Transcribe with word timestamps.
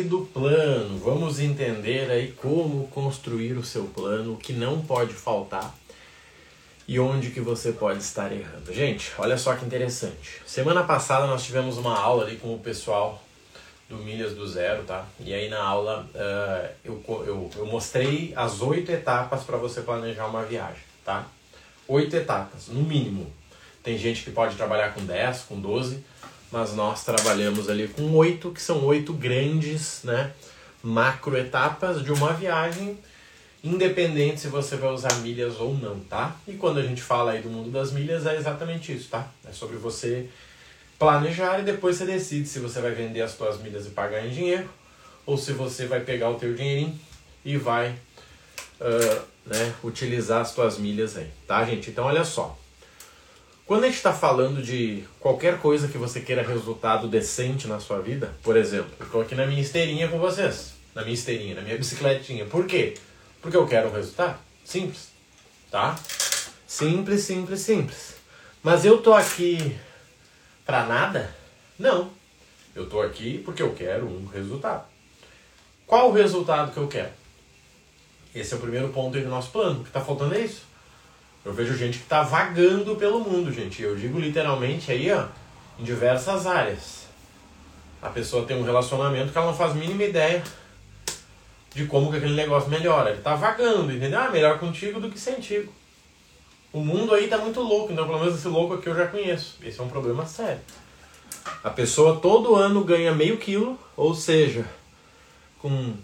do 0.00 0.22
plano, 0.24 0.98
vamos 1.00 1.38
entender 1.38 2.10
aí 2.10 2.32
como 2.32 2.88
construir 2.88 3.52
o 3.58 3.62
seu 3.62 3.84
plano, 3.84 4.32
o 4.32 4.36
que 4.38 4.54
não 4.54 4.80
pode 4.80 5.12
faltar 5.12 5.74
e 6.88 6.98
onde 6.98 7.28
que 7.28 7.42
você 7.42 7.72
pode 7.72 7.98
estar 7.98 8.32
errando. 8.32 8.72
Gente, 8.72 9.12
olha 9.18 9.36
só 9.36 9.54
que 9.54 9.66
interessante. 9.66 10.40
Semana 10.46 10.82
passada 10.82 11.26
nós 11.26 11.44
tivemos 11.44 11.76
uma 11.76 11.94
aula 11.94 12.24
ali 12.24 12.38
com 12.38 12.54
o 12.54 12.58
pessoal 12.58 13.22
do 13.86 13.98
Milhas 13.98 14.34
do 14.34 14.48
Zero, 14.48 14.82
tá? 14.84 15.04
E 15.20 15.34
aí 15.34 15.50
na 15.50 15.62
aula 15.62 16.08
uh, 16.14 16.74
eu, 16.82 17.04
eu, 17.26 17.50
eu 17.54 17.66
mostrei 17.66 18.32
as 18.34 18.62
oito 18.62 18.90
etapas 18.90 19.42
para 19.42 19.58
você 19.58 19.82
planejar 19.82 20.24
uma 20.24 20.42
viagem, 20.42 20.84
tá? 21.04 21.26
Oito 21.86 22.16
etapas, 22.16 22.68
no 22.68 22.80
mínimo. 22.82 23.30
Tem 23.82 23.98
gente 23.98 24.24
que 24.24 24.30
pode 24.30 24.56
trabalhar 24.56 24.94
com 24.94 25.04
10, 25.04 25.42
com 25.42 25.60
12, 25.60 26.02
mas 26.52 26.74
nós 26.74 27.02
trabalhamos 27.02 27.70
ali 27.70 27.88
com 27.88 28.14
oito, 28.14 28.50
que 28.50 28.60
são 28.60 28.84
oito 28.84 29.14
grandes 29.14 30.02
né, 30.04 30.32
macro 30.82 31.36
etapas 31.36 32.04
de 32.04 32.12
uma 32.12 32.34
viagem, 32.34 32.98
independente 33.64 34.40
se 34.40 34.48
você 34.48 34.76
vai 34.76 34.92
usar 34.92 35.14
milhas 35.20 35.58
ou 35.58 35.74
não, 35.74 35.98
tá? 36.00 36.36
E 36.46 36.52
quando 36.52 36.78
a 36.78 36.82
gente 36.82 37.00
fala 37.00 37.32
aí 37.32 37.40
do 37.40 37.48
mundo 37.48 37.70
das 37.70 37.92
milhas, 37.92 38.26
é 38.26 38.36
exatamente 38.36 38.92
isso, 38.92 39.08
tá? 39.08 39.26
É 39.48 39.52
sobre 39.52 39.76
você 39.76 40.28
planejar 40.98 41.60
e 41.60 41.62
depois 41.62 41.96
você 41.96 42.04
decide 42.04 42.46
se 42.46 42.58
você 42.58 42.80
vai 42.80 42.92
vender 42.92 43.22
as 43.22 43.32
suas 43.32 43.58
milhas 43.60 43.86
e 43.86 43.90
pagar 43.90 44.26
em 44.26 44.30
dinheiro, 44.30 44.68
ou 45.24 45.38
se 45.38 45.52
você 45.52 45.86
vai 45.86 46.00
pegar 46.00 46.28
o 46.28 46.34
teu 46.34 46.54
dinheirinho 46.54 47.00
e 47.44 47.56
vai 47.56 47.90
uh, 48.80 49.22
né, 49.46 49.74
utilizar 49.82 50.42
as 50.42 50.48
suas 50.48 50.76
milhas 50.76 51.16
aí, 51.16 51.30
tá, 51.46 51.64
gente? 51.64 51.90
Então, 51.90 52.04
olha 52.04 52.24
só. 52.24 52.58
Quando 53.72 53.84
a 53.84 53.86
gente 53.86 53.96
está 53.96 54.12
falando 54.12 54.62
de 54.62 55.02
qualquer 55.18 55.58
coisa 55.58 55.88
que 55.88 55.96
você 55.96 56.20
queira 56.20 56.42
resultado 56.42 57.08
decente 57.08 57.66
na 57.66 57.80
sua 57.80 58.00
vida, 58.00 58.30
por 58.42 58.54
exemplo, 58.54 58.90
eu 59.00 59.06
estou 59.06 59.22
aqui 59.22 59.34
na 59.34 59.46
minha 59.46 59.62
esteirinha 59.62 60.08
com 60.08 60.18
vocês, 60.18 60.74
na 60.94 61.00
minha 61.00 61.14
esteirinha, 61.14 61.54
na 61.54 61.62
minha 61.62 61.78
bicicletinha. 61.78 62.44
Por 62.44 62.66
quê? 62.66 62.92
Porque 63.40 63.56
eu 63.56 63.66
quero 63.66 63.88
um 63.88 63.92
resultado. 63.94 64.38
Simples. 64.62 65.08
Tá? 65.70 65.98
Simples, 66.66 67.22
simples, 67.22 67.60
simples. 67.60 68.16
Mas 68.62 68.84
eu 68.84 68.98
tô 68.98 69.14
aqui 69.14 69.74
para 70.66 70.84
nada? 70.84 71.34
Não. 71.78 72.10
Eu 72.74 72.86
tô 72.90 73.00
aqui 73.00 73.38
porque 73.42 73.62
eu 73.62 73.72
quero 73.72 74.06
um 74.06 74.26
resultado. 74.26 74.84
Qual 75.86 76.10
o 76.10 76.12
resultado 76.12 76.72
que 76.72 76.78
eu 76.78 76.88
quero? 76.88 77.12
Esse 78.34 78.52
é 78.52 78.56
o 78.58 78.60
primeiro 78.60 78.90
ponto 78.90 79.18
do 79.18 79.28
nosso 79.28 79.50
plano. 79.50 79.80
O 79.80 79.82
que 79.82 79.88
está 79.88 80.02
faltando 80.02 80.34
é 80.34 80.40
isso. 80.40 80.60
Eu 81.44 81.52
vejo 81.52 81.76
gente 81.76 81.98
que 81.98 82.04
está 82.04 82.22
vagando 82.22 82.94
pelo 82.96 83.20
mundo, 83.20 83.52
gente. 83.52 83.82
Eu 83.82 83.96
digo 83.96 84.18
literalmente 84.18 84.92
aí, 84.92 85.10
ó, 85.12 85.26
em 85.78 85.82
diversas 85.82 86.46
áreas. 86.46 87.06
A 88.00 88.08
pessoa 88.08 88.44
tem 88.44 88.56
um 88.56 88.64
relacionamento 88.64 89.32
que 89.32 89.38
ela 89.38 89.48
não 89.48 89.54
faz 89.54 89.72
a 89.72 89.74
mínima 89.74 90.04
ideia 90.04 90.42
de 91.74 91.86
como 91.86 92.10
que 92.10 92.18
aquele 92.18 92.34
negócio 92.34 92.70
melhora. 92.70 93.10
Ele 93.10 93.18
está 93.18 93.34
vagando, 93.34 93.92
entendeu? 93.92 94.20
Ah, 94.20 94.30
melhor 94.30 94.58
contigo 94.58 95.00
do 95.00 95.10
que 95.10 95.18
sem 95.18 95.40
tigo. 95.40 95.72
O 96.72 96.80
mundo 96.80 97.14
aí 97.14 97.28
tá 97.28 97.38
muito 97.38 97.60
louco, 97.60 97.92
então 97.92 98.06
pelo 98.06 98.18
menos 98.18 98.34
esse 98.34 98.48
louco 98.48 98.74
aqui 98.74 98.86
eu 98.86 98.94
já 98.94 99.06
conheço. 99.06 99.58
Esse 99.62 99.80
é 99.80 99.82
um 99.82 99.88
problema 99.88 100.24
sério. 100.26 100.60
A 101.62 101.70
pessoa 101.70 102.20
todo 102.20 102.54
ano 102.54 102.84
ganha 102.84 103.12
meio 103.12 103.36
quilo, 103.36 103.78
ou 103.96 104.14
seja, 104.14 104.64
com 105.58 105.94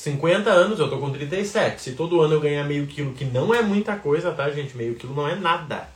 50 0.00 0.48
anos, 0.48 0.78
eu 0.78 0.88
tô 0.88 0.98
com 0.98 1.10
37. 1.10 1.82
Se 1.82 1.92
todo 1.92 2.22
ano 2.22 2.32
eu 2.32 2.40
ganhar 2.40 2.64
meio 2.64 2.86
quilo, 2.86 3.12
que 3.12 3.26
não 3.26 3.54
é 3.54 3.60
muita 3.60 3.96
coisa, 3.96 4.32
tá, 4.32 4.50
gente? 4.50 4.74
Meio 4.74 4.94
quilo 4.94 5.14
não 5.14 5.28
é 5.28 5.34
nada. 5.34 5.86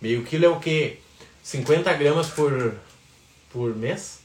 Meio 0.00 0.22
quilo 0.22 0.44
é 0.44 0.48
o 0.48 0.60
quê? 0.60 0.98
50 1.42 1.92
gramas 1.94 2.28
por, 2.28 2.76
por 3.52 3.74
mês? 3.74 4.20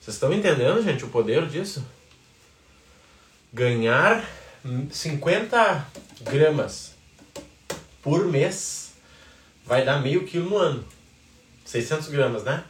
Vocês 0.00 0.16
estão 0.16 0.32
entendendo, 0.32 0.82
gente, 0.82 1.04
o 1.04 1.08
poder 1.08 1.46
disso? 1.46 1.86
Ganhar 3.52 4.28
50 4.90 5.86
gramas 6.22 6.96
por 8.02 8.26
mês 8.26 8.94
vai 9.64 9.84
dar 9.84 10.02
meio 10.02 10.24
quilo 10.26 10.50
no 10.50 10.56
ano. 10.56 10.84
600 11.64 12.08
gramas, 12.08 12.42
né? 12.42 12.64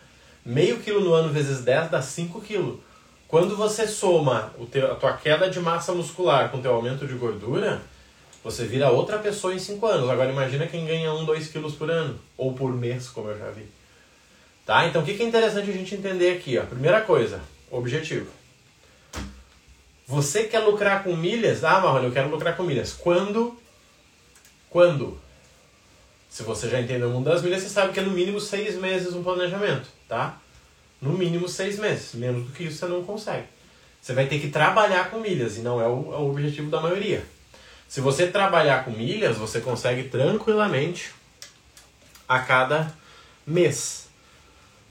Meio 0.45 0.81
quilo 0.81 1.01
no 1.01 1.15
ano 1.15 1.33
vezes 1.33 1.63
10 1.63 1.91
dá 1.91 2.03
5 2.03 2.43
quilos. 2.43 2.79
Quando 3.29 3.55
você 3.55 3.87
soma 3.87 4.55
o 4.59 4.65
teu, 4.65 4.91
a 4.91 4.95
tua 4.95 5.13
queda 5.13 5.51
de 5.51 5.61
massa 5.61 5.93
muscular 5.93 6.51
com 6.51 6.57
o 6.57 6.63
teu 6.63 6.73
aumento 6.73 7.07
de 7.07 7.13
gordura, 7.13 7.83
você 8.43 8.65
vira 8.65 8.91
outra 8.91 9.19
pessoa 9.19 9.55
em 9.55 9.59
5 9.59 9.87
anos. 9.87 10.09
Agora 10.09 10.33
imagina 10.33 10.67
quem 10.67 10.87
ganha 10.87 11.13
1, 11.13 11.27
2 11.27 11.49
quilos 11.49 11.75
por 11.75 11.91
ano, 11.91 12.19
ou 12.39 12.55
por 12.55 12.73
mês, 12.73 13.11
como 13.11 13.29
eu 13.29 13.39
já 13.39 13.51
vi. 13.51 13.69
Tá? 14.65 14.87
Então 14.87 15.03
o 15.03 15.05
que 15.05 15.23
é 15.23 15.27
interessante 15.27 15.69
a 15.69 15.75
gente 15.75 15.95
entender 15.95 16.39
aqui? 16.39 16.57
Ó? 16.57 16.65
Primeira 16.65 17.03
coisa, 17.03 17.43
objetivo. 17.71 18.31
Você 20.07 20.45
quer 20.45 20.61
lucrar 20.61 21.05
com 21.05 21.15
milhas? 21.15 21.63
Ah, 21.63 21.81
Marrone, 21.81 22.07
eu 22.07 22.13
quero 22.13 22.31
lucrar 22.31 22.57
com 22.57 22.63
milhas. 22.63 22.95
Quando? 22.95 23.59
Quando? 24.71 25.21
Se 26.31 26.43
você 26.43 26.71
já 26.71 26.81
entendeu 26.81 27.11
o 27.11 27.13
mundo 27.13 27.29
das 27.29 27.43
milhas, 27.43 27.63
você 27.63 27.69
sabe 27.69 27.93
que 27.93 28.01
é 28.01 28.03
no 28.03 28.11
mínimo 28.11 28.41
seis 28.41 28.75
meses 28.77 29.13
um 29.13 29.23
planejamento, 29.23 29.87
tá? 30.09 30.41
No 31.01 31.13
mínimo 31.13 31.49
seis 31.49 31.79
meses. 31.79 32.15
Menos 32.15 32.47
do 32.47 32.53
que 32.53 32.65
isso 32.65 32.79
você 32.79 32.87
não 32.87 33.05
consegue. 33.05 33.47
Você 34.01 34.13
vai 34.13 34.27
ter 34.27 34.39
que 34.39 34.49
trabalhar 34.49 35.11
com 35.11 35.19
milhas 35.19 35.57
e 35.57 35.61
não 35.61 35.81
é 35.81 35.87
o, 35.87 36.13
é 36.13 36.17
o 36.17 36.31
objetivo 36.31 36.71
da 36.71 36.81
maioria. 36.81 37.23
Se 37.89 38.01
você 38.01 38.27
trabalhar 38.27 38.85
com 38.85 38.91
milhas, 38.91 39.37
você 39.37 39.61
consegue 39.61 40.05
tranquilamente 40.05 41.13
a 42.29 42.39
cada 42.41 42.93
mês. 43.47 44.09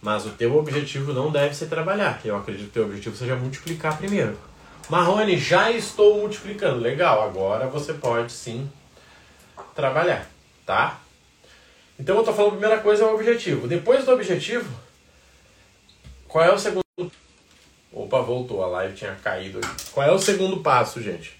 Mas 0.01 0.25
o 0.25 0.31
teu 0.31 0.55
objetivo 0.55 1.13
não 1.13 1.31
deve 1.31 1.55
ser 1.55 1.67
trabalhar. 1.67 2.19
Eu 2.23 2.35
acredito 2.35 2.65
que 2.65 2.69
o 2.69 2.73
teu 2.73 2.85
objetivo 2.85 3.15
seja 3.15 3.35
multiplicar 3.35 3.97
primeiro. 3.97 4.37
Marrone, 4.89 5.37
já 5.37 5.71
estou 5.71 6.19
multiplicando. 6.19 6.79
Legal, 6.79 7.23
agora 7.23 7.67
você 7.67 7.93
pode 7.93 8.31
sim 8.31 8.69
trabalhar, 9.75 10.27
tá? 10.65 10.99
Então 11.99 12.15
eu 12.15 12.21
estou 12.21 12.33
falando 12.33 12.53
a 12.53 12.57
primeira 12.57 12.81
coisa 12.81 13.03
é 13.03 13.07
o 13.07 13.13
objetivo. 13.13 13.67
Depois 13.67 14.05
do 14.05 14.11
objetivo, 14.11 14.69
qual 16.27 16.45
é 16.45 16.53
o 16.53 16.59
segundo. 16.59 16.83
Opa, 17.91 18.21
voltou, 18.21 18.63
a 18.63 18.67
live 18.67 18.95
tinha 18.95 19.15
caído 19.15 19.59
aqui. 19.59 19.91
Qual 19.91 20.07
é 20.07 20.11
o 20.11 20.19
segundo 20.19 20.61
passo, 20.61 21.01
gente? 21.01 21.37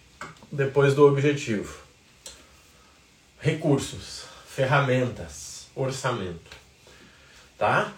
Depois 0.52 0.96
do 0.96 1.06
objetivo: 1.06 1.78
recursos, 3.40 4.24
ferramentas, 4.48 5.68
orçamento. 5.76 6.58
Tá? 7.58 7.94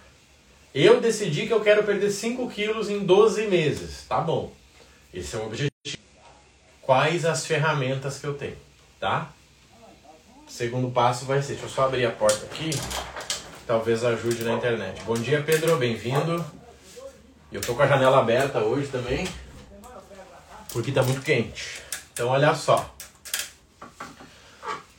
Eu 0.73 1.01
decidi 1.01 1.47
que 1.47 1.53
eu 1.53 1.61
quero 1.61 1.83
perder 1.83 2.11
5 2.11 2.49
quilos 2.49 2.89
em 2.89 3.05
12 3.05 3.47
meses. 3.47 4.05
Tá 4.07 4.22
bom. 4.22 4.53
Esse 5.13 5.35
é 5.35 5.39
o 5.39 5.45
objetivo. 5.45 5.69
Quais 6.81 7.25
as 7.25 7.45
ferramentas 7.45 8.19
que 8.19 8.28
eu 8.28 8.33
tenho? 8.33 8.57
Tá? 8.99 9.31
Segundo 10.47 10.91
passo 10.91 11.25
vai 11.25 11.41
ser. 11.41 11.53
Deixa 11.53 11.66
eu 11.66 11.69
só 11.69 11.85
abrir 11.85 12.05
a 12.05 12.11
porta 12.11 12.45
aqui. 12.45 12.72
Talvez 13.66 14.03
ajude 14.03 14.44
na 14.44 14.53
internet. 14.53 15.01
Bom 15.03 15.16
dia, 15.16 15.41
Pedro. 15.44 15.78
Bem-vindo. 15.78 16.59
Eu 17.51 17.61
tô 17.61 17.73
com 17.73 17.81
a 17.81 17.87
janela 17.87 18.19
aberta 18.19 18.59
hoje 18.59 18.89
também, 18.89 19.27
porque 20.71 20.91
tá 20.91 21.01
muito 21.01 21.21
quente. 21.21 21.81
Então 22.13 22.27
olha 22.27 22.53
só. 22.53 22.93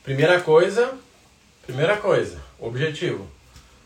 Primeira 0.02 0.40
coisa, 0.40 0.98
primeira 1.64 1.96
coisa, 1.96 2.42
objetivo. 2.58 3.30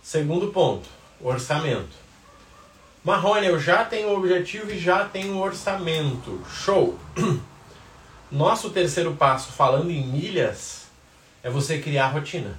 Segundo 0.03 0.51
ponto, 0.51 0.89
orçamento. 1.21 1.95
Marrone, 3.05 3.47
eu 3.47 3.61
já 3.61 3.85
tenho 3.85 4.09
o 4.09 4.17
objetivo 4.17 4.71
e 4.71 4.79
já 4.79 5.07
tenho 5.07 5.35
o 5.35 5.43
orçamento. 5.43 6.43
Show! 6.49 6.99
Nosso 8.33 8.71
terceiro 8.71 9.15
passo, 9.15 9.53
falando 9.53 9.91
em 9.91 10.07
milhas, 10.07 10.87
é 11.43 11.51
você 11.51 11.79
criar 11.79 12.07
rotina. 12.07 12.59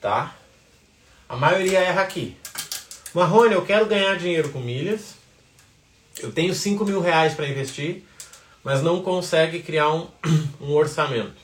Tá? 0.00 0.32
A 1.28 1.34
maioria 1.34 1.80
erra 1.80 2.02
aqui. 2.02 2.36
Marrone, 3.14 3.52
eu 3.52 3.64
quero 3.64 3.86
ganhar 3.86 4.16
dinheiro 4.16 4.48
com 4.48 4.58
milhas. 4.58 5.16
Eu 6.18 6.32
tenho 6.32 6.54
5 6.54 6.84
mil 6.84 7.00
reais 7.00 7.34
para 7.34 7.46
investir, 7.46 8.04
mas 8.64 8.82
não 8.82 9.02
consegue 9.02 9.62
criar 9.62 9.92
um, 9.92 10.08
um 10.60 10.72
orçamento. 10.72 11.42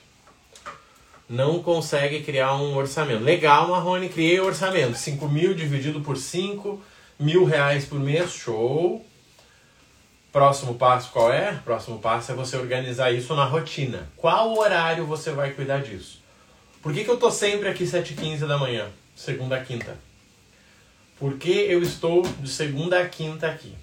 Não 1.29 1.63
consegue 1.63 2.23
criar 2.23 2.57
um 2.57 2.75
orçamento. 2.75 3.23
Legal, 3.23 3.69
Marrone, 3.69 4.09
criei 4.09 4.41
o 4.41 4.47
orçamento. 4.47 4.97
5 4.97 5.29
mil 5.29 5.53
dividido 5.53 6.01
por 6.01 6.17
5, 6.17 6.81
mil 7.19 7.45
reais 7.45 7.85
por 7.85 8.01
mês, 8.01 8.33
show. 8.33 9.05
Próximo 10.33 10.75
passo 10.75 11.11
qual 11.11 11.31
é? 11.31 11.53
Próximo 11.65 11.99
passo 11.99 12.33
é 12.33 12.35
você 12.35 12.57
organizar 12.57 13.13
isso 13.13 13.35
na 13.35 13.45
rotina. 13.45 14.09
Qual 14.17 14.57
horário 14.57 15.05
você 15.05 15.33
vai 15.33 15.51
cuidar 15.51 15.83
disso? 15.83 16.23
Por 16.83 16.95
que, 16.95 17.05
que 17.05 17.11
eu 17.11 17.19
tô 17.19 17.31
sempre 17.31 17.69
aqui 17.69 17.85
7h15 17.85 18.47
da 18.47 18.57
manhã, 18.57 18.89
segunda 19.15 19.61
quinta? 19.61 20.08
Por 21.19 21.37
que 21.37 21.51
eu 21.51 21.83
estou 21.83 22.23
de 22.23 22.49
segunda 22.49 23.01
a 23.01 23.09
quinta 23.09 23.49
aqui? 23.49 23.75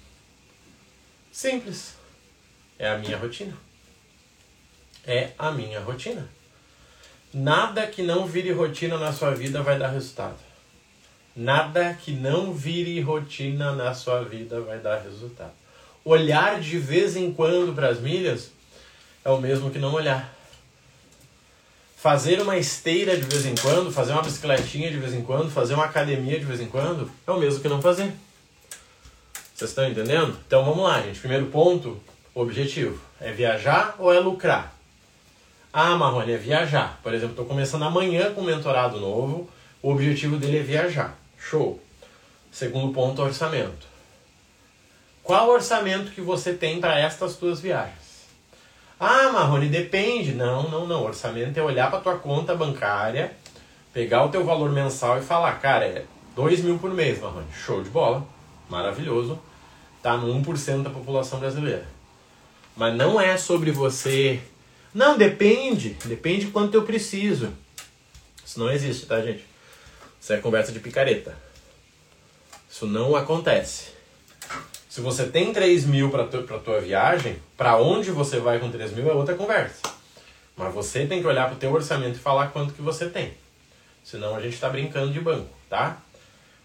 Simples. 1.30 1.94
É 2.78 2.88
a 2.88 2.96
minha 2.96 3.16
rotina. 3.16 3.54
É 5.06 5.32
a 5.38 5.50
minha 5.50 5.80
rotina. 5.80 6.28
Nada 7.32 7.86
que 7.86 8.02
não 8.02 8.26
vire 8.26 8.50
rotina 8.52 8.96
na 8.96 9.12
sua 9.12 9.34
vida 9.34 9.62
vai 9.62 9.78
dar 9.78 9.88
resultado. 9.88 10.38
Nada 11.34 11.92
que 11.92 12.12
não 12.12 12.54
vire 12.54 12.98
rotina 13.00 13.72
na 13.72 13.92
sua 13.92 14.22
vida 14.22 14.60
vai 14.62 14.78
dar 14.78 15.02
resultado. 15.02 15.52
olhar 16.02 16.60
de 16.60 16.78
vez 16.78 17.16
em 17.16 17.32
quando 17.32 17.74
para 17.74 17.88
as 17.88 18.00
milhas 18.00 18.50
é 19.24 19.28
o 19.28 19.40
mesmo 19.40 19.70
que 19.70 19.78
não 19.78 19.92
olhar. 19.92 20.35
Fazer 22.06 22.40
uma 22.40 22.56
esteira 22.56 23.16
de 23.16 23.24
vez 23.24 23.44
em 23.46 23.56
quando, 23.56 23.90
fazer 23.90 24.12
uma 24.12 24.22
bicicletinha 24.22 24.92
de 24.92 24.96
vez 24.96 25.12
em 25.12 25.22
quando, 25.22 25.50
fazer 25.50 25.74
uma 25.74 25.86
academia 25.86 26.38
de 26.38 26.44
vez 26.44 26.60
em 26.60 26.68
quando, 26.68 27.10
é 27.26 27.30
o 27.32 27.40
mesmo 27.40 27.60
que 27.60 27.68
não 27.68 27.82
fazer. 27.82 28.12
Vocês 29.52 29.70
estão 29.70 29.84
entendendo? 29.88 30.38
Então 30.46 30.64
vamos 30.64 30.84
lá, 30.84 31.02
gente. 31.02 31.18
Primeiro 31.18 31.46
ponto, 31.46 32.00
objetivo. 32.32 32.96
É 33.20 33.32
viajar 33.32 33.96
ou 33.98 34.14
é 34.14 34.20
lucrar? 34.20 34.72
Ah, 35.72 35.96
Marrone, 35.96 36.30
é 36.30 36.36
viajar. 36.36 37.00
Por 37.02 37.12
exemplo, 37.12 37.32
estou 37.32 37.44
começando 37.44 37.82
amanhã 37.82 38.32
com 38.32 38.42
um 38.42 38.44
mentorado 38.44 39.00
novo. 39.00 39.50
O 39.82 39.90
objetivo 39.90 40.36
dele 40.36 40.58
é 40.58 40.62
viajar. 40.62 41.18
Show. 41.36 41.82
Segundo 42.52 42.94
ponto, 42.94 43.20
orçamento. 43.20 43.84
Qual 45.24 45.50
orçamento 45.50 46.12
que 46.12 46.20
você 46.20 46.54
tem 46.54 46.80
para 46.80 47.00
estas 47.00 47.34
tuas 47.34 47.58
viagens? 47.58 48.05
Ah, 48.98 49.30
Marrone, 49.30 49.68
depende. 49.68 50.32
Não, 50.32 50.68
não, 50.68 50.86
não. 50.86 51.04
Orçamento 51.04 51.58
é 51.58 51.62
olhar 51.62 51.90
para 51.90 52.00
tua 52.00 52.18
conta 52.18 52.54
bancária, 52.54 53.36
pegar 53.92 54.24
o 54.24 54.30
teu 54.30 54.44
valor 54.44 54.70
mensal 54.70 55.18
e 55.18 55.22
falar, 55.22 55.60
cara, 55.60 55.84
é 55.84 56.04
2 56.34 56.60
mil 56.62 56.78
por 56.78 56.90
mês, 56.92 57.20
Marrone. 57.20 57.46
Show 57.52 57.82
de 57.82 57.90
bola. 57.90 58.26
Maravilhoso. 58.68 59.38
Tá 60.02 60.16
no 60.16 60.32
1% 60.42 60.82
da 60.82 60.90
população 60.90 61.38
brasileira. 61.38 61.86
Mas 62.76 62.94
não 62.94 63.20
é 63.20 63.36
sobre 63.36 63.70
você. 63.70 64.40
Não, 64.92 65.16
depende. 65.16 65.96
Depende 66.04 66.46
quanto 66.46 66.74
eu 66.74 66.82
preciso. 66.82 67.52
Isso 68.44 68.58
não 68.58 68.70
existe, 68.70 69.06
tá, 69.06 69.20
gente? 69.20 69.44
Isso 70.20 70.32
é 70.32 70.38
conversa 70.38 70.72
de 70.72 70.80
picareta. 70.80 71.36
Isso 72.70 72.86
não 72.86 73.16
acontece. 73.16 73.95
Se 74.96 75.02
você 75.02 75.26
tem 75.26 75.52
3 75.52 75.84
mil 75.84 76.08
para 76.08 76.22
a 76.22 76.58
tua 76.58 76.80
viagem, 76.80 77.36
para 77.54 77.76
onde 77.76 78.10
você 78.10 78.40
vai 78.40 78.58
com 78.58 78.70
3 78.70 78.92
mil 78.94 79.10
é 79.10 79.12
outra 79.12 79.34
conversa. 79.34 79.82
Mas 80.56 80.72
você 80.72 81.04
tem 81.04 81.20
que 81.20 81.26
olhar 81.26 81.44
para 81.48 81.54
o 81.54 81.58
teu 81.58 81.70
orçamento 81.70 82.16
e 82.16 82.18
falar 82.18 82.46
quanto 82.46 82.72
que 82.72 82.80
você 82.80 83.06
tem. 83.06 83.34
Senão 84.02 84.34
a 84.34 84.40
gente 84.40 84.54
está 84.54 84.70
brincando 84.70 85.12
de 85.12 85.20
banco, 85.20 85.50
tá? 85.68 85.98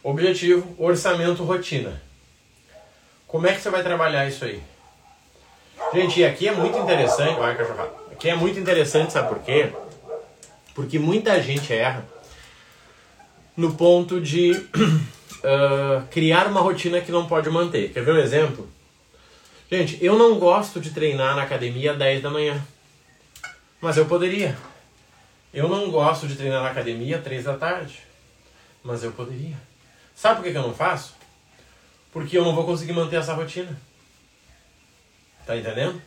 Objetivo, 0.01 0.73
orçamento, 0.77 1.43
rotina. 1.43 2.01
Como 3.27 3.47
é 3.47 3.53
que 3.53 3.59
você 3.59 3.69
vai 3.69 3.83
trabalhar 3.83 4.25
isso 4.25 4.45
aí? 4.45 4.63
Gente, 5.93 6.23
aqui 6.23 6.47
é 6.47 6.53
muito 6.53 6.77
interessante, 6.77 7.37
vai 7.37 7.57
cachorrada. 7.57 7.91
Aqui 8.13 8.29
é 8.29 8.35
muito 8.37 8.57
interessante, 8.57 9.11
sabe 9.11 9.27
por 9.27 9.39
quê? 9.39 9.73
Porque 10.73 10.97
muita 10.97 11.43
gente 11.43 11.73
erra 11.73 12.05
no 13.57 13.73
ponto 13.73 14.21
de 14.21 14.53
uh, 15.43 16.07
criar 16.07 16.47
uma 16.47 16.61
rotina 16.61 17.01
que 17.01 17.11
não 17.11 17.27
pode 17.27 17.49
manter. 17.49 17.91
Quer 17.91 18.03
ver 18.03 18.13
um 18.13 18.19
exemplo? 18.19 18.69
Gente, 19.71 20.03
eu 20.03 20.17
não 20.17 20.37
gosto 20.37 20.79
de 20.79 20.91
treinar 20.91 21.35
na 21.35 21.43
academia 21.43 21.91
às 21.91 21.97
10 21.97 22.21
da 22.21 22.29
manhã. 22.29 22.61
Mas 23.79 23.97
eu 23.97 24.05
poderia. 24.05 24.57
Eu 25.53 25.67
não 25.67 25.89
gosto 25.89 26.27
de 26.27 26.35
treinar 26.35 26.61
na 26.61 26.69
academia 26.69 27.17
às 27.17 27.23
3 27.23 27.45
da 27.45 27.57
tarde. 27.57 27.99
Mas 28.83 29.03
eu 29.03 29.11
poderia. 29.11 29.55
Sabe 30.15 30.37
por 30.37 30.43
que, 30.43 30.51
que 30.51 30.57
eu 30.57 30.61
não 30.61 30.73
faço? 30.73 31.15
Porque 32.11 32.37
eu 32.37 32.43
não 32.43 32.53
vou 32.53 32.65
conseguir 32.65 32.93
manter 32.93 33.17
essa 33.17 33.33
rotina. 33.33 33.79
Tá 35.45 35.57
entendendo? 35.57 36.01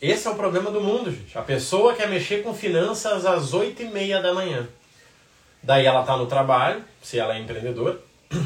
Esse 0.00 0.26
é 0.28 0.30
o 0.30 0.34
problema 0.34 0.70
do 0.70 0.80
mundo, 0.80 1.10
gente. 1.10 1.36
A 1.36 1.42
pessoa 1.42 1.94
quer 1.94 2.08
mexer 2.08 2.42
com 2.42 2.54
finanças 2.54 3.26
às 3.26 3.52
8 3.52 3.82
e 3.82 3.86
meia 3.86 4.22
da 4.22 4.32
manhã. 4.32 4.66
Daí 5.62 5.84
ela 5.84 6.02
tá 6.02 6.16
no 6.16 6.26
trabalho, 6.26 6.84
se 7.02 7.18
ela 7.18 7.36
é 7.36 7.40
empreendedora. 7.40 7.98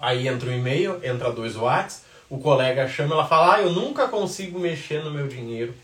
Aí 0.00 0.28
entra 0.28 0.48
um 0.48 0.54
e-mail, 0.54 1.00
entra 1.04 1.32
dois 1.32 1.54
watts, 1.54 2.04
o 2.28 2.38
colega 2.38 2.88
chama, 2.88 3.14
ela 3.14 3.26
fala: 3.26 3.56
"Ah, 3.56 3.60
eu 3.60 3.70
nunca 3.70 4.08
consigo 4.08 4.58
mexer 4.58 5.04
no 5.04 5.10
meu 5.10 5.28
dinheiro". 5.28 5.74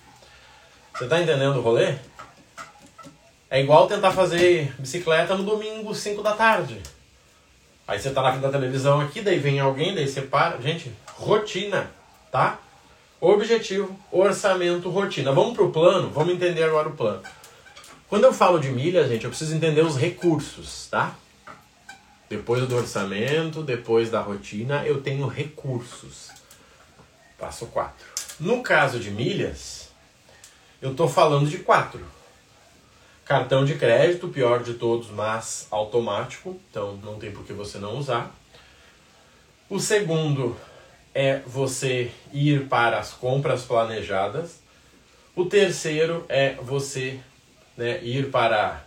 Você 0.95 1.07
tá 1.07 1.21
entendendo 1.21 1.57
o 1.57 1.61
rolê? 1.61 1.95
É 3.51 3.61
igual 3.61 3.87
tentar 3.87 4.13
fazer 4.13 4.75
bicicleta 4.79 5.37
no 5.37 5.45
domingo, 5.45 5.95
5 5.95 6.23
da 6.23 6.33
tarde. 6.33 6.81
Aí 7.87 8.01
você 8.01 8.11
tá 8.11 8.23
na 8.23 8.31
frente 8.31 8.43
da 8.43 8.51
televisão 8.51 9.01
aqui, 9.01 9.21
daí 9.21 9.39
vem 9.39 9.61
alguém, 9.61 9.95
daí 9.95 10.09
você 10.09 10.23
para. 10.23 10.61
Gente, 10.61 10.93
rotina, 11.15 11.89
tá? 12.33 12.59
Objetivo, 13.21 13.97
orçamento, 14.11 14.91
rotina. 14.91 15.33
Vamos 15.33 15.55
pro 15.55 15.71
plano? 15.71 16.11
Vamos 16.11 16.35
entender 16.35 16.65
agora 16.65 16.89
o 16.89 16.97
plano. 16.97 17.23
Quando 18.09 18.23
eu 18.23 18.33
falo 18.33 18.61
de 18.61 18.71
milhas, 18.71 19.09
gente, 19.09 19.25
eu 19.25 19.31
preciso 19.31 19.55
entender 19.55 19.83
os 19.83 19.97
recursos, 19.97 20.87
tá? 20.89 21.17
Depois 22.31 22.67
do 22.67 22.77
orçamento, 22.77 23.63
depois 23.63 24.11
da 24.11 24.21
rotina, 24.21 24.87
eu 24.87 25.03
tenho 25.03 25.27
recursos. 25.27 26.31
Passo 27.37 27.67
4. 27.67 28.07
No 28.39 28.63
caso 28.63 29.01
de 29.01 29.11
milhas, 29.11 29.91
eu 30.81 30.93
estou 30.93 31.09
falando 31.09 31.49
de 31.49 31.59
quatro. 31.59 32.05
Cartão 33.25 33.65
de 33.65 33.75
crédito, 33.75 34.29
pior 34.29 34.63
de 34.63 34.75
todos, 34.75 35.11
mas 35.11 35.67
automático, 35.69 36.61
então 36.71 36.97
não 37.03 37.19
tem 37.19 37.33
por 37.33 37.45
que 37.45 37.53
você 37.53 37.77
não 37.79 37.99
usar. 37.99 38.33
O 39.69 39.81
segundo 39.81 40.57
é 41.13 41.41
você 41.45 42.13
ir 42.33 42.69
para 42.69 43.01
as 43.01 43.11
compras 43.13 43.65
planejadas. 43.65 44.61
O 45.35 45.45
terceiro 45.47 46.25
é 46.29 46.55
você 46.55 47.19
né, 47.77 48.03
ir 48.03 48.31
para 48.31 48.85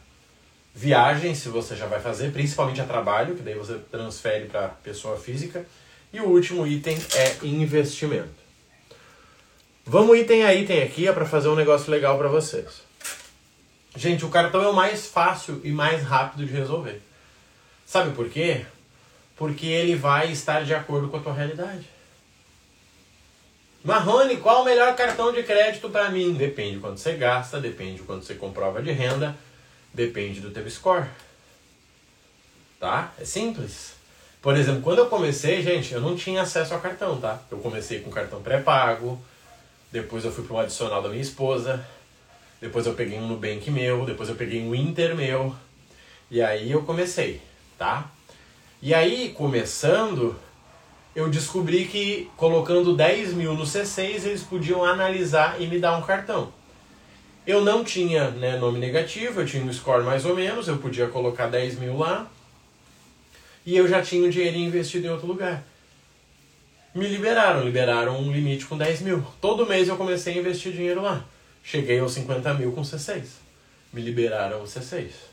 viagem, 0.74 1.36
se 1.36 1.50
você 1.50 1.76
já 1.76 1.86
vai 1.86 2.00
fazer, 2.00 2.32
principalmente 2.32 2.82
a 2.82 2.86
trabalho, 2.86 3.36
que 3.36 3.42
daí 3.42 3.56
você 3.56 3.78
transfere 3.92 4.46
para 4.46 4.70
pessoa 4.70 5.18
física. 5.18 5.66
E 6.12 6.20
o 6.20 6.26
último 6.26 6.66
item 6.66 6.98
é 7.14 7.46
investimento. 7.46 8.40
Vamos 9.86 10.18
item 10.18 10.44
a 10.44 10.54
item 10.54 10.84
aqui 10.84 11.08
é 11.08 11.14
para 11.14 11.26
fazer 11.26 11.50
um 11.50 11.56
negócio 11.56 11.92
legal 11.92 12.18
para 12.18 12.28
vocês. 12.28 12.82
Gente, 13.96 14.24
o 14.24 14.30
cartão 14.30 14.64
é 14.64 14.68
o 14.68 14.74
mais 14.74 15.08
fácil 15.08 15.62
e 15.64 15.72
mais 15.72 16.04
rápido 16.04 16.46
de 16.46 16.54
resolver. 16.54 17.02
Sabe 17.86 18.12
por 18.14 18.30
quê? 18.30 18.66
Porque 19.36 19.66
ele 19.66 19.96
vai 19.96 20.32
estar 20.32 20.64
de 20.64 20.74
acordo 20.74 21.10
com 21.10 21.18
a 21.18 21.20
tua 21.20 21.34
realidade. 21.34 21.90
Marrone, 23.84 24.38
qual 24.38 24.62
o 24.62 24.66
melhor 24.66 24.96
cartão 24.96 25.32
de 25.32 25.42
crédito 25.44 25.90
para 25.90 26.10
mim? 26.10 26.34
Depende 26.34 26.74
de 26.74 26.80
quanto 26.80 27.00
você 27.00 27.14
gasta, 27.14 27.62
depende 27.62 27.96
de 27.96 28.04
quanto 28.04 28.26
você 28.26 28.36
comprova 28.36 28.82
de 28.82 28.92
renda, 28.92 29.36
depende 29.94 30.42
do 30.42 30.52
teu 30.52 30.70
score. 30.70 31.06
Tá? 32.80 33.14
É 33.18 33.26
simples. 33.26 33.94
Por 34.42 34.58
exemplo, 34.58 34.82
quando 34.82 35.00
eu 35.00 35.08
comecei, 35.08 35.62
gente, 35.62 35.94
eu 35.94 36.02
não 36.02 36.16
tinha 36.16 36.42
acesso 36.42 36.74
a 36.74 36.80
cartão, 36.80 37.20
tá? 37.20 37.42
Eu 37.52 37.58
comecei 37.60 38.00
com 38.00 38.10
cartão 38.10 38.42
pré-pago, 38.42 39.22
depois 39.92 40.24
eu 40.24 40.32
fui 40.32 40.46
para 40.46 40.56
um 40.56 40.60
adicional 40.60 41.02
da 41.02 41.10
minha 41.10 41.22
esposa, 41.22 41.86
depois 42.62 42.86
eu 42.86 42.94
peguei 42.94 43.18
um 43.18 43.28
Nubank 43.28 43.70
meu, 43.72 44.06
depois 44.06 44.30
eu 44.30 44.36
peguei 44.36 44.62
um 44.62 44.74
Inter 44.74 45.16
meu, 45.16 45.56
e 46.32 46.42
aí 46.42 46.72
eu 46.72 46.84
comecei, 46.84 47.42
tá? 47.78 48.10
E 48.82 48.94
aí, 48.94 49.34
começando, 49.34 50.40
eu 51.20 51.30
descobri 51.30 51.86
que 51.86 52.30
colocando 52.38 52.96
10 52.96 53.34
mil 53.34 53.54
no 53.54 53.66
C6 53.66 54.26
eles 54.26 54.42
podiam 54.42 54.86
analisar 54.86 55.62
e 55.62 55.68
me 55.68 55.78
dar 55.78 55.98
um 55.98 56.02
cartão. 56.02 56.54
Eu 57.46 57.62
não 57.62 57.84
tinha 57.84 58.32
né, 58.32 58.58
nome 58.58 58.80
negativo, 58.80 59.42
eu 59.42 59.46
tinha 59.46 59.62
um 59.62 59.74
score 59.74 60.04
mais 60.04 60.26
ou 60.26 60.34
menos, 60.34 60.70
eu 60.70 60.78
podia 60.78 61.08
colocar 61.08 61.48
10 61.48 61.78
mil 61.80 61.98
lá 61.98 62.26
e 63.66 63.76
eu 63.76 63.86
já 63.86 64.02
tinha 64.02 64.26
o 64.26 64.32
dinheiro 64.32 64.58
investido 64.58 65.08
em 65.08 65.10
outro 65.10 65.28
lugar. 65.28 65.62
Me 66.96 67.06
liberaram, 67.06 67.66
liberaram 67.66 68.18
um 68.18 68.32
limite 68.32 68.66
com 68.66 68.78
10 68.78 69.02
mil. 69.02 69.22
Todo 69.42 69.68
mês 69.68 69.90
eu 69.90 69.98
comecei 69.98 70.36
a 70.36 70.38
investir 70.38 70.72
dinheiro 70.72 71.02
lá. 71.02 71.26
Cheguei 71.62 72.00
aos 72.00 72.14
50 72.14 72.54
mil 72.54 72.72
com 72.72 72.82
C6. 72.82 73.26
Me 73.92 74.02
liberaram 74.02 74.62
o 74.62 74.66
C6 74.66 75.29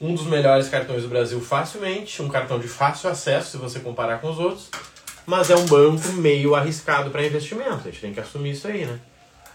um 0.00 0.14
dos 0.14 0.26
melhores 0.26 0.68
cartões 0.68 1.02
do 1.02 1.08
Brasil 1.08 1.40
facilmente, 1.40 2.22
um 2.22 2.28
cartão 2.28 2.58
de 2.58 2.68
fácil 2.68 3.10
acesso 3.10 3.50
se 3.52 3.56
você 3.56 3.80
comparar 3.80 4.20
com 4.20 4.30
os 4.30 4.38
outros, 4.38 4.68
mas 5.26 5.50
é 5.50 5.56
um 5.56 5.66
banco 5.66 6.08
meio 6.12 6.54
arriscado 6.54 7.10
para 7.10 7.26
investimento, 7.26 7.88
a 7.88 7.90
gente 7.90 8.00
tem 8.00 8.14
que 8.14 8.20
assumir 8.20 8.52
isso 8.52 8.68
aí, 8.68 8.86
né? 8.86 9.00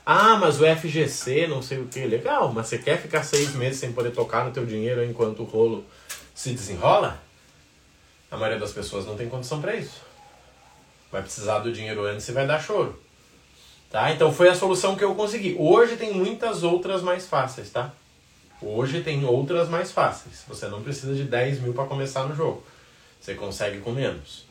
Ah, 0.05 0.35
mas 0.35 0.59
o 0.59 0.65
FGC, 0.65 1.47
não 1.47 1.62
sei 1.62 1.79
o 1.79 1.88
que, 1.88 2.05
legal, 2.05 2.51
mas 2.51 2.67
você 2.67 2.77
quer 2.77 3.01
ficar 3.01 3.23
seis 3.23 3.55
meses 3.55 3.79
sem 3.79 3.93
poder 3.93 4.12
tocar 4.12 4.43
no 4.43 4.51
teu 4.51 4.65
dinheiro 4.65 5.03
enquanto 5.03 5.39
o 5.41 5.45
rolo 5.45 5.85
se 6.35 6.51
desenrola? 6.51 7.21
A 8.29 8.35
maioria 8.35 8.59
das 8.59 8.73
pessoas 8.73 9.05
não 9.05 9.15
tem 9.15 9.29
condição 9.29 9.62
para 9.62 9.75
isso. 9.75 10.01
Vai 11.09 11.21
precisar 11.21 11.59
do 11.59 11.71
dinheiro 11.71 12.03
antes 12.05 12.27
e 12.27 12.33
vai 12.33 12.45
dar 12.45 12.62
choro. 12.62 13.00
Tá? 13.89 14.12
Então 14.12 14.33
foi 14.33 14.50
a 14.50 14.55
solução 14.55 14.95
que 14.95 15.03
eu 15.03 15.15
consegui. 15.15 15.55
Hoje 15.57 15.95
tem 15.95 16.12
muitas 16.13 16.63
outras 16.63 17.01
mais 17.01 17.27
fáceis, 17.27 17.69
tá? 17.69 17.93
Hoje 18.65 19.01
tem 19.01 19.25
outras 19.25 19.67
mais 19.67 19.91
fáceis. 19.91 20.43
Você 20.48 20.67
não 20.67 20.82
precisa 20.82 21.13
de 21.13 21.24
10 21.24 21.60
mil 21.62 21.74
para 21.74 21.86
começar 21.86 22.24
no 22.24 22.36
jogo. 22.36 22.63
Você 23.20 23.36
consegue 23.36 23.79
com 23.79 23.91
menos. 23.91 24.46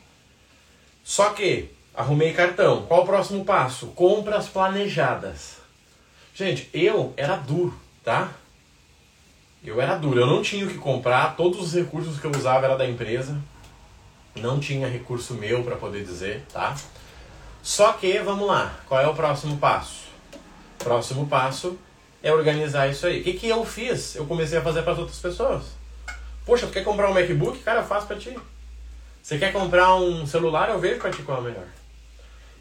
Só 1.03 1.31
que, 1.31 1.69
arrumei 1.93 2.31
cartão. 2.33 2.85
Qual 2.85 3.01
o 3.01 3.05
próximo 3.05 3.43
passo? 3.43 3.87
Compras 3.87 4.47
planejadas. 4.47 5.57
Gente, 6.35 6.69
eu 6.73 7.13
era 7.17 7.35
duro, 7.35 7.73
tá? 8.03 8.31
Eu 9.63 9.81
era 9.81 9.97
duro. 9.97 10.19
Eu 10.19 10.27
não 10.27 10.41
tinha 10.41 10.65
o 10.65 10.69
que 10.69 10.77
comprar. 10.77 11.35
Todos 11.35 11.59
os 11.59 11.73
recursos 11.73 12.19
que 12.19 12.25
eu 12.25 12.31
usava 12.31 12.65
era 12.65 12.77
da 12.77 12.87
empresa. 12.87 13.41
Não 14.35 14.59
tinha 14.59 14.87
recurso 14.87 15.33
meu 15.33 15.63
para 15.63 15.75
poder 15.75 16.03
dizer, 16.03 16.43
tá? 16.51 16.75
Só 17.61 17.93
que, 17.93 18.19
vamos 18.19 18.47
lá, 18.47 18.77
qual 18.87 18.99
é 18.99 19.07
o 19.07 19.15
próximo 19.15 19.57
passo? 19.57 20.03
Próximo 20.79 21.27
passo 21.27 21.77
é 22.23 22.31
organizar 22.31 22.89
isso 22.89 23.05
aí. 23.05 23.19
O 23.19 23.23
que, 23.23 23.33
que 23.33 23.49
eu 23.49 23.65
fiz? 23.65 24.15
Eu 24.15 24.25
comecei 24.25 24.57
a 24.57 24.61
fazer 24.61 24.81
para 24.81 24.93
as 24.93 24.99
outras 24.99 25.19
pessoas. 25.19 25.63
Poxa, 26.45 26.65
tu 26.65 26.71
quer 26.71 26.83
comprar 26.83 27.09
um 27.09 27.13
MacBook? 27.13 27.59
Cara, 27.59 27.81
eu 27.81 27.85
faço 27.85 28.07
para 28.07 28.15
ti. 28.15 28.35
Você 29.21 29.37
quer 29.37 29.51
comprar 29.51 29.95
um 29.95 30.25
celular? 30.25 30.69
Eu 30.69 30.79
vejo 30.79 30.99
para 30.99 31.11
ti 31.11 31.21
qual 31.21 31.39
é 31.39 31.41
o 31.41 31.43
melhor. 31.43 31.65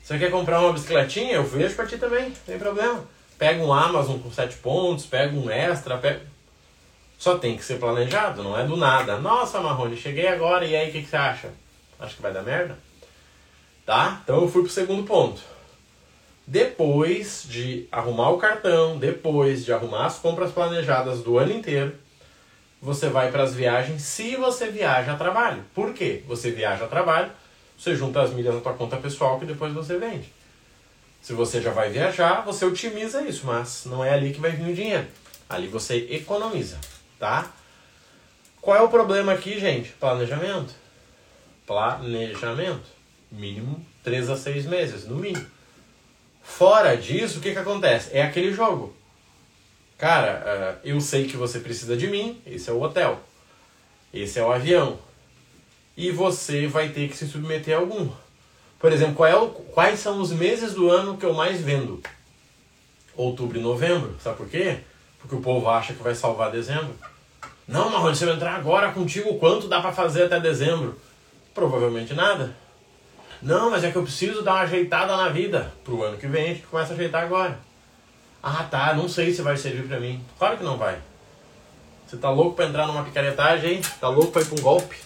Você 0.03 0.19
quer 0.19 0.33
comprar 0.33 0.61
uma 0.61 0.73
bicicletinha? 0.73 1.35
Eu 1.35 1.45
vejo 1.45 1.77
para 1.77 1.87
ti 1.87 1.97
também, 1.97 2.31
não 2.31 2.37
tem 2.45 2.59
problema. 2.59 3.05
Pega 3.39 3.63
um 3.63 3.73
Amazon 3.73 4.19
com 4.19 4.33
7 4.33 4.57
pontos, 4.57 5.07
pega 5.07 5.35
um 5.35 5.49
extra, 5.49 5.97
pega... 5.97 6.23
Só 7.17 7.39
tem 7.39 7.57
que 7.57 7.65
ser 7.65 7.79
planejado, 7.79 8.43
não 8.43 8.59
é 8.59 8.65
do 8.65 8.77
nada. 8.77 9.19
Nossa, 9.19 9.61
Marrone, 9.61 9.97
cheguei 9.97 10.27
agora 10.27 10.65
e 10.65 10.75
aí 10.75 10.89
o 10.89 10.93
que, 10.93 11.03
que 11.03 11.09
você 11.09 11.17
acha? 11.17 11.51
Acho 12.01 12.17
que 12.17 12.23
vai 12.23 12.33
dar 12.33 12.43
merda? 12.43 12.77
Tá? 13.87 14.21
Então 14.25 14.41
eu 14.41 14.49
fui 14.49 14.63
pro 14.63 14.71
segundo 14.71 15.05
ponto. 15.05 15.41
Depois 16.47 17.45
de 17.49 17.87
arrumar 17.91 18.31
o 18.31 18.39
cartão, 18.39 18.99
depois 18.99 19.65
de 19.65 19.73
arrumar 19.73 20.07
as 20.07 20.19
compras 20.19 20.51
planejadas 20.51 21.23
do 21.23 21.39
ano 21.39 21.53
inteiro, 21.53 21.95
você 22.81 23.09
vai 23.09 23.31
para 23.31 23.45
as 23.45 23.55
viagens 23.55 24.03
se 24.03 24.35
você 24.35 24.69
viaja 24.69 25.13
a 25.13 25.17
trabalho. 25.17 25.65
Por 25.73 25.95
quê? 25.95 26.25
Você 26.27 26.51
viaja 26.51 26.85
a 26.85 26.89
trabalho, 26.89 27.31
você 27.79 27.95
junta 27.95 28.21
as 28.21 28.33
milhas 28.33 28.55
na 28.55 28.61
tua 28.61 28.75
conta 28.75 28.97
pessoal 28.97 29.39
que 29.39 29.47
depois 29.47 29.73
você 29.73 29.97
vende. 29.99 30.33
Se 31.23 31.33
você 31.33 31.63
já 31.63 31.71
vai 31.71 31.91
viajar, 31.91 32.45
você 32.45 32.65
otimiza 32.65 33.23
isso, 33.23 33.47
mas 33.47 33.85
não 33.87 34.05
é 34.05 34.13
ali 34.13 34.33
que 34.33 34.41
vai 34.41 34.51
vir 34.51 34.73
o 34.73 34.75
dinheiro. 34.75 35.07
Ali 35.49 35.69
você 35.69 36.09
economiza, 36.11 36.79
tá? 37.21 37.53
Qual 38.61 38.77
é 38.77 38.83
o 38.83 38.89
problema 38.89 39.33
aqui, 39.33 39.61
gente? 39.61 39.91
Planejamento. 39.93 40.75
Planejamento. 41.65 42.89
Mínimo 43.31 43.85
3 44.03 44.31
a 44.31 44.37
6 44.37 44.67
meses, 44.67 45.07
no 45.07 45.17
mínimo. 45.17 45.47
Fora 46.43 46.97
disso, 46.97 47.39
o 47.39 47.41
que, 47.41 47.53
que 47.53 47.59
acontece? 47.59 48.11
É 48.13 48.23
aquele 48.23 48.53
jogo. 48.53 48.95
Cara, 49.97 50.43
eh, 50.45 50.91
eu 50.91 51.01
sei 51.01 51.27
que 51.29 51.37
você 51.37 51.61
precisa 51.61 51.97
de 51.97 52.09
mim, 52.09 52.41
esse 52.45 52.69
é 52.69 52.73
o 52.73 52.83
hotel. 52.83 53.21
Esse 54.13 54.39
é 54.39 54.45
o 54.45 54.53
avião. 54.53 54.99
E 55.97 56.11
você 56.11 56.67
vai 56.67 56.89
ter 56.89 57.09
que 57.09 57.17
se 57.17 57.27
submeter 57.27 57.77
a 57.77 57.81
algum. 57.81 58.11
Por 58.79 58.93
exemplo, 58.93 59.25
é 59.25 59.37
o, 59.37 59.49
quais 59.49 60.01
são 60.01 60.21
os 60.21 60.33
meses 60.33 60.75
do 60.75 60.91
ano 60.91 61.17
que 61.17 61.25
eu 61.25 61.33
mais 61.33 61.61
vendo? 61.61 62.03
Outubro 63.17 63.59
e 63.59 63.63
novembro. 63.63 64.17
Sabe 64.21 64.37
por 64.37 64.49
quê? 64.49 64.81
Porque 65.21 65.37
o 65.37 65.41
povo 65.41 65.69
acha 65.69 65.95
que 65.95 66.03
vai 66.03 66.15
salvar 66.15 66.51
dezembro. 66.51 66.95
Não, 67.69 67.89
Marrone, 67.89 68.17
se 68.17 68.25
eu 68.25 68.35
entrar 68.35 68.57
agora 68.57 68.91
contigo, 68.91 69.39
quanto 69.39 69.69
dá 69.69 69.81
para 69.81 69.93
fazer 69.93 70.25
até 70.25 70.41
dezembro? 70.41 71.01
Provavelmente 71.55 72.13
nada. 72.13 72.57
Não, 73.43 73.71
mas 73.71 73.83
é 73.83 73.91
que 73.91 73.97
eu 73.97 74.05
preciso 74.05 74.43
dar 74.43 74.53
uma 74.53 74.61
ajeitada 74.61 75.17
na 75.17 75.29
vida. 75.29 75.73
Pro 75.83 76.05
ano 76.05 76.17
que 76.17 76.29
vem 76.29 76.45
a 76.45 76.49
gente 76.49 76.67
começa 76.67 76.93
a 76.93 76.95
ajeitar 76.95 77.25
agora. 77.25 77.59
Ah, 78.41 78.63
tá, 78.65 78.95
não 78.95 79.09
sei 79.09 79.33
se 79.33 79.43
vai 79.43 79.57
servir 79.57 79.87
para 79.89 79.99
mim. 79.99 80.25
Claro 80.39 80.57
que 80.57 80.65
não 80.65 80.79
vai. 80.79 80.99
Você 82.07 82.17
tá 82.17 82.31
louco 82.31 82.55
para 82.55 82.67
entrar 82.67 82.87
numa 82.87 83.05
picaretagem, 83.05 83.75
hein? 83.75 83.83
Tá 84.01 84.09
louco 84.09 84.31
para 84.31 84.43
ir 84.43 84.47
pra 84.47 84.59
um 84.59 84.63
golpe? 84.63 84.97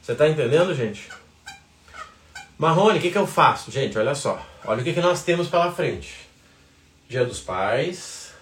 Você 0.00 0.14
tá 0.14 0.28
entendendo, 0.28 0.74
gente? 0.74 1.08
Marrone, 2.58 2.98
o 2.98 3.02
que, 3.02 3.10
que 3.10 3.18
eu 3.18 3.26
faço? 3.26 3.70
Gente, 3.70 3.96
olha 3.96 4.14
só. 4.14 4.44
Olha 4.64 4.80
o 4.80 4.84
que, 4.84 4.92
que 4.92 5.00
nós 5.00 5.22
temos 5.22 5.48
pela 5.48 5.70
frente. 5.70 6.28
Dia 7.08 7.24
dos 7.24 7.40
Pais, 7.40 8.32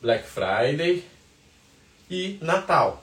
Black 0.00 0.26
Friday 0.26 1.04
e 2.08 2.38
Natal. 2.40 3.02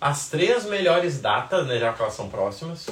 As 0.00 0.28
três 0.28 0.66
melhores 0.66 1.20
datas, 1.20 1.66
né, 1.66 1.78
já 1.78 1.92
que 1.92 2.02
elas 2.02 2.14
são 2.14 2.28
próximas, 2.28 2.88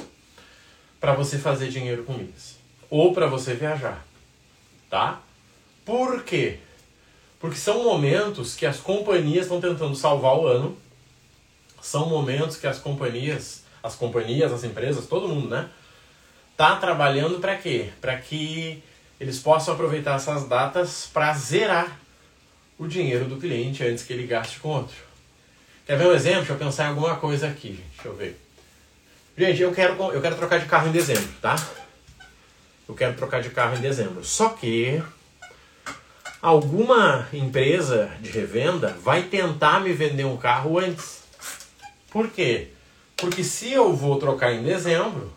para 0.99 1.13
você 1.13 1.37
fazer 1.37 1.69
dinheiro 1.69 2.03
com 2.03 2.13
eles. 2.13 2.57
Ou 2.89 3.13
para 3.13 3.27
você 3.27 3.53
viajar. 3.53 4.05
Tá? 4.89 5.21
Por 5.85 6.23
quê? 6.23 6.59
Porque 7.39 7.57
são 7.57 7.83
momentos 7.83 8.55
que 8.55 8.65
as 8.65 8.79
companhias 8.79 9.45
estão 9.45 9.61
tentando 9.61 9.95
salvar 9.95 10.37
o 10.37 10.47
ano. 10.47 10.77
São 11.81 12.09
momentos 12.09 12.57
que 12.57 12.67
as 12.67 12.79
companhias, 12.79 13.63
as 13.83 13.95
companhias, 13.95 14.51
as 14.51 14.63
empresas, 14.63 15.05
todo 15.05 15.27
mundo, 15.27 15.49
né? 15.49 15.69
Tá 16.55 16.75
trabalhando 16.77 17.39
para 17.39 17.55
quê? 17.55 17.89
Para 18.01 18.17
que 18.17 18.81
eles 19.19 19.39
possam 19.39 19.73
aproveitar 19.73 20.15
essas 20.15 20.47
datas 20.47 21.09
para 21.13 21.33
zerar 21.33 21.99
o 22.77 22.87
dinheiro 22.87 23.25
do 23.25 23.37
cliente 23.37 23.83
antes 23.83 24.03
que 24.03 24.13
ele 24.13 24.25
gaste 24.25 24.59
com 24.59 24.69
outro. 24.69 24.95
Quer 25.85 25.97
ver 25.97 26.07
um 26.07 26.11
exemplo? 26.11 26.39
Deixa 26.39 26.53
eu 26.53 26.57
pensar 26.57 26.85
em 26.85 26.89
alguma 26.89 27.15
coisa 27.15 27.47
aqui, 27.47 27.69
gente. 27.69 27.83
Deixa 27.93 28.07
eu 28.07 28.15
ver. 28.15 28.46
Gente, 29.37 29.61
eu 29.61 29.71
quero, 29.71 29.93
eu 30.11 30.19
quero 30.19 30.35
trocar 30.35 30.59
de 30.59 30.65
carro 30.65 30.87
em 30.87 30.91
dezembro, 30.91 31.29
tá? 31.39 31.55
Eu 32.89 32.95
quero 32.95 33.13
trocar 33.13 33.39
de 33.39 33.51
carro 33.51 33.77
em 33.77 33.81
dezembro. 33.81 34.25
Só 34.25 34.49
que 34.49 34.99
alguma 36.41 37.27
empresa 37.31 38.09
de 38.19 38.31
revenda 38.31 38.97
vai 39.03 39.23
tentar 39.23 39.79
me 39.79 39.93
vender 39.93 40.25
um 40.25 40.37
carro 40.37 40.79
antes. 40.79 41.21
Por 42.09 42.31
quê? 42.31 42.69
Porque 43.15 43.43
se 43.43 43.71
eu 43.71 43.93
vou 43.93 44.17
trocar 44.17 44.53
em 44.53 44.63
dezembro, 44.63 45.31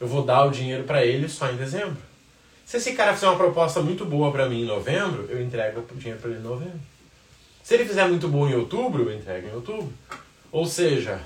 eu 0.00 0.08
vou 0.08 0.24
dar 0.24 0.44
o 0.44 0.50
dinheiro 0.50 0.82
para 0.82 1.06
ele 1.06 1.28
só 1.28 1.48
em 1.48 1.56
dezembro. 1.56 1.98
Se 2.64 2.78
esse 2.78 2.94
cara 2.94 3.14
fizer 3.14 3.28
uma 3.28 3.36
proposta 3.36 3.80
muito 3.80 4.04
boa 4.04 4.32
para 4.32 4.48
mim 4.48 4.62
em 4.62 4.66
novembro, 4.66 5.26
eu 5.30 5.40
entrego 5.40 5.86
o 5.88 5.94
dinheiro 5.94 6.20
para 6.20 6.30
ele 6.30 6.40
em 6.40 6.42
novembro. 6.42 6.80
Se 7.62 7.74
ele 7.74 7.84
fizer 7.84 8.08
muito 8.08 8.26
bom 8.26 8.48
em 8.48 8.56
outubro, 8.56 9.04
eu 9.04 9.16
entrego 9.16 9.46
em 9.46 9.54
outubro. 9.54 9.92
Ou 10.50 10.66
seja, 10.66 11.20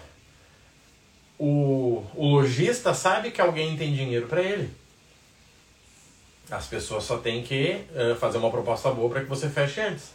o, 1.43 2.05
o 2.15 2.27
lojista 2.27 2.93
sabe 2.93 3.31
que 3.31 3.41
alguém 3.41 3.75
tem 3.75 3.95
dinheiro 3.95 4.27
para 4.27 4.43
ele. 4.43 4.71
As 6.51 6.67
pessoas 6.67 7.05
só 7.05 7.17
têm 7.17 7.43
que 7.43 7.83
uh, 7.95 8.15
fazer 8.17 8.37
uma 8.37 8.51
proposta 8.51 8.91
boa 8.91 9.09
para 9.09 9.21
que 9.23 9.27
você 9.27 9.49
feche 9.49 9.81
antes. 9.81 10.11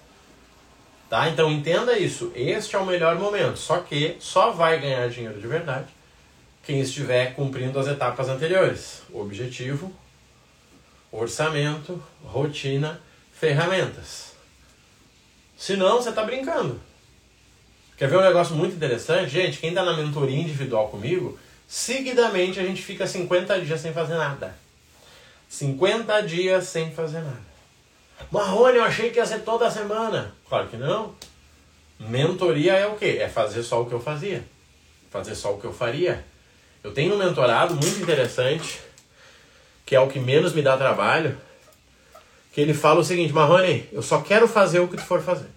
Tá? 1.09 1.27
Então 1.27 1.51
entenda 1.51 1.97
isso. 1.97 2.31
Este 2.35 2.75
é 2.75 2.79
o 2.79 2.85
melhor 2.85 3.17
momento. 3.17 3.57
Só 3.57 3.79
que 3.79 4.17
só 4.19 4.51
vai 4.51 4.79
ganhar 4.79 5.09
dinheiro 5.09 5.41
de 5.41 5.47
verdade 5.47 5.87
quem 6.63 6.79
estiver 6.79 7.33
cumprindo 7.33 7.79
as 7.79 7.87
etapas 7.87 8.29
anteriores: 8.29 9.01
objetivo, 9.11 9.91
orçamento, 11.11 12.03
rotina, 12.23 13.01
ferramentas. 13.33 14.33
Senão 15.57 15.95
você 15.95 16.09
está 16.09 16.23
brincando. 16.23 16.79
Quer 17.97 18.09
ver 18.09 18.17
um 18.17 18.21
negócio 18.21 18.55
muito 18.55 18.75
interessante? 18.75 19.29
Gente, 19.29 19.59
quem 19.59 19.69
está 19.69 19.83
na 19.83 19.93
mentoria 19.93 20.37
individual 20.37 20.89
comigo, 20.89 21.39
seguidamente 21.67 22.59
a 22.59 22.63
gente 22.63 22.81
fica 22.81 23.07
50 23.07 23.61
dias 23.61 23.79
sem 23.79 23.93
fazer 23.93 24.15
nada. 24.15 24.55
50 25.47 26.21
dias 26.23 26.65
sem 26.65 26.91
fazer 26.91 27.21
nada. 27.21 27.55
Marrone, 28.31 28.77
eu 28.77 28.83
achei 28.83 29.11
que 29.11 29.19
ia 29.19 29.25
ser 29.25 29.39
toda 29.39 29.71
semana. 29.71 30.33
Claro 30.49 30.67
que 30.67 30.75
não. 30.75 31.15
Mentoria 31.97 32.73
é 32.73 32.85
o 32.85 32.95
quê? 32.95 33.17
É 33.21 33.29
fazer 33.29 33.63
só 33.63 33.81
o 33.81 33.85
que 33.85 33.93
eu 33.93 34.01
fazia. 34.01 34.43
Fazer 35.09 35.35
só 35.35 35.53
o 35.53 35.59
que 35.59 35.65
eu 35.65 35.73
faria. 35.73 36.25
Eu 36.83 36.93
tenho 36.93 37.15
um 37.15 37.17
mentorado 37.17 37.75
muito 37.75 38.01
interessante, 38.01 38.81
que 39.85 39.95
é 39.95 39.99
o 39.99 40.07
que 40.07 40.19
menos 40.19 40.53
me 40.53 40.61
dá 40.61 40.75
trabalho, 40.77 41.37
que 42.51 42.59
ele 42.59 42.73
fala 42.73 42.99
o 42.99 43.03
seguinte, 43.03 43.33
Marrone, 43.33 43.87
eu 43.91 44.01
só 44.01 44.21
quero 44.21 44.47
fazer 44.47 44.79
o 44.79 44.87
que 44.87 44.97
tu 44.97 45.03
for 45.03 45.21
fazer. 45.21 45.49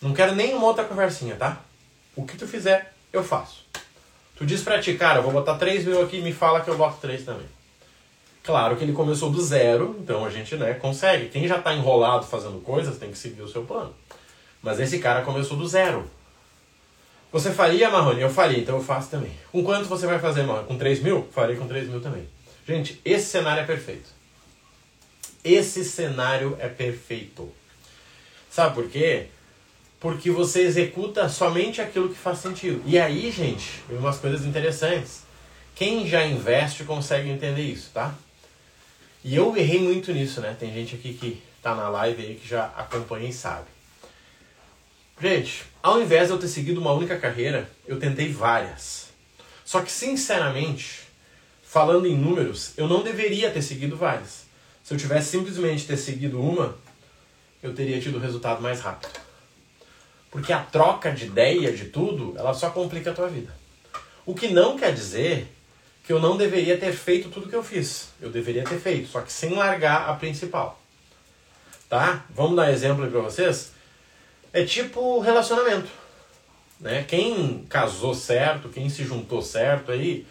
Não 0.00 0.12
quero 0.12 0.34
nenhuma 0.34 0.66
outra 0.66 0.84
conversinha, 0.84 1.36
tá? 1.36 1.60
O 2.14 2.24
que 2.24 2.36
tu 2.36 2.46
fizer, 2.46 2.92
eu 3.12 3.22
faço. 3.22 3.64
Tu 4.36 4.46
diz 4.46 4.62
pra 4.62 4.80
ti, 4.80 4.94
cara, 4.94 5.18
eu 5.18 5.22
vou 5.22 5.32
botar 5.32 5.56
3 5.56 5.84
mil 5.84 6.02
aqui, 6.02 6.20
me 6.20 6.32
fala 6.32 6.60
que 6.60 6.70
eu 6.70 6.76
boto 6.76 6.98
3 7.00 7.24
também. 7.24 7.46
Claro 8.44 8.76
que 8.76 8.84
ele 8.84 8.92
começou 8.92 9.30
do 9.30 9.42
zero, 9.42 9.96
então 10.00 10.24
a 10.24 10.30
gente 10.30 10.56
né, 10.56 10.74
consegue. 10.74 11.28
Quem 11.28 11.46
já 11.46 11.58
está 11.58 11.74
enrolado 11.74 12.24
fazendo 12.24 12.60
coisas 12.60 12.96
tem 12.96 13.10
que 13.10 13.18
seguir 13.18 13.42
o 13.42 13.48
seu 13.48 13.64
plano. 13.64 13.94
Mas 14.62 14.80
esse 14.80 15.00
cara 15.00 15.22
começou 15.22 15.56
do 15.56 15.66
zero. 15.66 16.08
Você 17.30 17.50
faria, 17.50 17.90
Marrone? 17.90 18.22
Eu 18.22 18.30
faria, 18.30 18.58
então 18.58 18.76
eu 18.76 18.82
faço 18.82 19.10
também. 19.10 19.30
Com 19.52 19.62
quanto 19.62 19.86
você 19.86 20.06
vai 20.06 20.18
fazer, 20.18 20.44
Marrone? 20.44 20.66
Com 20.66 20.78
3 20.78 21.02
mil? 21.02 21.28
Farei 21.30 21.56
com 21.56 21.66
3 21.66 21.88
mil 21.88 22.00
também. 22.00 22.26
Gente, 22.66 23.00
esse 23.04 23.26
cenário 23.26 23.62
é 23.62 23.66
perfeito. 23.66 24.08
Esse 25.44 25.84
cenário 25.84 26.56
é 26.58 26.68
perfeito. 26.68 27.52
Sabe 28.50 28.74
por 28.74 28.88
quê? 28.88 29.26
Porque 30.00 30.30
você 30.30 30.62
executa 30.62 31.28
somente 31.28 31.80
aquilo 31.80 32.08
que 32.08 32.18
faz 32.18 32.38
sentido. 32.38 32.82
E 32.86 32.98
aí, 32.98 33.30
gente, 33.30 33.82
umas 33.90 34.18
coisas 34.18 34.44
interessantes. 34.44 35.22
Quem 35.74 36.08
já 36.08 36.24
investe 36.24 36.84
consegue 36.84 37.28
entender 37.28 37.62
isso, 37.62 37.90
tá? 37.92 38.14
E 39.24 39.34
eu 39.34 39.56
errei 39.56 39.80
muito 39.80 40.12
nisso, 40.12 40.40
né? 40.40 40.56
Tem 40.58 40.72
gente 40.72 40.94
aqui 40.94 41.14
que 41.14 41.42
tá 41.62 41.74
na 41.74 41.88
live 41.88 42.22
aí 42.22 42.34
que 42.36 42.48
já 42.48 42.66
acompanha 42.76 43.28
e 43.28 43.32
sabe. 43.32 43.66
Gente, 45.20 45.64
ao 45.82 46.00
invés 46.00 46.28
de 46.28 46.34
eu 46.34 46.38
ter 46.38 46.48
seguido 46.48 46.80
uma 46.80 46.92
única 46.92 47.18
carreira, 47.18 47.68
eu 47.86 47.98
tentei 47.98 48.32
várias. 48.32 49.08
Só 49.64 49.82
que, 49.82 49.90
sinceramente, 49.90 51.00
falando 51.62 52.06
em 52.06 52.16
números, 52.16 52.72
eu 52.76 52.86
não 52.86 53.02
deveria 53.02 53.50
ter 53.50 53.62
seguido 53.62 53.96
várias. 53.96 54.46
Se 54.84 54.94
eu 54.94 54.98
tivesse 54.98 55.30
simplesmente 55.30 55.86
ter 55.86 55.96
seguido 55.96 56.40
uma, 56.40 56.76
eu 57.62 57.74
teria 57.74 58.00
tido 58.00 58.18
resultado 58.18 58.62
mais 58.62 58.80
rápido. 58.80 59.27
Porque 60.30 60.52
a 60.52 60.60
troca 60.60 61.10
de 61.10 61.26
ideia 61.26 61.72
de 61.72 61.86
tudo, 61.86 62.34
ela 62.36 62.52
só 62.52 62.70
complica 62.70 63.10
a 63.10 63.14
tua 63.14 63.28
vida. 63.28 63.52
O 64.26 64.34
que 64.34 64.48
não 64.48 64.78
quer 64.78 64.92
dizer 64.92 65.48
que 66.08 66.12
eu 66.12 66.18
não 66.18 66.38
deveria 66.38 66.78
ter 66.78 66.92
feito 66.92 67.28
tudo 67.28 67.50
que 67.50 67.54
eu 67.54 67.62
fiz. 67.62 68.08
Eu 68.18 68.30
deveria 68.30 68.64
ter 68.64 68.78
feito, 68.78 69.08
só 69.08 69.20
que 69.20 69.30
sem 69.30 69.54
largar 69.54 70.08
a 70.08 70.14
principal. 70.14 70.80
Tá? 71.86 72.24
Vamos 72.30 72.56
dar 72.56 72.72
exemplo 72.72 73.06
pra 73.10 73.20
vocês? 73.20 73.72
É 74.50 74.64
tipo 74.64 75.20
relacionamento. 75.20 75.88
Né? 76.80 77.04
Quem 77.06 77.64
casou 77.68 78.14
certo, 78.14 78.70
quem 78.70 78.88
se 78.88 79.04
juntou 79.04 79.42
certo 79.42 79.92
aí, 79.92 80.26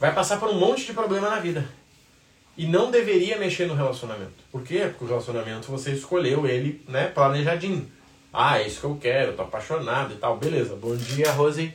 vai 0.00 0.12
passar 0.12 0.40
por 0.40 0.48
um 0.48 0.58
monte 0.58 0.86
de 0.86 0.92
problema 0.92 1.30
na 1.30 1.38
vida. 1.38 1.64
E 2.56 2.66
não 2.66 2.90
deveria 2.90 3.38
mexer 3.38 3.66
no 3.66 3.74
relacionamento. 3.74 4.32
Por 4.50 4.64
quê? 4.64 4.86
Porque 4.88 5.04
o 5.04 5.06
relacionamento 5.06 5.70
você 5.70 5.92
escolheu 5.92 6.44
ele, 6.44 6.84
né, 6.88 7.06
planejadinho. 7.06 7.88
Ah, 8.36 8.58
é 8.58 8.66
isso 8.66 8.80
que 8.80 8.86
eu 8.86 8.98
quero, 9.00 9.34
tô 9.34 9.42
apaixonado 9.42 10.12
e 10.12 10.16
tal. 10.16 10.36
Beleza, 10.36 10.74
bom 10.74 10.96
dia, 10.96 11.30
Rose. 11.30 11.72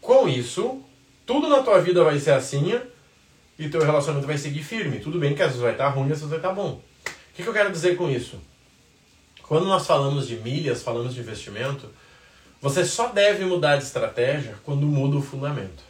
Com 0.00 0.28
isso, 0.28 0.80
tudo 1.26 1.48
na 1.48 1.64
tua 1.64 1.80
vida 1.80 2.04
vai 2.04 2.16
ser 2.20 2.30
assim 2.30 2.80
e 3.58 3.68
teu 3.68 3.82
relacionamento 3.82 4.24
vai 4.24 4.38
seguir 4.38 4.62
firme. 4.62 5.00
Tudo 5.00 5.18
bem 5.18 5.34
que 5.34 5.42
às 5.42 5.48
vezes 5.48 5.62
vai 5.62 5.72
estar 5.72 5.88
ruim, 5.88 6.04
às 6.04 6.10
vezes 6.10 6.28
vai 6.28 6.38
estar 6.38 6.52
bom. 6.52 6.74
O 6.74 7.10
que, 7.34 7.42
que 7.42 7.48
eu 7.48 7.52
quero 7.52 7.72
dizer 7.72 7.96
com 7.96 8.08
isso? 8.08 8.40
Quando 9.42 9.66
nós 9.66 9.84
falamos 9.84 10.28
de 10.28 10.36
milhas, 10.36 10.80
falamos 10.80 11.12
de 11.12 11.18
investimento, 11.18 11.90
você 12.62 12.84
só 12.84 13.08
deve 13.08 13.44
mudar 13.44 13.76
de 13.76 13.82
estratégia 13.82 14.54
quando 14.62 14.86
muda 14.86 15.16
o 15.16 15.22
fundamento. 15.22 15.82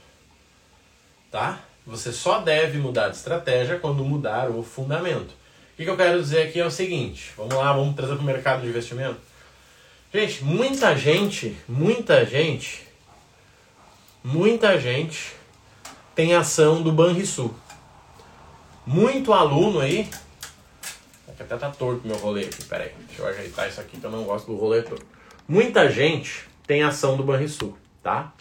Tá? 1.31 1.61
Você 1.87 2.11
só 2.11 2.41
deve 2.41 2.79
mudar 2.79 3.11
de 3.11 3.17
estratégia 3.17 3.79
quando 3.79 4.03
mudar 4.03 4.49
o 4.49 4.63
fundamento. 4.63 5.33
O 5.75 5.77
que, 5.77 5.85
que 5.85 5.91
eu 5.91 5.97
quero 5.97 6.23
dizer 6.23 6.49
aqui 6.49 6.59
é 6.59 6.65
o 6.65 6.71
seguinte: 6.71 7.33
vamos 7.37 7.55
lá, 7.55 7.71
vamos 7.75 7.95
trazer 7.95 8.15
para 8.15 8.23
o 8.23 8.27
mercado 8.27 8.63
de 8.63 8.69
investimento. 8.69 9.34
Gente, 10.15 10.45
muita 10.45 10.97
gente, 10.97 11.57
muita 11.67 12.25
gente, 12.25 12.87
muita 14.23 14.79
gente 14.79 15.33
tem 16.15 16.37
ação 16.37 16.85
do 16.85 16.93
Banrisul. 16.93 17.53
Muito 18.87 19.33
aluno 19.33 19.81
aí. 19.81 20.09
Até 21.27 21.57
tá 21.57 21.69
torto 21.69 22.07
meu 22.07 22.17
rolê 22.17 22.45
aqui, 22.45 22.63
peraí. 22.63 22.93
Deixa 23.09 23.23
eu 23.23 23.27
ajeitar 23.27 23.69
isso 23.69 23.81
aqui 23.81 23.99
que 23.99 24.07
eu 24.07 24.11
não 24.13 24.23
gosto 24.23 24.47
do 24.47 24.57
rolê 24.57 24.83
todo. 24.83 25.05
Muita 25.49 25.91
gente 25.91 26.49
tem 26.65 26.85
ação 26.85 27.17
do 27.17 27.25
Banrisul, 27.25 27.77
tá? 28.01 28.33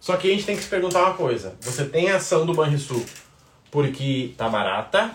Só 0.00 0.16
que 0.16 0.28
a 0.28 0.30
gente 0.30 0.46
tem 0.46 0.56
que 0.56 0.62
se 0.62 0.68
perguntar 0.70 1.02
uma 1.02 1.14
coisa: 1.14 1.58
você 1.60 1.84
tem 1.84 2.10
ação 2.10 2.46
do 2.46 2.54
Banrisul 2.54 3.04
porque 3.70 4.32
tá 4.34 4.48
barata 4.48 5.14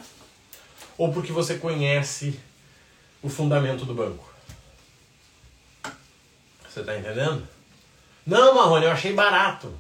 ou 0.95 1.12
porque 1.12 1.31
você 1.31 1.55
conhece 1.55 2.39
o 3.24 3.29
fundamento 3.29 3.84
do 3.84 3.95
banco? 3.95 4.35
Você 6.75 6.84
tá 6.84 6.98
entendendo? 6.98 7.48
Não, 8.27 8.53
Marrone, 8.53 8.84
eu 8.84 8.91
achei 8.91 9.13
barato. 9.13 9.74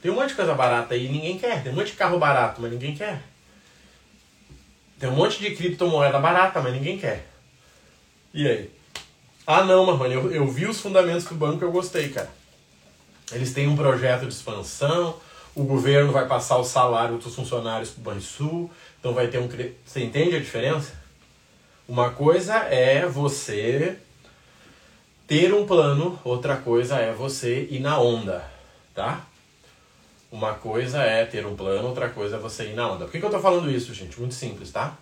Tem 0.00 0.10
um 0.10 0.14
monte 0.14 0.28
de 0.28 0.36
coisa 0.36 0.54
barata 0.54 0.94
aí 0.94 1.04
e 1.04 1.08
ninguém 1.10 1.38
quer. 1.38 1.62
Tem 1.62 1.70
um 1.70 1.74
monte 1.74 1.88
de 1.88 1.98
carro 1.98 2.18
barato, 2.18 2.62
mas 2.62 2.72
ninguém 2.72 2.96
quer. 2.96 3.22
Tem 4.98 5.10
um 5.10 5.14
monte 5.14 5.38
de 5.38 5.54
criptomoeda 5.54 6.18
barata, 6.18 6.62
mas 6.62 6.72
ninguém 6.72 6.98
quer. 6.98 7.28
E 8.32 8.48
aí? 8.48 8.70
Ah 9.46 9.64
não, 9.64 9.84
Marrone, 9.84 10.14
eu, 10.14 10.32
eu 10.32 10.48
vi 10.48 10.64
os 10.64 10.80
fundamentos 10.80 11.26
do 11.26 11.34
banco 11.34 11.62
e 11.62 11.66
eu 11.66 11.72
gostei, 11.72 12.08
cara. 12.08 12.30
Eles 13.30 13.52
têm 13.52 13.68
um 13.68 13.76
projeto 13.76 14.22
de 14.22 14.32
expansão, 14.32 15.20
o 15.54 15.64
governo 15.64 16.10
vai 16.10 16.26
passar 16.26 16.56
o 16.56 16.64
salário 16.64 17.18
dos 17.18 17.34
funcionários 17.34 17.90
para 17.90 18.00
o 18.00 18.04
Banrisul, 18.04 18.70
então 18.98 19.12
vai 19.12 19.28
ter 19.28 19.40
um... 19.40 19.48
Você 19.84 20.02
entende 20.02 20.36
a 20.36 20.40
diferença? 20.40 20.94
Uma 21.86 22.12
coisa 22.12 22.54
é 22.54 23.06
você 23.06 23.98
ter 25.26 25.52
um 25.52 25.66
plano, 25.66 26.18
outra 26.22 26.56
coisa 26.56 26.96
é 26.96 27.12
você 27.12 27.66
ir 27.70 27.80
na 27.80 27.98
onda, 27.98 28.48
tá? 28.94 29.26
Uma 30.30 30.54
coisa 30.54 31.02
é 31.02 31.24
ter 31.24 31.44
um 31.44 31.56
plano, 31.56 31.88
outra 31.88 32.08
coisa 32.08 32.36
é 32.36 32.38
você 32.38 32.64
ir 32.64 32.74
na 32.74 32.90
onda. 32.90 33.04
Por 33.04 33.12
que, 33.12 33.18
que 33.18 33.26
eu 33.26 33.30
tô 33.30 33.40
falando 33.40 33.70
isso, 33.70 33.92
gente? 33.92 34.18
Muito 34.20 34.34
simples, 34.34 34.70
tá? 34.70 34.96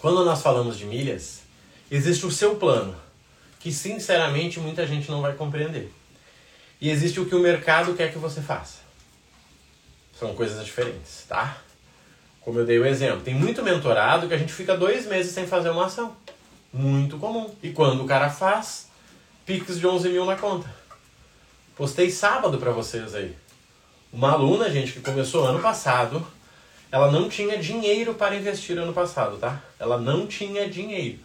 Quando 0.00 0.24
nós 0.24 0.42
falamos 0.42 0.76
de 0.76 0.84
milhas, 0.84 1.42
existe 1.90 2.26
o 2.26 2.30
seu 2.30 2.56
plano, 2.56 2.94
que 3.60 3.72
sinceramente 3.72 4.60
muita 4.60 4.86
gente 4.86 5.10
não 5.10 5.22
vai 5.22 5.32
compreender. 5.32 5.90
E 6.80 6.90
existe 6.90 7.18
o 7.18 7.26
que 7.26 7.34
o 7.34 7.40
mercado 7.40 7.94
quer 7.94 8.12
que 8.12 8.18
você 8.18 8.42
faça. 8.42 8.80
São 10.18 10.34
coisas 10.34 10.64
diferentes, 10.64 11.24
tá? 11.26 11.58
Como 12.42 12.58
eu 12.58 12.66
dei 12.66 12.78
o 12.78 12.86
exemplo, 12.86 13.22
tem 13.22 13.34
muito 13.34 13.62
mentorado 13.62 14.28
que 14.28 14.34
a 14.34 14.38
gente 14.38 14.52
fica 14.52 14.76
dois 14.76 15.06
meses 15.06 15.32
sem 15.32 15.46
fazer 15.46 15.70
uma 15.70 15.86
ação. 15.86 16.14
Muito 16.76 17.16
comum. 17.16 17.50
E 17.62 17.70
quando 17.70 18.04
o 18.04 18.06
cara 18.06 18.28
faz, 18.28 18.90
Pix 19.46 19.80
de 19.80 19.86
11 19.86 20.10
mil 20.10 20.26
na 20.26 20.36
conta. 20.36 20.68
Postei 21.74 22.10
sábado 22.10 22.58
para 22.58 22.70
vocês 22.70 23.14
aí. 23.14 23.34
Uma 24.12 24.32
aluna, 24.32 24.70
gente, 24.70 24.92
que 24.92 25.00
começou 25.00 25.46
ano 25.46 25.60
passado, 25.60 26.26
ela 26.92 27.10
não 27.10 27.30
tinha 27.30 27.56
dinheiro 27.56 28.12
para 28.12 28.36
investir 28.36 28.76
ano 28.76 28.92
passado, 28.92 29.38
tá? 29.38 29.62
Ela 29.78 29.98
não 29.98 30.26
tinha 30.26 30.68
dinheiro. 30.68 31.18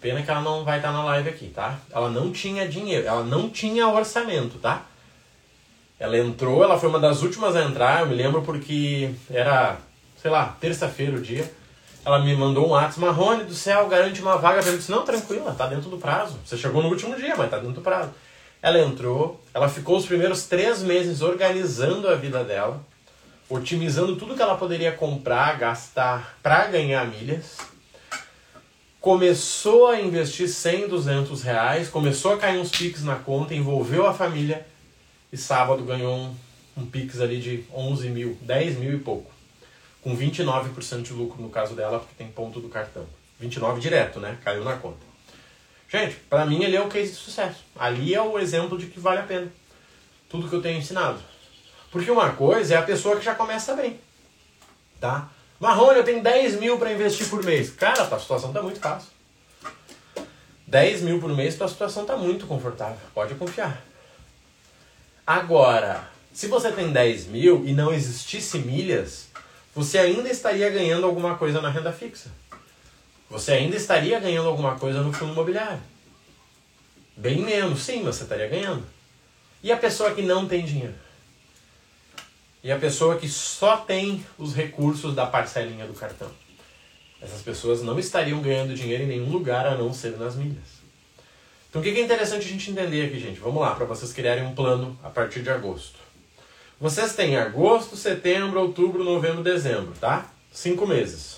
Pena 0.00 0.22
que 0.22 0.30
ela 0.30 0.40
não 0.40 0.64
vai 0.64 0.78
estar 0.78 0.90
na 0.90 1.04
live 1.04 1.28
aqui, 1.28 1.48
tá? 1.48 1.78
Ela 1.90 2.08
não 2.08 2.32
tinha 2.32 2.66
dinheiro, 2.66 3.06
ela 3.06 3.22
não 3.22 3.50
tinha 3.50 3.86
orçamento, 3.86 4.58
tá? 4.58 4.86
Ela 5.98 6.16
entrou, 6.18 6.64
ela 6.64 6.78
foi 6.78 6.88
uma 6.88 6.98
das 6.98 7.22
últimas 7.22 7.54
a 7.54 7.62
entrar, 7.62 8.00
eu 8.00 8.06
me 8.06 8.14
lembro 8.14 8.40
porque 8.42 9.10
era, 9.30 9.78
sei 10.20 10.30
lá, 10.30 10.56
terça-feira 10.58 11.16
o 11.16 11.20
dia. 11.20 11.48
Ela 12.04 12.18
me 12.18 12.34
mandou 12.34 12.66
um 12.66 12.70
WhatsApp, 12.70 13.00
Marrone 13.00 13.44
do 13.44 13.54
céu, 13.54 13.86
garante 13.86 14.20
uma 14.20 14.36
vaga 14.36 14.60
mim. 14.60 14.70
Eu 14.70 14.76
disse, 14.76 14.90
não, 14.90 15.04
tranquila, 15.04 15.54
tá 15.56 15.68
dentro 15.68 15.88
do 15.88 15.98
prazo. 15.98 16.36
Você 16.44 16.56
chegou 16.56 16.82
no 16.82 16.88
último 16.88 17.14
dia, 17.14 17.36
mas 17.36 17.48
tá 17.48 17.58
dentro 17.58 17.74
do 17.74 17.80
prazo. 17.80 18.10
Ela 18.60 18.80
entrou, 18.80 19.40
ela 19.54 19.68
ficou 19.68 19.96
os 19.96 20.06
primeiros 20.06 20.44
três 20.44 20.82
meses 20.82 21.22
organizando 21.22 22.08
a 22.08 22.16
vida 22.16 22.42
dela, 22.42 22.84
otimizando 23.48 24.16
tudo 24.16 24.34
que 24.34 24.42
ela 24.42 24.56
poderia 24.56 24.90
comprar, 24.90 25.58
gastar 25.58 26.36
para 26.42 26.66
ganhar 26.66 27.06
milhas. 27.06 27.58
Começou 29.00 29.88
a 29.88 30.00
investir 30.00 30.48
100, 30.48 30.88
200 30.88 31.42
reais, 31.42 31.88
começou 31.88 32.34
a 32.34 32.36
cair 32.36 32.58
uns 32.58 32.70
piques 32.70 33.04
na 33.04 33.16
conta, 33.16 33.54
envolveu 33.54 34.06
a 34.06 34.14
família 34.14 34.66
e 35.32 35.36
sábado 35.36 35.82
ganhou 35.84 36.16
um, 36.16 36.34
um 36.76 36.86
pix 36.86 37.20
ali 37.20 37.40
de 37.40 37.64
11 37.72 38.08
mil, 38.10 38.38
10 38.42 38.78
mil 38.78 38.94
e 38.94 38.98
pouco 38.98 39.31
com 40.02 40.16
29% 40.16 41.02
de 41.02 41.12
lucro 41.12 41.40
no 41.40 41.48
caso 41.48 41.74
dela, 41.74 42.00
porque 42.00 42.14
tem 42.16 42.28
ponto 42.28 42.60
do 42.60 42.68
cartão. 42.68 43.06
29 43.38 43.80
direto, 43.80 44.20
né? 44.20 44.36
Caiu 44.44 44.64
na 44.64 44.76
conta. 44.76 44.98
Gente, 45.88 46.16
para 46.28 46.44
mim 46.46 46.62
ele 46.62 46.76
é 46.76 46.80
o 46.80 46.88
case 46.88 47.12
de 47.12 47.18
sucesso. 47.18 47.64
Ali 47.78 48.14
é 48.14 48.20
o 48.20 48.38
exemplo 48.38 48.78
de 48.78 48.86
que 48.86 48.98
vale 48.98 49.20
a 49.20 49.24
pena. 49.24 49.52
Tudo 50.28 50.48
que 50.48 50.54
eu 50.54 50.62
tenho 50.62 50.78
ensinado. 50.78 51.20
Porque 51.90 52.10
uma 52.10 52.30
coisa 52.32 52.74
é 52.74 52.76
a 52.78 52.82
pessoa 52.82 53.16
que 53.16 53.24
já 53.24 53.34
começa 53.34 53.74
bem. 53.74 54.00
Tá? 54.98 55.28
Marrone, 55.60 55.98
eu 55.98 56.04
tenho 56.04 56.22
10 56.22 56.58
mil 56.58 56.78
para 56.78 56.92
investir 56.92 57.28
por 57.28 57.44
mês. 57.44 57.70
Cara, 57.70 58.02
a 58.02 58.18
situação 58.18 58.52
tá 58.52 58.62
muito 58.62 58.80
fácil. 58.80 59.10
10 60.66 61.02
mil 61.02 61.20
por 61.20 61.28
mês, 61.36 61.54
tua 61.54 61.68
situação 61.68 62.06
tá 62.06 62.16
muito 62.16 62.46
confortável. 62.46 62.96
Pode 63.12 63.34
confiar. 63.34 63.84
Agora, 65.26 66.08
se 66.32 66.46
você 66.46 66.72
tem 66.72 66.90
10 66.90 67.26
mil 67.26 67.64
e 67.66 67.74
não 67.74 67.92
existisse 67.92 68.58
milhas, 68.58 69.28
você 69.74 69.98
ainda 69.98 70.28
estaria 70.28 70.68
ganhando 70.70 71.06
alguma 71.06 71.36
coisa 71.36 71.60
na 71.60 71.70
renda 71.70 71.92
fixa. 71.92 72.30
Você 73.30 73.52
ainda 73.52 73.76
estaria 73.76 74.20
ganhando 74.20 74.48
alguma 74.48 74.78
coisa 74.78 75.02
no 75.02 75.12
fundo 75.12 75.32
imobiliário. 75.32 75.80
Bem 77.16 77.40
menos, 77.40 77.82
sim, 77.82 78.02
mas 78.02 78.16
você 78.16 78.24
estaria 78.24 78.48
ganhando. 78.48 78.84
E 79.62 79.72
a 79.72 79.76
pessoa 79.76 80.14
que 80.14 80.22
não 80.22 80.46
tem 80.46 80.64
dinheiro? 80.64 80.94
E 82.62 82.70
a 82.70 82.78
pessoa 82.78 83.16
que 83.16 83.28
só 83.28 83.76
tem 83.78 84.24
os 84.38 84.54
recursos 84.54 85.14
da 85.14 85.26
parcelinha 85.26 85.86
do 85.86 85.94
cartão? 85.94 86.30
Essas 87.20 87.40
pessoas 87.40 87.82
não 87.82 87.98
estariam 87.98 88.42
ganhando 88.42 88.74
dinheiro 88.74 89.04
em 89.04 89.06
nenhum 89.06 89.30
lugar 89.30 89.66
a 89.66 89.76
não 89.76 89.94
ser 89.94 90.18
nas 90.18 90.34
milhas. 90.34 90.82
Então 91.70 91.80
o 91.80 91.84
que 91.84 91.90
é 91.90 92.02
interessante 92.02 92.46
a 92.46 92.50
gente 92.50 92.70
entender 92.70 93.06
aqui, 93.06 93.18
gente? 93.18 93.40
Vamos 93.40 93.62
lá, 93.62 93.74
para 93.74 93.86
vocês 93.86 94.12
criarem 94.12 94.44
um 94.44 94.54
plano 94.54 94.98
a 95.02 95.08
partir 95.08 95.42
de 95.42 95.48
agosto. 95.48 96.01
Vocês 96.82 97.14
têm 97.14 97.36
agosto, 97.36 97.94
setembro, 97.94 98.60
outubro, 98.60 99.04
novembro, 99.04 99.40
dezembro, 99.40 99.94
tá? 100.00 100.28
Cinco 100.50 100.84
meses. 100.84 101.36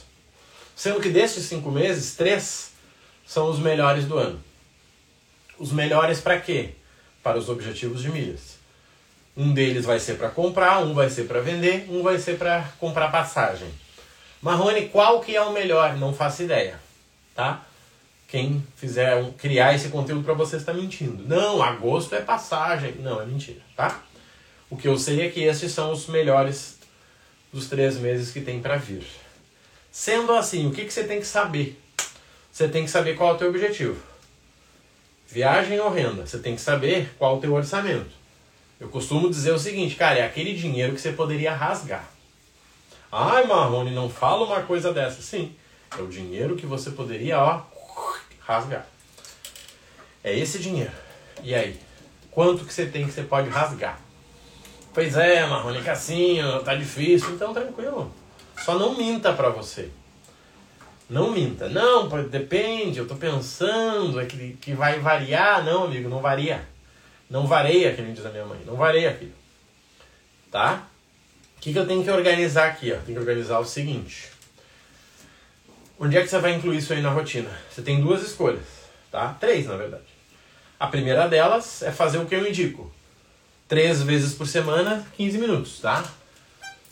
Sendo 0.74 1.02
que 1.02 1.10
desses 1.10 1.44
cinco 1.44 1.70
meses, 1.70 2.16
três 2.16 2.72
são 3.26 3.50
os 3.50 3.58
melhores 3.58 4.06
do 4.06 4.16
ano. 4.16 4.42
Os 5.58 5.70
melhores 5.70 6.18
para 6.18 6.40
quê? 6.40 6.70
Para 7.22 7.36
os 7.36 7.50
objetivos 7.50 8.00
de 8.00 8.08
milhas. 8.08 8.56
Um 9.36 9.52
deles 9.52 9.84
vai 9.84 10.00
ser 10.00 10.14
para 10.14 10.30
comprar, 10.30 10.78
um 10.78 10.94
vai 10.94 11.10
ser 11.10 11.24
para 11.24 11.42
vender, 11.42 11.88
um 11.90 12.02
vai 12.02 12.18
ser 12.18 12.38
para 12.38 12.62
comprar 12.80 13.12
passagem. 13.12 13.68
Marrone, 14.40 14.88
qual 14.88 15.20
que 15.20 15.36
é 15.36 15.42
o 15.42 15.52
melhor? 15.52 15.94
Não 15.98 16.14
faço 16.14 16.44
ideia, 16.44 16.80
tá? 17.34 17.66
Quem 18.28 18.66
fizer 18.76 19.22
criar 19.32 19.74
esse 19.74 19.90
conteúdo 19.90 20.24
para 20.24 20.32
você 20.32 20.56
está 20.56 20.72
mentindo. 20.72 21.22
Não, 21.28 21.62
agosto 21.62 22.14
é 22.14 22.22
passagem. 22.22 22.94
Não, 23.00 23.20
é 23.20 23.26
mentira, 23.26 23.60
tá? 23.76 24.02
O 24.74 24.76
que 24.76 24.88
eu 24.88 24.98
sei 24.98 25.20
é 25.20 25.30
que 25.30 25.40
esses 25.40 25.70
são 25.70 25.92
os 25.92 26.08
melhores 26.08 26.78
dos 27.52 27.68
três 27.68 27.96
meses 27.96 28.32
que 28.32 28.40
tem 28.40 28.60
para 28.60 28.76
vir. 28.76 29.06
Sendo 29.88 30.32
assim, 30.32 30.66
o 30.66 30.72
que, 30.72 30.84
que 30.84 30.92
você 30.92 31.04
tem 31.04 31.20
que 31.20 31.26
saber? 31.28 31.80
Você 32.50 32.66
tem 32.66 32.84
que 32.84 32.90
saber 32.90 33.14
qual 33.14 33.30
é 33.30 33.32
o 33.34 33.38
teu 33.38 33.50
objetivo. 33.50 34.02
Viagem 35.28 35.78
ou 35.78 35.92
renda? 35.92 36.26
Você 36.26 36.40
tem 36.40 36.56
que 36.56 36.60
saber 36.60 37.08
qual 37.16 37.36
é 37.36 37.38
o 37.38 37.40
teu 37.40 37.54
orçamento. 37.54 38.10
Eu 38.80 38.88
costumo 38.88 39.30
dizer 39.30 39.52
o 39.52 39.60
seguinte, 39.60 39.94
cara, 39.94 40.18
é 40.18 40.26
aquele 40.26 40.52
dinheiro 40.52 40.92
que 40.92 41.00
você 41.00 41.12
poderia 41.12 41.54
rasgar. 41.54 42.10
Ai, 43.12 43.46
Marrone, 43.46 43.92
não 43.92 44.10
fala 44.10 44.44
uma 44.44 44.62
coisa 44.62 44.92
dessa. 44.92 45.22
Sim, 45.22 45.54
é 45.96 46.02
o 46.02 46.08
dinheiro 46.08 46.56
que 46.56 46.66
você 46.66 46.90
poderia, 46.90 47.38
ó, 47.38 47.62
rasgar. 48.40 48.88
É 50.24 50.36
esse 50.36 50.58
dinheiro. 50.58 50.90
E 51.44 51.54
aí? 51.54 51.78
Quanto 52.32 52.64
que 52.64 52.74
você 52.74 52.86
tem 52.86 53.06
que 53.06 53.12
você 53.12 53.22
pode 53.22 53.48
rasgar? 53.48 54.02
Pois 54.94 55.16
é, 55.16 55.44
Marrone, 55.44 55.86
assim, 55.90 56.38
tá 56.64 56.76
difícil. 56.76 57.30
Então, 57.34 57.52
tranquilo. 57.52 58.14
Só 58.64 58.78
não 58.78 58.96
minta 58.96 59.32
pra 59.32 59.48
você. 59.48 59.90
Não 61.10 61.32
minta. 61.32 61.68
Não, 61.68 62.08
depende, 62.28 63.00
eu 63.00 63.08
tô 63.08 63.16
pensando, 63.16 64.20
é 64.20 64.24
que, 64.24 64.56
que 64.60 64.72
vai 64.72 65.00
variar. 65.00 65.64
Não, 65.64 65.84
amigo, 65.84 66.08
não 66.08 66.20
varia. 66.20 66.64
Não 67.28 67.44
vareia, 67.44 67.92
que 67.92 68.02
nem 68.02 68.14
diz 68.14 68.24
a 68.24 68.30
minha 68.30 68.46
mãe. 68.46 68.60
Não 68.64 68.76
vareia, 68.76 69.12
filho. 69.12 69.34
Tá? 70.48 70.86
O 71.56 71.60
que, 71.60 71.72
que 71.72 71.78
eu 71.78 71.86
tenho 71.86 72.04
que 72.04 72.10
organizar 72.10 72.68
aqui? 72.68 72.92
Ó? 72.92 72.96
Tenho 72.96 73.18
que 73.18 73.18
organizar 73.18 73.58
o 73.58 73.64
seguinte. 73.64 74.30
Onde 75.98 76.16
é 76.16 76.22
que 76.22 76.28
você 76.28 76.38
vai 76.38 76.54
incluir 76.54 76.78
isso 76.78 76.92
aí 76.92 77.02
na 77.02 77.10
rotina? 77.10 77.50
Você 77.68 77.82
tem 77.82 78.00
duas 78.00 78.22
escolhas, 78.22 78.64
tá? 79.10 79.36
Três, 79.40 79.66
na 79.66 79.76
verdade. 79.76 80.04
A 80.78 80.86
primeira 80.86 81.28
delas 81.28 81.82
é 81.82 81.90
fazer 81.90 82.18
o 82.18 82.26
que 82.26 82.34
eu 82.34 82.46
indico. 82.46 82.92
Três 83.66 84.02
vezes 84.02 84.34
por 84.34 84.46
semana, 84.46 85.06
15 85.16 85.38
minutos, 85.38 85.80
tá? 85.80 86.04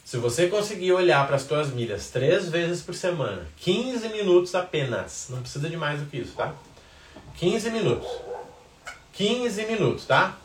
Se 0.04 0.16
você 0.16 0.46
conseguir 0.48 0.92
olhar 0.92 1.26
para 1.26 1.36
as 1.36 1.42
suas 1.42 1.70
milhas 1.70 2.10
três 2.10 2.48
vezes 2.48 2.82
por 2.82 2.94
semana, 2.94 3.46
15 3.58 4.08
minutos 4.08 4.54
apenas, 4.54 5.28
não 5.30 5.40
precisa 5.40 5.68
de 5.68 5.76
mais 5.76 6.00
do 6.00 6.06
que 6.06 6.18
isso, 6.18 6.34
tá? 6.34 6.54
15 7.36 7.70
minutos. 7.70 8.08
15 9.12 9.66
minutos, 9.66 10.06
tá? 10.06 10.36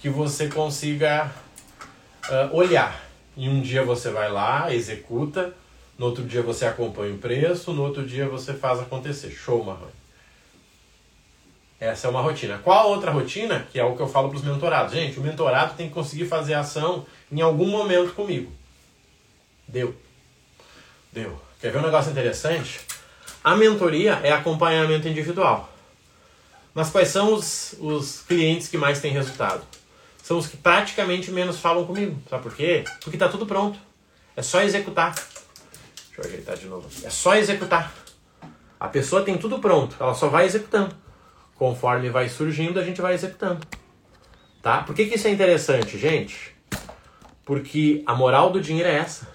Que 0.00 0.08
você 0.08 0.48
consiga 0.48 1.30
uh, 2.28 2.56
olhar. 2.56 3.04
E 3.36 3.48
um 3.48 3.60
dia 3.60 3.84
você 3.84 4.10
vai 4.10 4.30
lá, 4.30 4.72
executa, 4.74 5.54
no 5.98 6.06
outro 6.06 6.24
dia 6.24 6.42
você 6.42 6.66
acompanha 6.66 7.14
o 7.14 7.18
preço, 7.18 7.72
no 7.72 7.82
outro 7.82 8.06
dia 8.06 8.28
você 8.28 8.52
faz 8.52 8.80
acontecer. 8.80 9.30
Show, 9.30 9.64
Marrone. 9.64 10.01
Essa 11.82 12.06
é 12.06 12.10
uma 12.10 12.20
rotina. 12.20 12.60
Qual 12.62 12.90
outra 12.90 13.10
rotina? 13.10 13.66
Que 13.72 13.80
é 13.80 13.84
o 13.84 13.96
que 13.96 14.00
eu 14.00 14.06
falo 14.06 14.28
para 14.28 14.38
os 14.38 14.44
mentorados. 14.44 14.94
Gente, 14.94 15.18
o 15.18 15.20
mentorado 15.20 15.74
tem 15.74 15.88
que 15.88 15.92
conseguir 15.92 16.26
fazer 16.26 16.54
ação 16.54 17.04
em 17.30 17.40
algum 17.40 17.66
momento 17.66 18.14
comigo. 18.14 18.52
Deu. 19.66 19.92
Deu. 21.12 21.36
Quer 21.60 21.72
ver 21.72 21.78
um 21.78 21.82
negócio 21.82 22.12
interessante? 22.12 22.80
A 23.42 23.56
mentoria 23.56 24.20
é 24.22 24.30
acompanhamento 24.30 25.08
individual. 25.08 25.68
Mas 26.72 26.88
quais 26.88 27.08
são 27.08 27.34
os, 27.34 27.74
os 27.80 28.20
clientes 28.20 28.68
que 28.68 28.78
mais 28.78 29.00
têm 29.00 29.10
resultado? 29.10 29.66
São 30.22 30.38
os 30.38 30.46
que 30.46 30.56
praticamente 30.56 31.32
menos 31.32 31.58
falam 31.58 31.84
comigo. 31.84 32.16
Sabe 32.30 32.44
por 32.44 32.54
quê? 32.54 32.84
Porque 33.00 33.16
está 33.16 33.28
tudo 33.28 33.44
pronto. 33.44 33.76
É 34.36 34.42
só 34.42 34.62
executar. 34.62 35.16
Deixa 35.16 36.20
eu 36.20 36.24
ajeitar 36.26 36.56
de 36.56 36.66
novo. 36.66 36.88
É 37.02 37.10
só 37.10 37.34
executar. 37.34 37.92
A 38.78 38.86
pessoa 38.86 39.24
tem 39.24 39.36
tudo 39.36 39.58
pronto, 39.58 39.96
ela 39.98 40.14
só 40.14 40.28
vai 40.28 40.46
executando. 40.46 41.01
Conforme 41.62 42.10
vai 42.10 42.28
surgindo, 42.28 42.80
a 42.80 42.82
gente 42.82 43.00
vai 43.00 43.14
executando. 43.14 43.64
Tá? 44.60 44.78
Por 44.78 44.96
que, 44.96 45.06
que 45.06 45.14
isso 45.14 45.28
é 45.28 45.30
interessante, 45.30 45.96
gente? 45.96 46.56
Porque 47.44 48.02
a 48.04 48.16
moral 48.16 48.50
do 48.50 48.60
dinheiro 48.60 48.88
é 48.88 48.96
essa. 48.96 49.28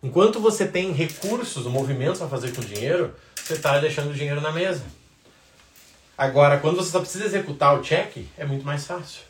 Enquanto 0.00 0.38
você 0.38 0.64
tem 0.64 0.92
recursos, 0.92 1.66
movimentos 1.66 2.22
a 2.22 2.28
fazer 2.28 2.54
com 2.54 2.62
dinheiro, 2.62 3.12
você 3.34 3.54
está 3.54 3.80
deixando 3.80 4.10
o 4.10 4.14
dinheiro 4.14 4.40
na 4.40 4.52
mesa. 4.52 4.84
Agora, 6.16 6.58
quando 6.58 6.76
você 6.76 6.92
só 6.92 7.00
precisa 7.00 7.24
executar 7.24 7.76
o 7.76 7.82
cheque, 7.82 8.28
é 8.38 8.44
muito 8.44 8.64
mais 8.64 8.86
fácil. 8.86 9.22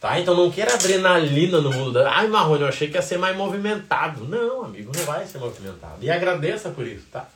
Tá? 0.00 0.18
Então 0.18 0.34
não 0.34 0.50
queira 0.50 0.74
adrenalina 0.74 1.60
no 1.60 1.70
mundo 1.72 1.92
da. 1.92 2.10
Ai, 2.10 2.26
Marrone, 2.26 2.62
eu 2.62 2.68
achei 2.68 2.88
que 2.88 2.96
ia 2.96 3.02
ser 3.02 3.16
mais 3.16 3.36
movimentado. 3.36 4.24
Não, 4.24 4.64
amigo, 4.64 4.90
não 4.92 5.04
vai 5.04 5.24
ser 5.24 5.38
movimentado. 5.38 5.98
E 6.00 6.10
agradeça 6.10 6.70
por 6.70 6.84
isso, 6.84 7.06
tá? 7.12 7.28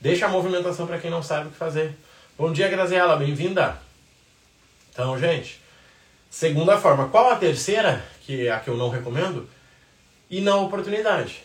Deixa 0.00 0.24
a 0.24 0.30
movimentação 0.30 0.86
para 0.86 0.96
quem 0.96 1.10
não 1.10 1.22
sabe 1.22 1.48
o 1.48 1.50
que 1.50 1.58
fazer. 1.58 1.94
Bom 2.38 2.52
dia, 2.52 2.68
Graziela, 2.68 3.16
bem-vinda. 3.16 3.80
Então, 4.92 5.18
gente, 5.18 5.58
segunda 6.28 6.76
forma. 6.76 7.08
Qual 7.08 7.30
a 7.30 7.36
terceira, 7.36 8.04
que 8.26 8.46
é 8.46 8.52
a 8.52 8.60
que 8.60 8.68
eu 8.68 8.76
não 8.76 8.90
recomendo? 8.90 9.48
E 10.28 10.42
na 10.42 10.54
oportunidade. 10.56 11.42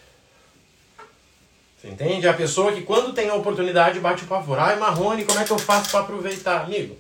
Você 1.80 1.88
entende? 1.88 2.28
A 2.28 2.34
pessoa 2.34 2.74
que 2.74 2.82
quando 2.82 3.14
tem 3.14 3.30
a 3.30 3.36
oportunidade 3.36 4.02
bate 4.02 4.26
o 4.26 4.28
pavor. 4.28 4.60
Ai, 4.60 4.76
Marrone, 4.78 5.24
como 5.24 5.40
é 5.40 5.46
que 5.46 5.52
eu 5.52 5.58
faço 5.58 5.90
para 5.92 6.02
aproveitar? 6.02 6.66
Amigo, 6.66 6.98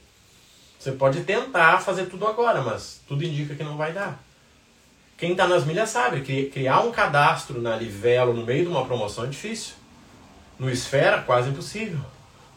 você 0.79 0.93
pode 0.93 1.25
tentar 1.25 1.81
fazer 1.81 2.05
tudo 2.05 2.25
agora, 2.25 2.61
mas 2.61 3.01
tudo 3.05 3.25
indica 3.25 3.55
que 3.55 3.63
não 3.63 3.75
vai 3.75 3.91
dar. 3.91 4.23
Quem 5.17 5.31
está 5.31 5.45
nas 5.45 5.65
milhas 5.65 5.89
sabe, 5.89 6.21
que 6.21 6.45
criar 6.45 6.79
um 6.79 6.93
cadastro 6.93 7.61
na 7.61 7.75
Livelo 7.75 8.33
no 8.33 8.45
meio 8.45 8.63
de 8.63 8.69
uma 8.71 8.85
promoção 8.85 9.25
é 9.25 9.27
difícil. 9.27 9.73
No 10.57 10.71
Esfera, 10.71 11.21
quase 11.23 11.49
impossível. 11.49 11.99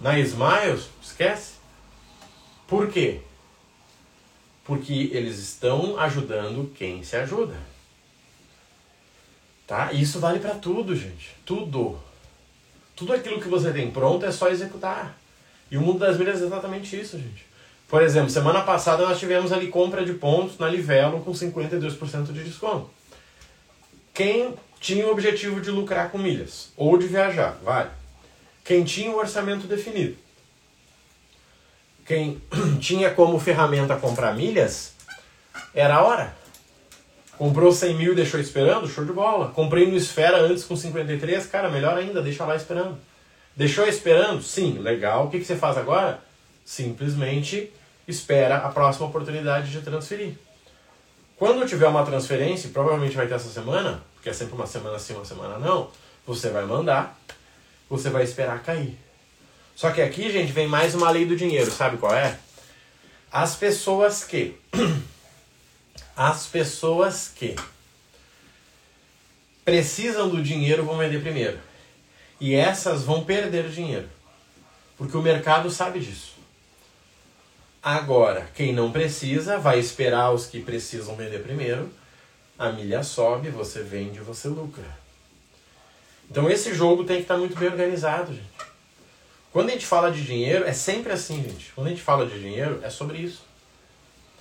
Na 0.01 0.19
Smiles, 0.19 0.89
esquece. 1.03 1.55
Por 2.67 2.89
quê? 2.89 3.21
Porque 4.65 5.11
eles 5.13 5.39
estão 5.39 5.99
ajudando 5.99 6.73
quem 6.75 7.03
se 7.03 7.17
ajuda. 7.17 7.57
Tá? 9.67 9.93
Isso 9.93 10.21
vale 10.21 10.41
para 10.41 10.55
tudo, 10.55 10.95
gente. 10.95 11.35
Tudo. 11.45 11.99
Tudo 12.97 13.13
aquilo 13.13 13.41
que 13.41 13.49
você 13.49 13.73
tem 13.73 13.91
pronto 13.91 14.25
é 14.25 14.33
só 14.33 14.49
executar. 14.49 15.19
E 15.71 15.77
o 15.77 15.81
mundo 15.81 15.99
das 15.99 16.19
milhas 16.19 16.43
é 16.43 16.47
exatamente 16.47 16.99
isso, 16.99 17.19
gente. 17.19 17.47
Por 17.89 18.03
exemplo, 18.03 18.31
semana 18.31 18.63
passada 18.63 19.07
nós 19.07 19.19
tivemos 19.19 19.53
ali 19.53 19.69
compra 19.69 20.05
de 20.05 20.15
pontos 20.15 20.59
na 20.59 20.69
Livelo 20.69 21.21
com 21.21 21.33
52% 21.33 22.33
de 22.33 22.45
desconto. 22.45 22.91
Quem 24.13 24.55
tinha 24.81 25.07
o 25.07 25.11
objetivo 25.11 25.61
de 25.61 25.71
lucrar 25.71 26.11
com 26.11 26.19
milhas 26.19 26.73
ou 26.77 26.97
de 26.97 27.07
viajar, 27.07 27.59
vale. 27.63 27.91
Quem 28.65 28.83
tinha 28.83 29.11
o 29.11 29.19
orçamento 29.19 29.67
definido. 29.67 30.17
Quem 32.07 32.41
tinha 32.81 33.11
como 33.11 33.39
ferramenta 33.39 33.97
comprar 33.97 34.35
milhas, 34.35 34.95
era 35.75 35.97
a 35.97 36.03
hora. 36.03 36.37
Comprou 37.37 37.73
100 37.73 37.95
mil 37.97 38.13
e 38.13 38.17
deixou 38.17 38.41
esperando? 38.41 38.89
Show 38.89 39.05
de 39.05 39.13
bola. 39.13 39.51
Comprei 39.51 39.87
no 39.87 39.97
Esfera 39.97 40.41
antes 40.41 40.65
com 40.65 40.77
53, 40.77 41.47
cara, 41.47 41.69
melhor 41.69 41.97
ainda, 41.97 42.23
deixa 42.23 42.45
lá 42.45 42.57
esperando. 42.57 42.97
Deixou 43.57 43.87
esperando? 43.87 44.43
Sim, 44.43 44.79
legal. 44.79 45.27
O 45.27 45.31
que, 45.31 45.39
que 45.39 45.45
você 45.45 45.57
faz 45.57 45.77
agora? 45.77 46.21
Simplesmente 46.65 47.73
espera 48.07 48.59
a 48.59 48.69
próxima 48.69 49.07
oportunidade 49.07 49.71
de 49.71 49.81
transferir. 49.81 50.35
Quando 51.37 51.67
tiver 51.67 51.89
uma 51.89 52.05
transferência, 52.05 52.71
provavelmente 52.71 53.17
vai 53.17 53.27
ter 53.27 53.35
essa 53.35 53.49
semana, 53.49 54.03
porque 54.15 54.29
é 54.29 54.33
sempre 54.33 54.55
uma 54.55 54.67
semana 54.67 54.99
sim, 54.99 55.15
uma 55.15 55.25
semana 55.25 55.59
não, 55.59 55.91
você 56.27 56.51
vai 56.51 56.65
mandar, 56.65 57.19
você 57.89 58.11
vai 58.11 58.25
esperar 58.25 58.63
cair. 58.63 58.99
Só 59.75 59.91
que 59.91 60.01
aqui, 60.01 60.31
gente, 60.31 60.53
vem 60.53 60.67
mais 60.69 60.95
uma 60.95 61.11
lei 61.11 61.25
do 61.27 61.37
dinheiro, 61.37 61.71
sabe 61.71 61.97
qual 61.97 62.15
é? 62.15 62.39
As 63.31 63.57
pessoas 63.57 64.23
que 64.23 64.57
as 66.17 66.47
pessoas 66.47 67.29
que 67.35 67.57
precisam 69.65 70.29
do 70.29 70.43
dinheiro 70.43 70.85
vão 70.85 70.99
vender 70.99 71.21
primeiro. 71.21 71.59
E 72.41 72.55
essas 72.55 73.03
vão 73.03 73.25
perder 73.25 73.69
dinheiro. 73.71 74.09
Porque 74.97 75.17
o 75.17 75.23
mercado 75.23 75.71
sabe 75.71 75.99
disso. 75.99 76.35
Agora, 77.83 78.49
quem 78.55 78.73
não 78.73 78.93
precisa 78.93 79.59
vai 79.59 79.79
esperar 79.79 80.31
os 80.31 80.47
que 80.47 80.61
precisam 80.61 81.17
vender 81.17 81.43
primeiro. 81.43 81.91
A 82.59 82.71
milha 82.71 83.03
sobe, 83.03 83.51
você 83.51 83.83
vende, 83.83 84.21
você 84.21 84.49
lucra. 84.49 85.04
Então 86.31 86.51
esse 86.51 86.75
jogo 86.75 87.05
tem 87.05 87.17
que 87.17 87.23
estar 87.23 87.37
muito 87.37 87.57
bem 87.57 87.69
organizado, 87.69 88.33
gente. 88.33 88.55
Quando 89.53 89.69
a 89.69 89.73
gente 89.73 89.87
fala 89.87 90.11
de 90.11 90.23
dinheiro, 90.23 90.65
é 90.65 90.73
sempre 90.73 91.13
assim, 91.13 91.43
gente. 91.43 91.73
Quando 91.75 91.87
a 91.87 91.91
gente 91.91 92.03
fala 92.03 92.27
de 92.27 92.41
dinheiro, 92.41 92.81
é 92.83 92.91
sobre 92.91 93.19
isso. 93.19 93.43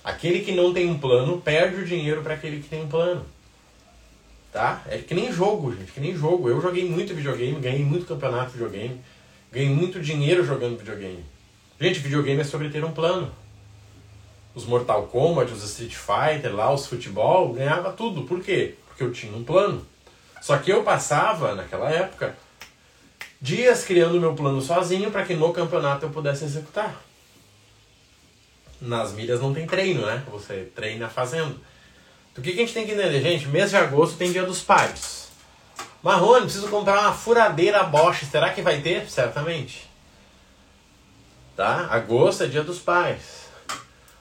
Aquele 0.02 0.40
que 0.40 0.52
não 0.52 0.74
tem 0.74 0.90
um 0.90 0.98
plano 0.98 1.40
perde 1.40 1.80
o 1.80 1.86
dinheiro 1.86 2.20
para 2.20 2.34
aquele 2.34 2.60
que 2.60 2.68
tem 2.68 2.82
um 2.82 2.88
plano. 2.88 3.24
Tá? 4.52 4.82
É 4.88 4.98
que 4.98 5.14
nem 5.14 5.32
jogo, 5.32 5.74
gente, 5.74 5.92
que 5.92 6.00
nem 6.00 6.16
jogo. 6.16 6.48
Eu 6.48 6.60
joguei 6.60 6.88
muito 6.88 7.14
videogame, 7.14 7.60
ganhei 7.60 7.84
muito 7.84 8.06
campeonato 8.06 8.52
de 8.52 8.58
videogame, 8.58 9.00
ganhei 9.50 9.68
muito 9.68 10.00
dinheiro 10.00 10.44
jogando 10.44 10.78
videogame. 10.78 11.24
Gente, 11.80 12.00
videogame 12.00 12.40
é 12.40 12.44
sobre 12.44 12.68
ter 12.68 12.84
um 12.84 12.92
plano. 12.92 13.32
Os 14.54 14.64
Mortal 14.64 15.04
Kombat, 15.06 15.52
os 15.52 15.64
Street 15.64 15.94
Fighter, 15.94 16.54
lá, 16.54 16.72
os 16.72 16.86
futebol, 16.86 17.52
ganhava 17.52 17.92
tudo. 17.92 18.22
Por 18.22 18.40
quê? 18.40 18.74
Porque 18.86 19.02
eu 19.02 19.12
tinha 19.12 19.36
um 19.36 19.42
plano. 19.42 19.84
Só 20.44 20.58
que 20.58 20.70
eu 20.70 20.82
passava, 20.82 21.54
naquela 21.54 21.88
época, 21.88 22.36
dias 23.40 23.82
criando 23.82 24.20
meu 24.20 24.34
plano 24.34 24.60
sozinho 24.60 25.10
para 25.10 25.24
que 25.24 25.32
no 25.32 25.54
campeonato 25.54 26.04
eu 26.04 26.10
pudesse 26.10 26.44
executar. 26.44 27.00
Nas 28.78 29.12
milhas 29.12 29.40
não 29.40 29.54
tem 29.54 29.66
treino, 29.66 30.04
né? 30.04 30.22
Você 30.30 30.70
treina 30.76 31.08
fazendo. 31.08 31.58
Então, 32.30 32.42
o 32.42 32.42
que, 32.42 32.52
que 32.52 32.58
a 32.58 32.60
gente 32.60 32.74
tem 32.74 32.84
que 32.84 32.92
entender, 32.92 33.22
gente? 33.22 33.48
Mês 33.48 33.70
de 33.70 33.76
agosto 33.78 34.18
tem 34.18 34.32
dia 34.32 34.44
dos 34.44 34.60
pais. 34.60 35.28
Marrone, 36.02 36.42
preciso 36.42 36.68
comprar 36.68 37.00
uma 37.00 37.14
furadeira 37.14 37.82
Bosch. 37.84 38.26
Será 38.30 38.50
que 38.50 38.60
vai 38.60 38.82
ter? 38.82 39.08
Certamente. 39.08 39.88
Tá? 41.56 41.86
Agosto 41.90 42.44
é 42.44 42.48
dia 42.48 42.62
dos 42.62 42.80
pais. 42.80 43.44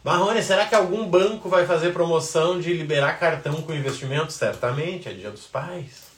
Marrone, 0.01 0.41
será 0.41 0.67
que 0.67 0.73
algum 0.73 1.05
banco 1.05 1.49
vai 1.49 1.65
fazer 1.65 1.91
promoção 1.91 2.61
de 2.61 2.73
liberar 2.73 3.19
cartão 3.19 3.61
com 3.61 3.73
investimento? 3.73 4.31
Certamente, 4.31 5.09
é 5.09 5.11
dia 5.11 5.29
dos 5.29 5.47
pais. 5.47 6.12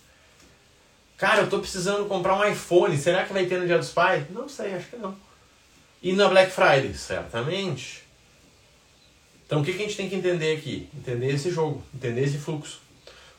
Cara, 1.17 1.41
eu 1.41 1.49
tô 1.49 1.59
precisando 1.59 2.05
comprar 2.07 2.37
um 2.37 2.43
iPhone, 2.43 2.97
será 2.97 3.23
que 3.23 3.31
vai 3.31 3.45
ter 3.45 3.57
no 3.59 3.65
dia 3.65 3.77
dos 3.77 3.89
pais? 3.89 4.25
Não 4.29 4.49
sei, 4.49 4.73
acho 4.73 4.87
que 4.87 4.97
não. 4.97 5.15
E 6.01 6.13
na 6.13 6.27
Black 6.27 6.51
Friday? 6.51 6.93
Certamente. 6.93 8.03
Então 9.45 9.61
o 9.61 9.63
que, 9.63 9.71
que 9.71 9.83
a 9.83 9.85
gente 9.85 9.95
tem 9.95 10.09
que 10.09 10.15
entender 10.15 10.57
aqui? 10.57 10.89
Entender 10.93 11.33
esse 11.33 11.51
jogo, 11.51 11.81
entender 11.93 12.23
esse 12.23 12.37
fluxo. 12.37 12.81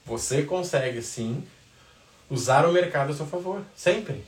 Você 0.05 0.43
consegue 0.43 1.03
sim 1.03 1.45
usar 2.31 2.65
o 2.65 2.73
mercado 2.73 3.13
a 3.13 3.15
seu 3.15 3.27
favor, 3.27 3.61
sempre. 3.77 4.25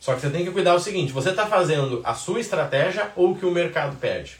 Só 0.00 0.14
que 0.14 0.20
você 0.20 0.30
tem 0.30 0.44
que 0.44 0.50
cuidar 0.50 0.74
o 0.74 0.80
seguinte: 0.80 1.12
você 1.12 1.30
está 1.30 1.46
fazendo 1.46 2.00
a 2.04 2.14
sua 2.14 2.40
estratégia 2.40 3.10
ou 3.16 3.32
o 3.32 3.36
que 3.36 3.44
o 3.44 3.50
mercado 3.50 3.96
pede? 3.96 4.36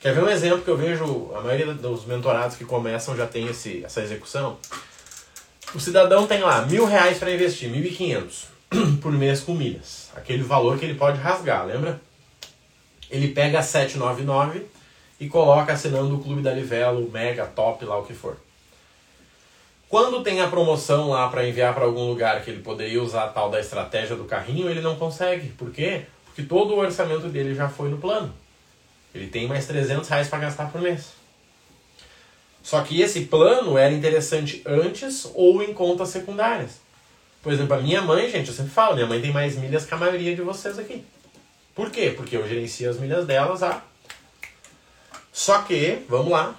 Quer 0.00 0.14
ver 0.14 0.22
um 0.22 0.28
exemplo 0.28 0.62
que 0.62 0.68
eu 0.68 0.76
vejo, 0.76 1.32
a 1.34 1.40
maioria 1.40 1.74
dos 1.74 2.04
mentorados 2.04 2.56
que 2.56 2.64
começam 2.64 3.16
já 3.16 3.26
tem 3.26 3.48
esse, 3.48 3.84
essa 3.84 4.02
execução? 4.02 4.58
O 5.74 5.80
cidadão 5.80 6.26
tem 6.26 6.40
lá 6.40 6.62
mil 6.62 6.86
reais 6.86 7.18
para 7.18 7.32
investir, 7.32 7.68
mil 7.68 7.84
e 7.84 7.90
quinhentos 7.90 8.46
por 9.02 9.12
mês 9.12 9.40
com 9.40 9.54
milhas. 9.54 10.10
Aquele 10.14 10.42
valor 10.42 10.78
que 10.78 10.84
ele 10.84 10.94
pode 10.94 11.18
rasgar, 11.18 11.66
lembra? 11.66 12.00
Ele 13.10 13.28
pega 13.28 13.62
799 13.62 14.66
e 15.18 15.28
coloca 15.28 15.72
assinando 15.72 16.16
o 16.16 16.22
Clube 16.22 16.42
da 16.42 16.52
Livelo, 16.52 17.10
Mega, 17.10 17.46
Top, 17.46 17.84
lá 17.84 17.98
o 17.98 18.04
que 18.04 18.14
for. 18.14 18.36
Quando 19.88 20.22
tem 20.22 20.40
a 20.40 20.48
promoção 20.48 21.10
lá 21.10 21.28
para 21.28 21.46
enviar 21.46 21.72
para 21.72 21.84
algum 21.84 22.08
lugar 22.08 22.42
que 22.42 22.50
ele 22.50 22.60
poderia 22.60 23.02
usar 23.02 23.24
a 23.24 23.28
tal 23.28 23.50
da 23.50 23.60
estratégia 23.60 24.16
do 24.16 24.24
carrinho, 24.24 24.68
ele 24.68 24.80
não 24.80 24.96
consegue. 24.96 25.48
Por 25.50 25.70
quê? 25.70 26.06
Porque 26.24 26.42
todo 26.42 26.74
o 26.74 26.78
orçamento 26.78 27.28
dele 27.28 27.54
já 27.54 27.68
foi 27.68 27.88
no 27.88 27.98
plano. 27.98 28.32
Ele 29.14 29.28
tem 29.28 29.46
mais 29.46 29.66
300 29.66 30.08
reais 30.08 30.28
para 30.28 30.40
gastar 30.40 30.70
por 30.70 30.80
mês. 30.80 31.12
Só 32.66 32.80
que 32.82 33.00
esse 33.00 33.26
plano 33.26 33.78
era 33.78 33.94
interessante 33.94 34.60
antes 34.66 35.30
ou 35.36 35.62
em 35.62 35.72
contas 35.72 36.08
secundárias. 36.08 36.80
Por 37.40 37.52
exemplo, 37.52 37.76
a 37.76 37.80
minha 37.80 38.02
mãe, 38.02 38.28
gente, 38.28 38.48
eu 38.48 38.54
sempre 38.54 38.72
falo, 38.72 38.96
minha 38.96 39.06
mãe 39.06 39.20
tem 39.20 39.30
mais 39.30 39.56
milhas 39.56 39.86
que 39.86 39.94
a 39.94 39.96
maioria 39.96 40.34
de 40.34 40.42
vocês 40.42 40.76
aqui. 40.76 41.04
Por 41.76 41.92
quê? 41.92 42.12
Porque 42.16 42.36
eu 42.36 42.48
gerencio 42.48 42.90
as 42.90 42.98
milhas 42.98 43.24
delas 43.24 43.62
há. 43.62 43.84
Só 45.32 45.62
que, 45.62 46.00
vamos 46.08 46.32
lá, 46.32 46.56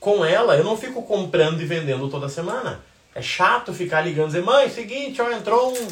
com 0.00 0.24
ela 0.24 0.56
eu 0.56 0.64
não 0.64 0.78
fico 0.78 1.02
comprando 1.02 1.60
e 1.60 1.66
vendendo 1.66 2.08
toda 2.08 2.26
semana. 2.26 2.82
É 3.14 3.20
chato 3.20 3.74
ficar 3.74 4.00
ligando 4.00 4.28
e 4.28 4.32
dizer, 4.32 4.44
mãe, 4.44 4.70
seguinte, 4.70 5.20
ó, 5.20 5.30
entrou 5.30 5.76
um, 5.76 5.88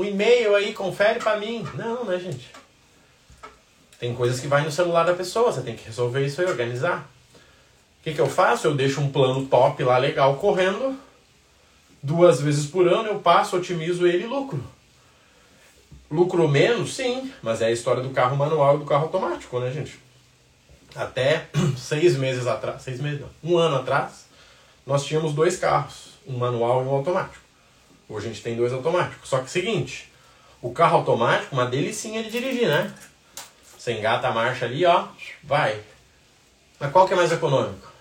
um 0.00 0.04
e-mail 0.06 0.56
aí, 0.56 0.72
confere 0.72 1.18
para 1.18 1.38
mim. 1.38 1.68
Não, 1.74 2.02
né, 2.06 2.18
gente? 2.18 2.50
Tem 4.00 4.14
coisas 4.14 4.40
que 4.40 4.48
vai 4.48 4.64
no 4.64 4.72
celular 4.72 5.04
da 5.04 5.12
pessoa, 5.12 5.52
você 5.52 5.60
tem 5.60 5.76
que 5.76 5.84
resolver 5.84 6.24
isso 6.24 6.40
aí, 6.40 6.46
organizar. 6.46 7.14
O 8.06 8.08
que, 8.08 8.14
que 8.14 8.20
eu 8.20 8.30
faço? 8.30 8.68
Eu 8.68 8.74
deixo 8.76 9.00
um 9.00 9.10
plano 9.10 9.46
top 9.46 9.82
lá, 9.82 9.98
legal, 9.98 10.36
correndo. 10.36 10.96
Duas 12.00 12.40
vezes 12.40 12.64
por 12.64 12.86
ano 12.86 13.08
eu 13.08 13.18
passo, 13.18 13.56
otimizo 13.56 14.06
ele 14.06 14.22
e 14.22 14.26
lucro. 14.28 14.62
Lucro 16.08 16.46
menos? 16.46 16.94
Sim, 16.94 17.32
mas 17.42 17.60
é 17.60 17.66
a 17.66 17.72
história 17.72 18.04
do 18.04 18.10
carro 18.10 18.36
manual 18.36 18.76
e 18.76 18.78
do 18.78 18.84
carro 18.84 19.06
automático, 19.06 19.58
né, 19.58 19.72
gente? 19.72 19.98
Até 20.94 21.48
seis 21.76 22.16
meses 22.16 22.46
atrás, 22.46 22.82
seis 22.82 23.00
meses 23.00 23.22
não, 23.22 23.30
um 23.42 23.58
ano 23.58 23.74
atrás, 23.74 24.26
nós 24.86 25.04
tínhamos 25.04 25.34
dois 25.34 25.56
carros, 25.56 26.10
um 26.28 26.38
manual 26.38 26.84
e 26.84 26.86
um 26.86 26.90
automático. 26.90 27.42
Hoje 28.08 28.26
a 28.26 28.28
gente 28.28 28.40
tem 28.40 28.54
dois 28.54 28.72
automáticos. 28.72 29.28
Só 29.28 29.40
que 29.40 29.50
seguinte, 29.50 30.12
o 30.62 30.70
carro 30.70 30.98
automático, 30.98 31.56
uma 31.56 31.66
delicinha 31.66 32.22
de 32.22 32.30
dirigir, 32.30 32.68
né? 32.68 32.94
Você 33.76 33.94
engata 33.94 34.28
a 34.28 34.32
marcha 34.32 34.64
ali, 34.64 34.86
ó, 34.86 35.08
vai. 35.42 35.80
Mas 36.78 36.92
qual 36.92 37.04
que 37.04 37.12
é 37.12 37.16
mais 37.16 37.32
econômico? 37.32 37.95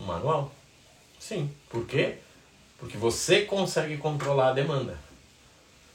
O 0.00 0.02
manual. 0.02 0.50
Sim. 1.18 1.50
Por 1.68 1.86
quê? 1.86 2.16
Porque 2.78 2.96
você 2.96 3.42
consegue 3.42 3.98
controlar 3.98 4.48
a 4.48 4.54
demanda. 4.54 4.98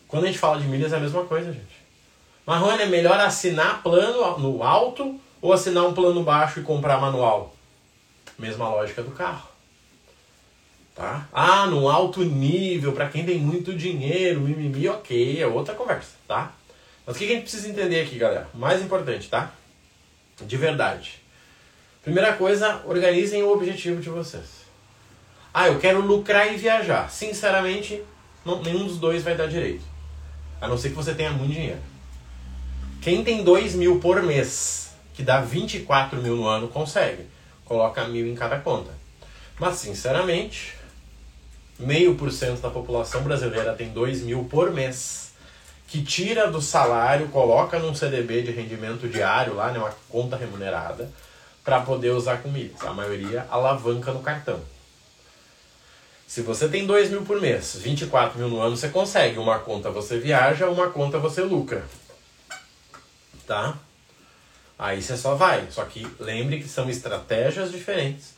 Quando 0.07 0.25
a 0.25 0.27
gente 0.27 0.37
fala 0.37 0.61
de 0.61 0.67
milhas 0.67 0.93
é 0.93 0.97
a 0.97 0.99
mesma 0.99 1.25
coisa, 1.25 1.51
gente. 1.51 1.83
Marrone, 2.45 2.83
é 2.83 2.85
melhor 2.85 3.19
assinar 3.19 3.81
plano 3.81 4.37
no 4.37 4.61
alto 4.61 5.19
ou 5.41 5.51
assinar 5.51 5.85
um 5.85 5.93
plano 5.93 6.23
baixo 6.23 6.59
e 6.59 6.63
comprar 6.63 7.01
manual? 7.01 7.55
Mesma 8.37 8.69
lógica 8.69 9.01
do 9.01 9.11
carro. 9.11 9.49
Tá? 10.93 11.27
Ah, 11.33 11.65
no 11.65 11.89
alto 11.89 12.23
nível, 12.23 12.93
para 12.93 13.09
quem 13.09 13.25
tem 13.25 13.39
muito 13.39 13.73
dinheiro, 13.73 14.41
mimimi, 14.41 14.87
ok, 14.87 15.41
é 15.41 15.47
outra 15.47 15.73
conversa, 15.73 16.13
tá? 16.27 16.53
Mas 17.05 17.15
o 17.15 17.19
que 17.19 17.25
a 17.25 17.27
gente 17.29 17.41
precisa 17.41 17.67
entender 17.67 18.01
aqui, 18.01 18.17
galera? 18.17 18.47
Mais 18.53 18.81
importante, 18.81 19.27
tá? 19.27 19.51
De 20.39 20.55
verdade. 20.55 21.21
Primeira 22.05 22.33
coisa, 22.33 22.83
organizem 22.85 23.41
o 23.41 23.51
objetivo 23.51 23.99
de 23.99 24.11
vocês. 24.11 24.43
Ah, 25.51 25.69
eu 25.69 25.79
quero 25.79 26.01
lucrar 26.01 26.53
e 26.53 26.55
viajar. 26.55 27.09
Sinceramente, 27.09 27.99
não, 28.45 28.61
nenhum 28.61 28.85
dos 28.85 28.99
dois 28.99 29.23
vai 29.23 29.35
dar 29.35 29.47
direito. 29.47 29.83
A 30.61 30.67
não 30.67 30.77
ser 30.77 30.89
que 30.89 30.95
você 30.95 31.15
tenha 31.15 31.31
muito 31.31 31.53
dinheiro. 31.53 31.81
Quem 33.01 33.23
tem 33.23 33.43
2 33.43 33.73
mil 33.73 33.99
por 33.99 34.21
mês, 34.21 34.91
que 35.15 35.23
dá 35.23 35.41
24 35.41 36.21
mil 36.21 36.35
no 36.35 36.45
ano, 36.47 36.67
consegue. 36.67 37.25
Coloca 37.65 38.07
mil 38.07 38.27
em 38.27 38.35
cada 38.35 38.59
conta. 38.59 38.91
Mas, 39.59 39.77
sinceramente, 39.77 40.75
meio 41.79 42.13
por 42.13 42.31
cento 42.31 42.61
da 42.61 42.69
população 42.69 43.23
brasileira 43.23 43.73
tem 43.73 43.89
2 43.89 44.21
mil 44.21 44.43
por 44.43 44.71
mês, 44.71 45.33
que 45.87 46.03
tira 46.03 46.51
do 46.51 46.61
salário, 46.61 47.29
coloca 47.29 47.79
num 47.79 47.95
CDB 47.95 48.43
de 48.43 48.51
rendimento 48.51 49.07
diário 49.07 49.55
lá, 49.55 49.71
né, 49.71 49.79
uma 49.79 49.93
conta 50.07 50.35
remunerada, 50.35 51.09
para 51.65 51.81
poder 51.81 52.11
usar 52.11 52.37
com. 52.37 52.53
A 52.81 52.93
maioria 52.93 53.47
alavanca 53.49 54.13
no 54.13 54.21
cartão. 54.21 54.61
Se 56.27 56.41
você 56.41 56.69
tem 56.69 56.85
2 56.85 57.09
mil 57.09 57.23
por 57.23 57.41
mês, 57.41 57.75
24 57.75 58.37
mil 58.37 58.47
no 58.47 58.61
ano, 58.61 58.77
você 58.77 58.89
consegue. 58.89 59.39
Uma 59.39 59.59
conta 59.59 59.89
você 59.89 60.19
viaja, 60.19 60.69
uma 60.69 60.89
conta 60.91 61.17
você 61.17 61.41
lucra. 61.41 61.83
Tá? 63.47 63.77
Aí 64.77 65.01
você 65.01 65.17
só 65.17 65.35
vai. 65.35 65.67
Só 65.71 65.83
que 65.85 66.07
lembre 66.19 66.59
que 66.59 66.67
são 66.67 66.89
estratégias 66.89 67.71
diferentes. 67.71 68.35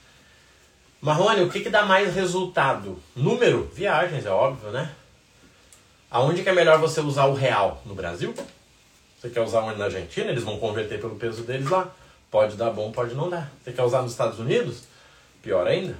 Marrone, 1.01 1.41
o 1.41 1.49
que, 1.49 1.59
que 1.59 1.69
dá 1.69 1.85
mais 1.85 2.15
resultado? 2.15 3.01
Número? 3.15 3.69
Viagens, 3.73 4.25
é 4.25 4.31
óbvio, 4.31 4.71
né? 4.71 4.91
Aonde 6.09 6.41
que 6.41 6.49
é 6.49 6.53
melhor 6.53 6.79
você 6.79 7.01
usar 7.01 7.25
o 7.25 7.33
real? 7.33 7.81
No 7.85 7.93
Brasil? 7.93 8.33
Você 9.19 9.29
quer 9.29 9.41
usar 9.41 9.61
onde 9.61 9.77
na 9.77 9.85
Argentina? 9.85 10.29
Eles 10.29 10.43
vão 10.43 10.57
converter 10.57 10.99
pelo 10.99 11.15
peso 11.15 11.43
deles 11.43 11.69
lá. 11.69 11.93
Pode 12.37 12.55
dar 12.55 12.69
bom, 12.69 12.91
pode 12.91 13.15
não 13.15 13.31
dar. 13.31 13.51
Você 13.63 13.71
quer 13.71 13.81
usar 13.81 14.03
nos 14.03 14.11
Estados 14.11 14.37
Unidos? 14.37 14.83
Pior 15.41 15.65
ainda. 15.65 15.97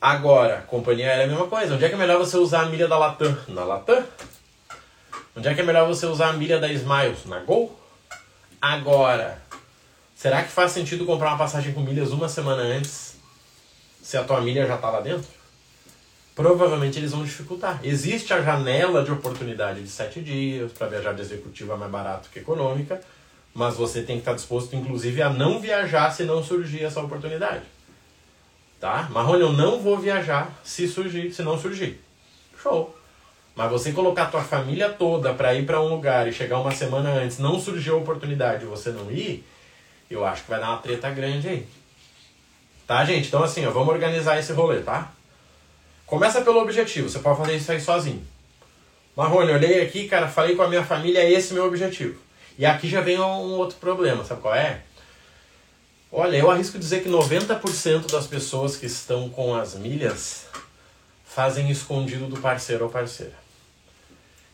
Agora, 0.00 0.62
companhia 0.68 1.08
aérea 1.08 1.22
é 1.22 1.24
a 1.24 1.28
mesma 1.28 1.48
coisa. 1.48 1.74
Onde 1.74 1.84
é 1.84 1.88
que 1.88 1.96
é 1.96 1.98
melhor 1.98 2.18
você 2.18 2.36
usar 2.36 2.60
a 2.60 2.66
milha 2.66 2.86
da 2.86 2.96
Latam? 2.96 3.36
Na 3.48 3.64
Latam. 3.64 4.04
Onde 5.36 5.48
é 5.48 5.54
que 5.54 5.60
é 5.60 5.64
melhor 5.64 5.88
você 5.88 6.06
usar 6.06 6.28
a 6.28 6.32
milha 6.34 6.60
da 6.60 6.72
Smiles? 6.72 7.24
Na 7.24 7.40
Gol. 7.40 7.76
Agora, 8.62 9.42
será 10.14 10.44
que 10.44 10.50
faz 10.50 10.70
sentido 10.70 11.04
comprar 11.04 11.30
uma 11.30 11.38
passagem 11.38 11.74
com 11.74 11.80
milhas 11.80 12.12
uma 12.12 12.28
semana 12.28 12.62
antes 12.62 13.16
se 14.00 14.16
a 14.16 14.22
tua 14.22 14.40
milha 14.40 14.68
já 14.68 14.76
está 14.76 14.88
lá 14.88 15.00
dentro? 15.00 15.26
Provavelmente 16.36 16.96
eles 16.96 17.10
vão 17.10 17.24
dificultar. 17.24 17.80
Existe 17.82 18.32
a 18.32 18.40
janela 18.40 19.02
de 19.02 19.10
oportunidade 19.10 19.82
de 19.82 19.88
sete 19.88 20.20
dias 20.20 20.70
para 20.70 20.86
viajar 20.86 21.12
de 21.12 21.22
executiva 21.22 21.76
mais 21.76 21.90
barato 21.90 22.28
que 22.32 22.38
econômica, 22.38 23.00
mas 23.56 23.74
você 23.74 24.02
tem 24.02 24.16
que 24.16 24.20
estar 24.20 24.34
disposto, 24.34 24.76
inclusive, 24.76 25.22
a 25.22 25.30
não 25.30 25.58
viajar 25.58 26.10
se 26.10 26.24
não 26.24 26.44
surgir 26.44 26.84
essa 26.84 27.00
oportunidade. 27.00 27.62
Tá? 28.78 29.08
Marrone, 29.10 29.40
eu 29.40 29.52
não 29.52 29.80
vou 29.80 29.96
viajar 29.96 30.52
se 30.62 30.86
surgir, 30.86 31.32
se 31.32 31.42
não 31.42 31.58
surgir. 31.58 31.98
Show. 32.62 32.94
Mas 33.54 33.70
você 33.70 33.92
colocar 33.92 34.24
a 34.24 34.30
tua 34.30 34.44
família 34.44 34.90
toda 34.90 35.32
para 35.32 35.54
ir 35.54 35.64
para 35.64 35.80
um 35.80 35.88
lugar 35.88 36.28
e 36.28 36.34
chegar 36.34 36.60
uma 36.60 36.70
semana 36.70 37.08
antes, 37.08 37.38
não 37.38 37.58
surgiu 37.58 37.94
a 37.94 37.98
oportunidade 37.98 38.64
e 38.64 38.68
você 38.68 38.90
não 38.90 39.10
ir, 39.10 39.42
eu 40.10 40.22
acho 40.22 40.42
que 40.42 40.50
vai 40.50 40.60
dar 40.60 40.68
uma 40.68 40.78
treta 40.78 41.08
grande 41.08 41.48
aí. 41.48 41.66
Tá, 42.86 43.02
gente? 43.06 43.28
Então 43.28 43.42
assim, 43.42 43.64
ó, 43.64 43.70
vamos 43.70 43.88
organizar 43.88 44.38
esse 44.38 44.52
rolê, 44.52 44.80
tá? 44.80 45.10
Começa 46.04 46.42
pelo 46.42 46.60
objetivo, 46.60 47.08
você 47.08 47.20
pode 47.20 47.38
fazer 47.38 47.56
isso 47.56 47.72
aí 47.72 47.80
sozinho. 47.80 48.22
Marrone, 49.16 49.52
olhei 49.52 49.80
aqui, 49.80 50.06
cara, 50.06 50.28
falei 50.28 50.54
com 50.54 50.62
a 50.62 50.68
minha 50.68 50.84
família, 50.84 51.20
é 51.20 51.32
esse 51.32 51.54
meu 51.54 51.64
objetivo. 51.64 52.25
E 52.58 52.64
aqui 52.64 52.88
já 52.88 53.00
vem 53.00 53.18
um 53.18 53.52
outro 53.54 53.76
problema, 53.78 54.24
sabe 54.24 54.40
qual 54.40 54.54
é? 54.54 54.82
Olha, 56.10 56.36
eu 56.36 56.50
arrisco 56.50 56.78
dizer 56.78 57.02
que 57.02 57.08
90% 57.08 58.10
das 58.10 58.26
pessoas 58.26 58.76
que 58.76 58.86
estão 58.86 59.28
com 59.28 59.54
as 59.54 59.74
milhas 59.74 60.46
fazem 61.24 61.70
escondido 61.70 62.26
do 62.26 62.40
parceiro 62.40 62.84
ou 62.84 62.90
parceira. 62.90 63.34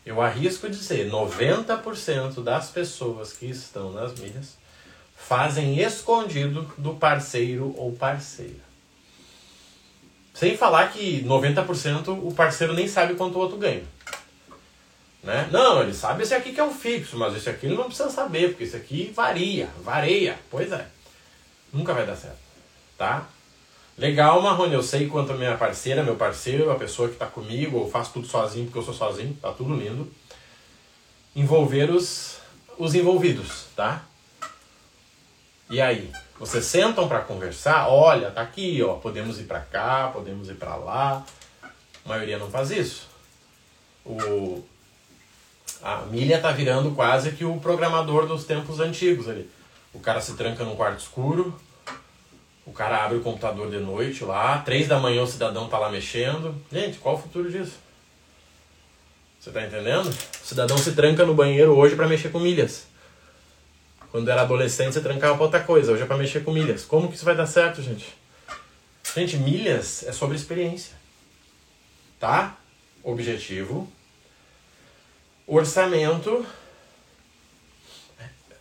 Eu 0.05 0.21
arrisco 0.21 0.69
dizer, 0.69 1.09
90% 1.09 2.43
das 2.43 2.69
pessoas 2.69 3.31
que 3.31 3.45
estão 3.45 3.93
nas 3.93 4.19
milhas 4.19 4.57
fazem 5.15 5.79
escondido 5.79 6.69
do 6.77 6.95
parceiro 6.95 7.73
ou 7.77 7.93
parceira. 7.93 8.59
Sem 10.33 10.57
falar 10.57 10.91
que 10.91 11.23
90% 11.23 12.09
o 12.09 12.33
parceiro 12.33 12.73
nem 12.73 12.87
sabe 12.87 13.13
quanto 13.13 13.37
o 13.37 13.39
outro 13.39 13.57
ganha. 13.57 13.83
Né? 15.23 15.47
Não, 15.51 15.81
ele 15.81 15.93
sabe 15.93 16.23
esse 16.23 16.33
aqui 16.33 16.51
que 16.51 16.59
é 16.59 16.63
o 16.63 16.71
fixo, 16.71 17.17
mas 17.17 17.33
esse 17.35 17.49
aqui 17.49 17.65
ele 17.65 17.75
não 17.75 17.85
precisa 17.85 18.09
saber, 18.09 18.49
porque 18.49 18.65
esse 18.65 18.75
aqui 18.75 19.11
varia, 19.15 19.69
varia. 19.81 20.37
Pois 20.51 20.71
é. 20.71 20.85
Nunca 21.71 21.93
vai 21.93 22.05
dar 22.05 22.17
certo. 22.17 22.37
Tá? 22.97 23.27
Legal, 23.97 24.41
Marrone, 24.41 24.73
eu 24.73 24.83
sei 24.83 25.07
quanto 25.07 25.31
a 25.31 25.37
minha 25.37 25.55
parceira, 25.55 26.03
meu 26.03 26.15
parceiro, 26.15 26.69
a 26.71 26.75
pessoa 26.75 27.07
que 27.07 27.13
está 27.13 27.25
comigo, 27.25 27.79
eu 27.79 27.89
faço 27.89 28.11
tudo 28.13 28.27
sozinho 28.27 28.65
porque 28.65 28.79
eu 28.79 28.83
sou 28.83 28.93
sozinho, 28.93 29.37
tá 29.41 29.51
tudo 29.51 29.75
lindo. 29.75 30.11
Envolver 31.35 31.89
os, 31.89 32.37
os 32.77 32.93
envolvidos, 32.93 33.67
tá? 33.75 34.03
E 35.69 35.79
aí? 35.79 36.11
Vocês 36.37 36.65
sentam 36.65 37.07
para 37.07 37.21
conversar? 37.21 37.87
Olha, 37.87 38.29
tá 38.29 38.41
aqui, 38.41 38.81
ó, 38.83 38.95
podemos 38.95 39.39
ir 39.39 39.43
para 39.43 39.61
cá, 39.61 40.09
podemos 40.11 40.49
ir 40.49 40.55
para 40.55 40.75
lá. 40.75 41.25
A 42.03 42.09
maioria 42.09 42.37
não 42.37 42.49
faz 42.49 42.71
isso. 42.71 43.07
O, 44.03 44.63
a 45.83 45.97
milha 46.09 46.39
tá 46.39 46.49
virando 46.51 46.91
quase 46.91 47.31
que 47.33 47.43
o 47.43 47.59
programador 47.59 48.25
dos 48.25 48.45
tempos 48.45 48.79
antigos 48.79 49.27
ali. 49.27 49.49
O 49.93 49.99
cara 49.99 50.21
se 50.21 50.33
tranca 50.35 50.63
num 50.63 50.77
quarto 50.77 51.01
escuro, 51.01 51.53
o 52.65 52.71
cara 52.71 53.03
abre 53.03 53.17
o 53.17 53.21
computador 53.21 53.69
de 53.69 53.79
noite 53.79 54.23
lá, 54.23 54.59
três 54.59 54.87
da 54.87 54.97
manhã 54.97 55.21
o 55.21 55.27
cidadão 55.27 55.67
tá 55.67 55.77
lá 55.77 55.91
mexendo. 55.91 56.55
Gente, 56.71 56.97
qual 56.99 57.15
o 57.15 57.21
futuro 57.21 57.51
disso? 57.51 57.73
Você 59.39 59.51
tá 59.51 59.61
entendendo? 59.61 60.07
O 60.07 60.47
cidadão 60.47 60.77
se 60.77 60.93
tranca 60.93 61.25
no 61.25 61.33
banheiro 61.33 61.75
hoje 61.75 61.97
para 61.97 62.07
mexer 62.07 62.29
com 62.29 62.39
milhas. 62.39 62.87
Quando 64.09 64.29
era 64.29 64.43
adolescente, 64.43 64.93
você 64.93 65.01
trancava 65.01 65.35
pra 65.35 65.43
outra 65.43 65.59
coisa. 65.59 65.91
Hoje 65.91 66.03
é 66.03 66.05
pra 66.05 66.15
mexer 66.15 66.45
com 66.45 66.51
milhas. 66.51 66.85
Como 66.85 67.09
que 67.09 67.15
isso 67.15 67.25
vai 67.25 67.35
dar 67.35 67.45
certo, 67.45 67.81
gente? 67.81 68.15
Gente, 69.13 69.35
milhas 69.35 70.03
é 70.07 70.13
sobre 70.13 70.37
experiência. 70.37 70.95
Tá? 72.19 72.55
Objetivo. 73.03 73.91
Orçamento. 75.45 76.45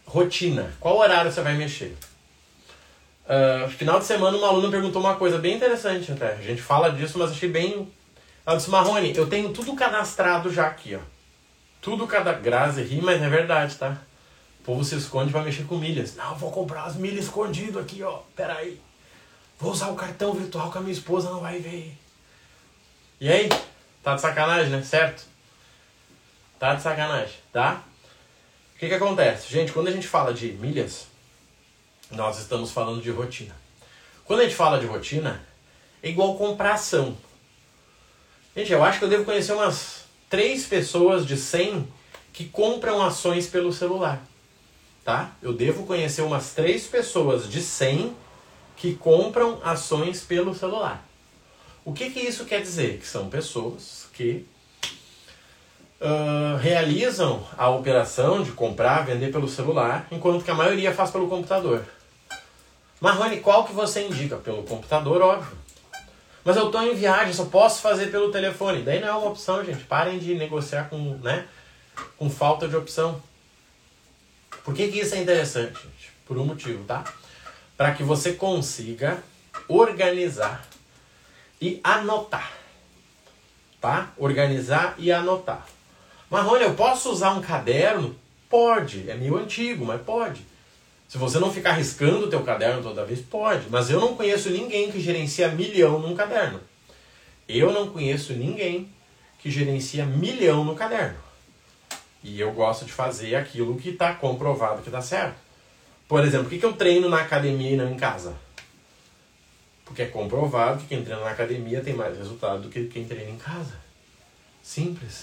Rotina. 0.06 0.72
Qual 0.78 0.98
horário 0.98 1.32
você 1.32 1.40
vai 1.40 1.54
mexer? 1.54 1.96
Uh, 3.24 3.68
final 3.70 3.98
de 3.98 4.04
semana, 4.04 4.36
uma 4.36 4.48
aluna 4.48 4.70
perguntou 4.70 5.00
uma 5.00 5.14
coisa 5.14 5.38
bem 5.38 5.56
interessante 5.56 6.12
até. 6.12 6.32
A 6.32 6.42
gente 6.42 6.60
fala 6.60 6.90
disso, 6.90 7.18
mas 7.18 7.30
achei 7.30 7.48
bem. 7.48 7.90
Ela 8.44 8.56
disse: 8.56 8.68
Marrone, 8.68 9.16
eu 9.16 9.28
tenho 9.28 9.52
tudo 9.52 9.74
cadastrado 9.74 10.52
já 10.52 10.66
aqui, 10.66 10.96
ó. 10.96 11.00
Tudo 11.80 12.06
cada. 12.06 12.32
Grazi 12.32 12.82
ri, 12.82 13.00
mas 13.00 13.22
é 13.22 13.28
verdade, 13.28 13.76
tá? 13.76 13.96
O 14.60 14.64
povo 14.64 14.84
se 14.84 14.96
esconde 14.96 15.32
para 15.32 15.42
mexer 15.42 15.64
com 15.64 15.78
milhas. 15.78 16.14
Não, 16.14 16.34
vou 16.34 16.50
comprar 16.50 16.84
as 16.84 16.96
milhas 16.96 17.24
escondido 17.24 17.78
aqui, 17.78 18.02
ó. 18.02 18.20
Pera 18.36 18.56
aí. 18.56 18.80
Vou 19.58 19.72
usar 19.72 19.88
o 19.88 19.94
cartão 19.94 20.34
virtual 20.34 20.70
que 20.70 20.78
a 20.78 20.80
minha 20.80 20.92
esposa 20.92 21.30
não 21.30 21.40
vai 21.40 21.58
ver. 21.58 21.96
E 23.20 23.28
aí? 23.30 23.48
Tá 24.02 24.16
de 24.16 24.20
sacanagem, 24.20 24.70
né? 24.70 24.82
Certo? 24.82 25.31
Tá 26.62 26.76
de 26.76 26.82
sacanagem, 26.82 27.34
tá? 27.52 27.82
O 28.76 28.78
que 28.78 28.86
que 28.86 28.94
acontece? 28.94 29.50
Gente, 29.50 29.72
quando 29.72 29.88
a 29.88 29.90
gente 29.90 30.06
fala 30.06 30.32
de 30.32 30.52
milhas, 30.52 31.08
nós 32.08 32.38
estamos 32.38 32.70
falando 32.70 33.02
de 33.02 33.10
rotina. 33.10 33.56
Quando 34.24 34.40
a 34.40 34.44
gente 34.44 34.54
fala 34.54 34.78
de 34.78 34.86
rotina, 34.86 35.44
é 36.00 36.08
igual 36.08 36.36
comprar 36.36 36.74
ação. 36.74 37.16
Gente, 38.56 38.70
eu 38.70 38.84
acho 38.84 39.00
que 39.00 39.04
eu 39.04 39.08
devo 39.08 39.24
conhecer 39.24 39.52
umas 39.52 40.04
três 40.30 40.64
pessoas 40.64 41.26
de 41.26 41.36
100 41.36 41.88
que 42.32 42.44
compram 42.44 43.02
ações 43.02 43.48
pelo 43.48 43.72
celular 43.72 44.22
tá? 45.04 45.32
Eu 45.42 45.52
devo 45.52 45.84
conhecer 45.84 46.22
umas 46.22 46.52
três 46.52 46.86
pessoas 46.86 47.50
de 47.50 47.60
100 47.60 48.14
que 48.76 48.94
compram 48.94 49.60
ações 49.64 50.22
pelo 50.22 50.54
celular. 50.54 51.04
O 51.84 51.92
que, 51.92 52.10
que 52.10 52.20
isso 52.20 52.44
quer 52.44 52.62
dizer? 52.62 52.98
Que 52.98 53.06
são 53.08 53.28
pessoas 53.28 54.06
que 54.12 54.46
realizam 56.60 57.46
a 57.56 57.68
operação 57.68 58.42
de 58.42 58.52
comprar, 58.52 59.04
vender 59.04 59.30
pelo 59.30 59.48
celular, 59.48 60.06
enquanto 60.10 60.44
que 60.44 60.50
a 60.50 60.54
maioria 60.54 60.92
faz 60.92 61.10
pelo 61.10 61.28
computador. 61.28 61.84
Marrone, 63.00 63.40
qual 63.40 63.64
que 63.64 63.72
você 63.72 64.06
indica? 64.06 64.36
Pelo 64.36 64.62
computador, 64.62 65.20
óbvio. 65.22 65.58
Mas 66.44 66.56
eu 66.56 66.66
estou 66.66 66.82
em 66.82 66.94
viagem, 66.94 67.32
só 67.32 67.44
posso 67.44 67.80
fazer 67.80 68.10
pelo 68.10 68.32
telefone. 68.32 68.82
Daí 68.82 69.00
não 69.00 69.08
é 69.08 69.12
uma 69.12 69.30
opção, 69.30 69.64
gente. 69.64 69.84
Parem 69.84 70.18
de 70.18 70.34
negociar 70.34 70.88
com, 70.88 71.16
né, 71.18 71.46
com 72.16 72.28
falta 72.28 72.66
de 72.66 72.76
opção. 72.76 73.22
Por 74.64 74.74
que, 74.74 74.88
que 74.88 75.00
isso 75.00 75.14
é 75.14 75.18
interessante, 75.18 75.74
gente? 75.74 76.12
Por 76.26 76.38
um 76.38 76.44
motivo, 76.44 76.84
tá? 76.84 77.04
Para 77.76 77.92
que 77.92 78.02
você 78.02 78.32
consiga 78.32 79.22
organizar 79.68 80.64
e 81.60 81.80
anotar. 81.82 82.52
Tá? 83.80 84.12
Organizar 84.16 84.94
e 84.98 85.10
anotar. 85.10 85.66
Marrone, 86.32 86.64
eu 86.64 86.72
posso 86.72 87.10
usar 87.10 87.32
um 87.32 87.42
caderno? 87.42 88.16
Pode. 88.48 89.10
É 89.10 89.14
meio 89.14 89.36
antigo, 89.36 89.84
mas 89.84 90.00
pode. 90.00 90.40
Se 91.06 91.18
você 91.18 91.38
não 91.38 91.52
ficar 91.52 91.72
riscando 91.72 92.24
o 92.24 92.30
teu 92.30 92.42
caderno 92.42 92.82
toda 92.82 93.04
vez, 93.04 93.20
pode. 93.20 93.68
Mas 93.68 93.90
eu 93.90 94.00
não 94.00 94.16
conheço 94.16 94.48
ninguém 94.48 94.90
que 94.90 94.98
gerencia 94.98 95.48
milhão 95.48 95.98
num 95.98 96.16
caderno. 96.16 96.58
Eu 97.46 97.70
não 97.70 97.90
conheço 97.90 98.32
ninguém 98.32 98.88
que 99.40 99.50
gerencia 99.50 100.06
milhão 100.06 100.64
no 100.64 100.74
caderno. 100.74 101.18
E 102.24 102.40
eu 102.40 102.50
gosto 102.52 102.86
de 102.86 102.92
fazer 102.92 103.34
aquilo 103.34 103.76
que 103.76 103.90
está 103.90 104.14
comprovado 104.14 104.80
que 104.80 104.88
dá 104.88 105.02
certo. 105.02 105.36
Por 106.08 106.24
exemplo, 106.24 106.44
por 106.44 106.50
que, 106.52 106.58
que 106.60 106.64
eu 106.64 106.72
treino 106.72 107.10
na 107.10 107.20
academia 107.20 107.72
e 107.72 107.76
não 107.76 107.92
em 107.92 107.96
casa? 107.98 108.34
Porque 109.84 110.00
é 110.00 110.06
comprovado 110.06 110.80
que 110.80 110.86
quem 110.86 111.04
treina 111.04 111.22
na 111.22 111.30
academia 111.30 111.82
tem 111.82 111.92
mais 111.92 112.16
resultado 112.16 112.62
do 112.62 112.68
que 112.70 112.86
quem 112.86 113.04
treina 113.04 113.32
em 113.32 113.36
casa. 113.36 113.74
Simples. 114.62 115.20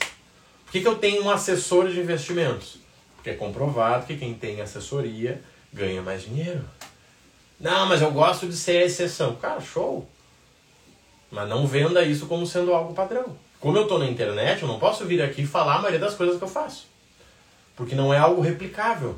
Por 0.69 0.73
que, 0.73 0.82
que 0.82 0.88
eu 0.88 0.99
tenho 0.99 1.23
um 1.23 1.32
assessor 1.32 1.89
de 1.89 1.99
investimentos? 1.99 2.77
Porque 3.15 3.32
é 3.32 3.34
comprovado 3.34 4.05
que 4.05 4.15
quem 4.15 4.36
tem 4.36 4.62
assessoria 4.62 5.41
ganha 5.73 5.99
mais 5.99 6.21
dinheiro. 6.21 6.63
Não, 7.60 7.88
mas 7.88 8.03
eu 8.03 8.12
gosto 8.12 8.45
de 8.45 8.55
ser 8.55 8.84
a 8.84 8.86
exceção. 8.86 9.36
Cara, 9.38 9.60
show. 9.60 10.08
Mas 11.32 11.49
não 11.49 11.65
venda 11.65 12.03
isso 12.03 12.27
como 12.27 12.45
sendo 12.45 12.71
algo 12.71 12.93
padrão. 12.93 13.36
Como 13.60 13.77
eu 13.77 13.82
estou 13.82 13.97
na 13.97 14.05
internet, 14.05 14.62
eu 14.62 14.67
não 14.67 14.77
posso 14.77 15.05
vir 15.05 15.23
aqui 15.23 15.43
falar 15.43 15.77
a 15.77 15.79
maioria 15.79 15.99
das 15.99 16.13
coisas 16.13 16.38
que 16.38 16.43
eu 16.43 16.47
faço. 16.47 16.86
Porque 17.75 17.95
não 17.95 18.13
é 18.13 18.19
algo 18.19 18.39
replicável. 18.39 19.17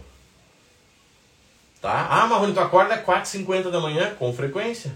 Tá? 1.82 2.08
Ah, 2.10 2.28
Marrone, 2.28 2.54
tu 2.54 2.62
acorda 2.62 2.94
às 2.94 3.06
4h50 3.06 3.70
da 3.70 3.82
manhã? 3.82 4.16
Com 4.16 4.32
frequência. 4.34 4.96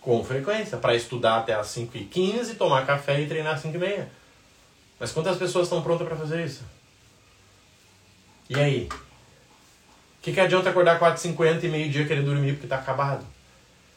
Com 0.00 0.24
frequência. 0.24 0.78
Para 0.78 0.94
estudar 0.94 1.36
até 1.36 1.52
às 1.52 1.66
5h15, 1.66 2.56
tomar 2.56 2.86
café 2.86 3.20
e 3.20 3.26
treinar 3.26 3.56
às 3.56 3.62
5h30. 3.62 4.06
Mas 4.98 5.12
quantas 5.12 5.36
pessoas 5.36 5.66
estão 5.66 5.82
prontas 5.82 6.06
para 6.06 6.16
fazer 6.16 6.44
isso? 6.44 6.62
E 8.50 8.58
aí? 8.58 8.88
O 10.18 10.22
que, 10.22 10.32
que 10.32 10.40
adianta 10.40 10.70
acordar 10.70 10.98
4h50 10.98 11.62
e 11.64 11.68
meio-dia 11.68 12.06
querer 12.06 12.22
dormir 12.22 12.52
porque 12.52 12.66
está 12.66 12.76
acabado? 12.76 13.24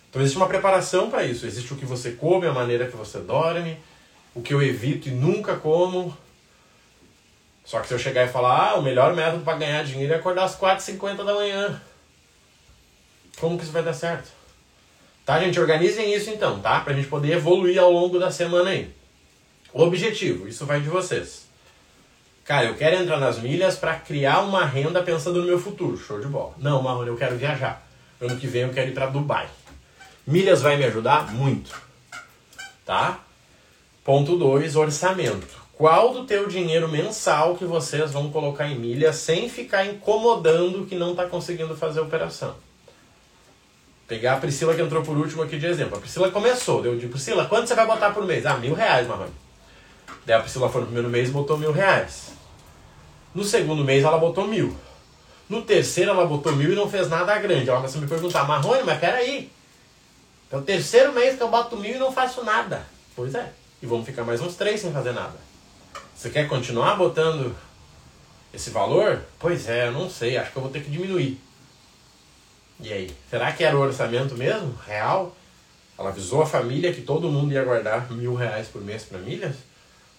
Então 0.10 0.22
existe 0.22 0.38
uma 0.38 0.48
preparação 0.48 1.10
para 1.10 1.24
isso. 1.24 1.46
Existe 1.46 1.74
o 1.74 1.78
que 1.78 1.86
você 1.86 2.12
come, 2.12 2.46
a 2.46 2.52
maneira 2.52 2.88
que 2.88 2.96
você 2.96 3.20
dorme, 3.20 3.78
o 4.36 4.42
que 4.42 4.54
eu 4.54 4.62
evito 4.62 5.08
e 5.08 5.12
nunca 5.12 5.56
como. 5.56 6.16
Só 7.64 7.80
que 7.80 7.88
se 7.88 7.94
eu 7.94 8.00
chegar 8.00 8.26
e 8.26 8.30
falar, 8.30 8.72
ah, 8.72 8.76
o 8.76 8.82
melhor 8.82 9.16
método 9.16 9.44
para 9.44 9.58
ganhar 9.58 9.84
dinheiro 9.84 10.14
é 10.14 10.18
acordar 10.18 10.44
às 10.44 10.58
4h50 10.58 11.24
da 11.24 11.34
manhã. 11.34 11.82
Como 13.40 13.58
que 13.58 13.64
isso 13.64 13.72
vai 13.72 13.84
dar 13.84 13.94
certo? 13.94 14.30
Tá, 15.26 15.40
gente? 15.40 15.60
Organizem 15.60 16.14
isso 16.14 16.30
então, 16.30 16.60
tá? 16.60 16.82
Pra 16.82 16.94
gente 16.94 17.08
poder 17.08 17.34
evoluir 17.34 17.80
ao 17.80 17.92
longo 17.92 18.20
da 18.20 18.30
semana 18.30 18.70
aí. 18.70 18.92
O 19.74 19.84
objetivo, 19.84 20.48
isso 20.48 20.66
vai 20.66 20.82
de 20.82 20.90
vocês. 20.90 21.50
Cara, 22.44 22.66
eu 22.66 22.76
quero 22.76 22.98
entrar 22.98 23.18
nas 23.18 23.40
milhas 23.40 23.78
para 23.78 23.96
criar 23.96 24.42
uma 24.42 24.66
renda 24.66 25.02
pensando 25.02 25.40
no 25.40 25.46
meu 25.46 25.60
futuro. 25.60 25.98
Show 25.98 26.20
de 26.20 26.28
bola. 26.28 26.54
Não, 26.58 26.82
Marrone, 26.82 27.08
eu 27.08 27.16
quero 27.16 27.38
viajar. 27.38 27.82
Ano 28.20 28.38
que 28.38 28.48
vem 28.48 28.64
eu 28.64 28.74
quero 28.74 28.90
ir 28.90 28.94
para 28.94 29.06
Dubai. 29.06 29.48
Milhas 30.28 30.62
vai 30.62 30.76
me 30.76 30.84
ajudar? 30.84 31.32
Muito. 31.32 31.80
Tá? 32.86 33.20
Ponto 34.04 34.36
2, 34.36 34.76
orçamento. 34.76 35.62
Qual 35.74 36.14
do 36.14 36.26
teu 36.26 36.48
dinheiro 36.48 36.88
mensal 36.90 37.56
que 37.56 37.66
vocês 37.66 38.12
vão 38.12 38.32
colocar 38.32 38.68
em 38.68 38.78
milha 38.78 39.14
sem 39.14 39.50
ficar 39.50 39.86
incomodando 39.86 40.86
que 40.86 40.96
não 40.96 41.12
está 41.12 41.26
conseguindo 41.26 41.76
fazer 41.76 42.00
a 42.02 42.04
operação? 42.04 42.56
Pegar 44.08 44.34
a 44.34 44.38
Priscila 44.38 44.76
que 44.76 44.82
entrou 44.82 45.02
por 45.02 45.18
último 45.18 45.42
aqui 45.42 45.58
de 45.58 45.66
exemplo. 45.66 45.98
A 45.98 46.02
Priscila 46.02 46.30
começou, 46.30 46.82
deu 46.82 46.98
de 46.98 47.08
Priscila, 47.08 47.46
quanto 47.46 47.68
você 47.68 47.76
vai 47.76 47.88
botar 47.88 48.12
por 48.12 48.26
mês? 48.26 48.46
Ah, 48.46 48.58
mil 48.58 48.74
reais, 48.74 49.08
Marrone. 49.08 49.41
Daí 50.26 50.36
a 50.36 50.40
Priscila 50.40 50.70
foi 50.70 50.82
no 50.82 50.88
primeiro 50.88 51.10
mês 51.10 51.30
e 51.30 51.32
botou 51.32 51.58
mil 51.58 51.72
reais. 51.72 52.32
No 53.34 53.44
segundo 53.44 53.84
mês 53.84 54.04
ela 54.04 54.18
botou 54.18 54.48
mil. 54.48 54.76
No 55.50 55.62
terceiro 55.62 56.12
ela 56.12 56.26
botou 56.26 56.54
mil 56.54 56.72
e 56.72 56.76
não 56.76 56.90
fez 56.90 57.10
nada 57.10 57.38
grande. 57.40 57.70
Ela 57.70 57.80
começou 57.80 58.00
a 58.00 58.04
me 58.04 58.10
perguntar, 58.10 58.44
Marrone, 58.46 58.84
mas 58.84 59.00
peraí. 59.00 59.52
É 60.52 60.58
o 60.58 60.62
terceiro 60.62 61.14
mês 61.14 61.38
que 61.38 61.44
eu 61.44 61.50
boto 61.50 61.78
mil 61.78 61.96
e 61.96 62.00
não 62.00 62.12
faço 62.12 62.44
nada. 62.44 62.86
Pois 63.16 63.36
é 63.36 63.52
e 63.82 63.86
vamos 63.86 64.06
ficar 64.06 64.24
mais 64.24 64.40
uns 64.42 64.56
três 64.56 64.80
sem 64.80 64.94
fazer 64.94 65.12
nada. 65.12 65.36
Você 66.16 66.30
quer 66.30 66.48
continuar 66.48 66.96
botando 66.96 67.56
esse 68.54 68.70
valor? 68.70 69.22
Pois 69.40 69.68
é, 69.68 69.88
eu 69.88 69.92
não 69.92 70.10
sei, 70.10 70.38
acho 70.38 70.52
que 70.52 70.58
eu 70.58 70.62
vou 70.62 70.72
ter 70.72 70.84
que 70.84 70.92
diminuir. 70.92 71.42
E 72.80 72.94
aí, 72.94 73.12
será 73.30 73.52
que 73.52 73.64
era 73.64 73.76
o 73.76 73.82
orçamento 73.82 74.36
mesmo? 74.36 74.78
Real? 74.86 75.36
Ela 75.98 76.10
avisou 76.10 76.42
a 76.42 76.46
família 76.46 76.94
que 76.94 77.02
todo 77.02 77.30
mundo 77.30 77.52
ia 77.54 77.64
guardar 77.64 78.12
mil 78.12 78.36
reais 78.36 78.68
por 78.68 78.82
mês 78.82 79.04
para 79.04 79.20
milhas? 79.20 79.56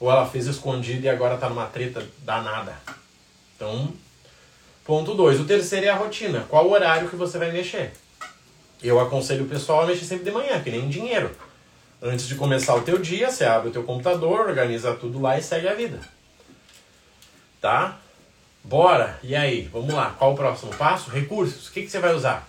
Ou 0.03 0.11
ela 0.11 0.27
fez 0.27 0.49
escondido 0.49 1.05
e 1.05 1.09
agora 1.09 1.37
está 1.37 1.49
numa 1.49 1.67
treta 1.67 2.05
danada. 2.25 2.77
Então, 3.55 3.95
ponto 4.85 5.15
2. 5.15 5.39
O 5.39 5.45
terceiro 5.45 5.87
é 5.87 5.91
a 5.91 5.95
rotina. 5.95 6.45
Qual 6.49 6.67
o 6.67 6.73
horário 6.73 7.09
que 7.09 7.15
você 7.15 7.39
vai 7.39 7.53
mexer? 7.53 7.93
Eu 8.83 8.99
aconselho 8.99 9.45
o 9.45 9.49
pessoal 9.49 9.83
a 9.83 9.87
mexer 9.87 10.05
sempre 10.05 10.25
de 10.25 10.33
manhã, 10.33 10.61
que 10.61 10.73
nem 10.73 10.89
dinheiro. 10.89 11.31
Antes 12.03 12.27
de 12.27 12.35
começar 12.35 12.75
o 12.75 12.83
teu 12.83 12.99
dia, 12.99 13.31
você 13.31 13.45
abre 13.45 13.69
o 13.69 13.73
teu 13.73 13.85
computador, 13.85 14.41
organiza 14.41 14.93
tudo 14.93 15.21
lá 15.21 15.39
e 15.39 15.43
segue 15.43 15.69
a 15.69 15.75
vida. 15.75 16.01
Tá? 17.61 17.97
Bora! 18.65 19.21
E 19.23 19.37
aí? 19.37 19.71
Vamos 19.73 19.95
lá. 19.95 20.17
Qual 20.19 20.33
o 20.33 20.37
próximo 20.37 20.75
passo? 20.75 21.11
Recursos. 21.11 21.69
O 21.69 21.73
que, 21.73 21.83
que 21.83 21.89
você 21.89 22.01
vai 22.01 22.13
usar? 22.13 22.49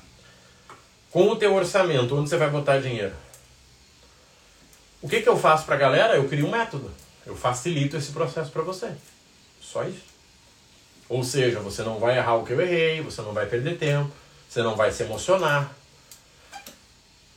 Com 1.11 1.29
o 1.29 1.35
teu 1.35 1.53
orçamento, 1.53 2.17
onde 2.17 2.31
você 2.31 2.37
vai 2.37 2.49
botar 2.49 2.79
dinheiro? 2.79 3.13
O 5.03 5.07
que, 5.07 5.21
que 5.21 5.29
eu 5.29 5.37
faço 5.37 5.67
para 5.67 5.75
a 5.75 5.77
galera? 5.77 6.15
Eu 6.15 6.27
crio 6.27 6.47
um 6.47 6.51
método. 6.51 7.02
Eu 7.25 7.35
facilito 7.35 7.97
esse 7.97 8.11
processo 8.11 8.51
para 8.51 8.61
você. 8.61 8.91
Só 9.61 9.83
isso. 9.83 10.03
Ou 11.09 11.23
seja, 11.23 11.59
você 11.59 11.83
não 11.83 11.99
vai 11.99 12.17
errar 12.17 12.35
o 12.35 12.45
que 12.45 12.53
eu 12.53 12.61
errei, 12.61 13.01
você 13.01 13.21
não 13.21 13.33
vai 13.33 13.45
perder 13.45 13.77
tempo, 13.77 14.11
você 14.49 14.61
não 14.61 14.75
vai 14.75 14.91
se 14.91 15.03
emocionar. 15.03 15.71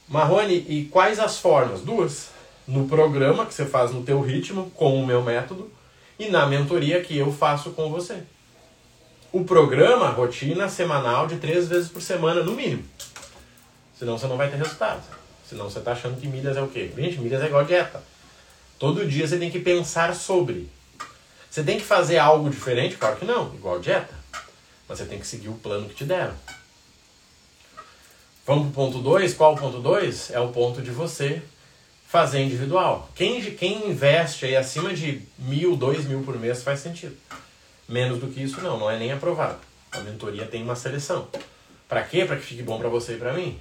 Marrone, 0.08 0.54
e 0.68 0.84
quais 0.86 1.18
as 1.18 1.38
formas? 1.38 1.80
Duas. 1.80 2.30
No 2.66 2.86
programa 2.86 3.46
que 3.46 3.54
você 3.54 3.64
faz 3.64 3.90
no 3.92 4.02
teu 4.02 4.20
ritmo, 4.20 4.70
com 4.70 5.00
o 5.00 5.06
meu 5.06 5.22
método, 5.22 5.70
e 6.18 6.28
na 6.28 6.46
mentoria 6.46 7.02
que 7.02 7.16
eu 7.16 7.32
faço 7.32 7.70
com 7.70 7.90
você. 7.90 8.22
O 9.32 9.44
programa, 9.44 10.08
rotina 10.08 10.68
semanal 10.68 11.26
de 11.26 11.36
três 11.36 11.68
vezes 11.68 11.88
por 11.88 12.00
semana, 12.00 12.42
no 12.42 12.52
mínimo. 12.52 12.84
Senão 13.98 14.16
você 14.16 14.26
não 14.26 14.36
vai 14.36 14.50
ter 14.50 14.56
resultado. 14.56 15.02
Senão 15.48 15.68
você 15.68 15.78
está 15.78 15.92
achando 15.92 16.20
que 16.20 16.26
milhas 16.26 16.56
é 16.56 16.62
o 16.62 16.68
quê? 16.68 16.90
Gente, 16.96 17.18
milhas 17.18 17.42
é 17.42 17.46
igual 17.46 17.64
dieta. 17.64 18.02
Todo 18.78 19.06
dia 19.06 19.26
você 19.26 19.38
tem 19.38 19.50
que 19.50 19.60
pensar 19.60 20.14
sobre. 20.14 20.68
Você 21.50 21.62
tem 21.62 21.78
que 21.78 21.84
fazer 21.84 22.18
algo 22.18 22.50
diferente? 22.50 22.96
Claro 22.96 23.16
que 23.16 23.24
não, 23.24 23.54
igual 23.54 23.80
dieta. 23.80 24.14
Mas 24.88 24.98
você 24.98 25.06
tem 25.06 25.18
que 25.18 25.26
seguir 25.26 25.48
o 25.48 25.54
plano 25.54 25.88
que 25.88 25.94
te 25.94 26.04
deram. 26.04 26.34
Vamos 28.46 28.64
para 28.64 28.82
o 28.82 28.86
ponto 28.86 28.98
2. 28.98 29.34
Qual 29.34 29.54
o 29.54 29.58
ponto 29.58 29.80
2? 29.80 30.30
É 30.30 30.38
o 30.38 30.48
ponto 30.48 30.82
de 30.82 30.90
você 30.90 31.42
fazer 32.06 32.40
individual. 32.40 33.10
Quem, 33.14 33.42
quem 33.56 33.90
investe 33.90 34.46
aí 34.46 34.56
acima 34.56 34.94
de 34.94 35.22
mil, 35.38 35.76
dois 35.76 36.04
mil 36.04 36.22
por 36.22 36.38
mês 36.38 36.62
faz 36.62 36.80
sentido. 36.80 37.16
Menos 37.88 38.18
do 38.18 38.28
que 38.28 38.42
isso 38.42 38.60
não, 38.60 38.78
não 38.78 38.90
é 38.90 38.98
nem 38.98 39.12
aprovado. 39.12 39.58
A 39.90 40.00
mentoria 40.00 40.46
tem 40.46 40.62
uma 40.62 40.76
seleção. 40.76 41.28
Para 41.88 42.02
quê? 42.02 42.24
Para 42.24 42.36
que 42.36 42.42
fique 42.42 42.62
bom 42.62 42.78
para 42.78 42.88
você 42.88 43.14
e 43.14 43.18
para 43.18 43.32
mim. 43.32 43.58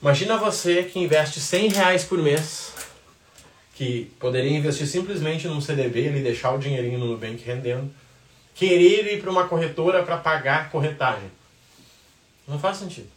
Imagina 0.00 0.36
você 0.36 0.82
que 0.82 0.98
investe 0.98 1.40
100 1.40 1.68
reais 1.68 2.04
por 2.04 2.18
mês, 2.18 2.72
que 3.76 4.10
poderia 4.18 4.56
investir 4.56 4.86
simplesmente 4.86 5.46
num 5.46 5.60
CDB 5.60 6.08
e 6.08 6.22
deixar 6.22 6.52
o 6.52 6.58
dinheirinho 6.58 6.98
no 6.98 7.08
Nubank 7.08 7.44
rendendo, 7.44 7.92
querer 8.54 9.12
ir 9.12 9.20
para 9.20 9.30
uma 9.30 9.46
corretora 9.46 10.02
para 10.02 10.16
pagar 10.16 10.70
corretagem. 10.70 11.30
Não 12.48 12.58
faz 12.58 12.78
sentido. 12.78 13.08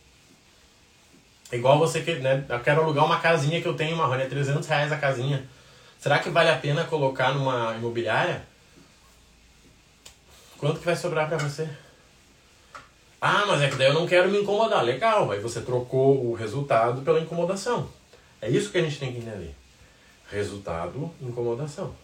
Igual 1.50 1.80
você 1.80 2.02
que, 2.02 2.16
né, 2.16 2.44
eu 2.48 2.60
quero 2.60 2.82
alugar 2.82 3.06
uma 3.06 3.22
casinha 3.22 3.62
que 3.62 3.68
eu 3.68 3.74
tenho, 3.74 3.96
uma 3.96 4.22
é 4.22 4.26
300 4.26 4.68
reais 4.68 4.92
a 4.92 4.98
casinha. 4.98 5.48
Será 5.98 6.20
que 6.20 6.30
vale 6.30 6.50
a 6.50 6.58
pena 6.58 6.84
colocar 6.84 7.34
numa 7.34 7.74
imobiliária? 7.76 8.44
Quanto 10.58 10.80
que 10.80 10.86
vai 10.86 10.96
sobrar 10.96 11.30
para 11.30 11.38
você? 11.38 11.70
Ah, 13.22 13.46
mas 13.48 13.62
é 13.62 13.70
que 13.70 13.78
daí 13.78 13.88
eu 13.88 13.94
não 13.94 14.06
quero 14.06 14.30
me 14.30 14.42
incomodar. 14.42 14.84
Legal, 14.84 15.32
aí 15.32 15.40
você 15.40 15.62
trocou 15.62 16.26
o 16.26 16.34
resultado 16.34 17.02
pela 17.02 17.20
incomodação. 17.20 17.90
É 18.42 18.50
isso 18.50 18.72
que 18.72 18.78
a 18.78 18.82
gente 18.82 19.00
tem 19.00 19.14
que 19.14 19.20
entender. 19.20 19.56
Resultado, 20.32 21.12
incomodação. 21.22 21.96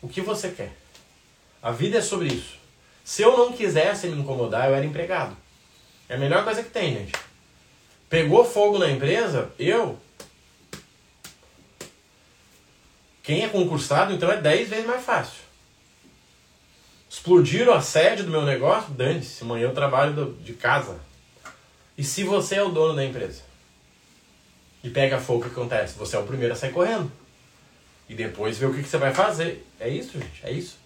O 0.00 0.08
que 0.08 0.20
você 0.20 0.50
quer? 0.50 0.76
A 1.62 1.70
vida 1.70 1.98
é 1.98 2.02
sobre 2.02 2.28
isso. 2.28 2.56
Se 3.04 3.22
eu 3.22 3.36
não 3.36 3.52
quisesse 3.52 4.06
me 4.08 4.20
incomodar, 4.20 4.68
eu 4.68 4.74
era 4.74 4.84
empregado. 4.84 5.36
É 6.08 6.14
a 6.14 6.18
melhor 6.18 6.44
coisa 6.44 6.62
que 6.62 6.70
tem, 6.70 6.94
gente. 6.94 7.12
Pegou 8.08 8.44
fogo 8.44 8.78
na 8.78 8.90
empresa, 8.90 9.50
eu. 9.58 9.98
Quem 13.22 13.44
é 13.44 13.48
concursado, 13.48 14.12
então 14.12 14.30
é 14.30 14.36
10 14.36 14.68
vezes 14.68 14.86
mais 14.86 15.04
fácil. 15.04 15.40
Explodiram 17.08 17.72
a 17.72 17.80
sede 17.80 18.22
do 18.22 18.30
meu 18.30 18.42
negócio? 18.42 18.92
Dane-se, 18.94 19.42
amanhã 19.42 19.64
eu 19.64 19.74
trabalho 19.74 20.12
do, 20.12 20.32
de 20.42 20.54
casa. 20.54 21.00
E 21.96 22.02
se 22.02 22.24
você 22.24 22.56
é 22.56 22.62
o 22.62 22.70
dono 22.70 22.94
da 22.94 23.04
empresa? 23.04 23.42
E 24.82 24.90
pega 24.90 25.20
fogo, 25.20 25.40
o 25.40 25.42
que 25.42 25.50
acontece? 25.50 25.98
Você 25.98 26.16
é 26.16 26.18
o 26.18 26.26
primeiro 26.26 26.54
a 26.54 26.56
sair 26.56 26.72
correndo. 26.72 27.10
E 28.08 28.14
depois 28.14 28.58
ver 28.58 28.66
o 28.66 28.74
que, 28.74 28.82
que 28.82 28.88
você 28.88 28.98
vai 28.98 29.14
fazer. 29.14 29.66
É 29.80 29.88
isso, 29.88 30.18
gente, 30.18 30.40
é 30.42 30.50
isso. 30.50 30.78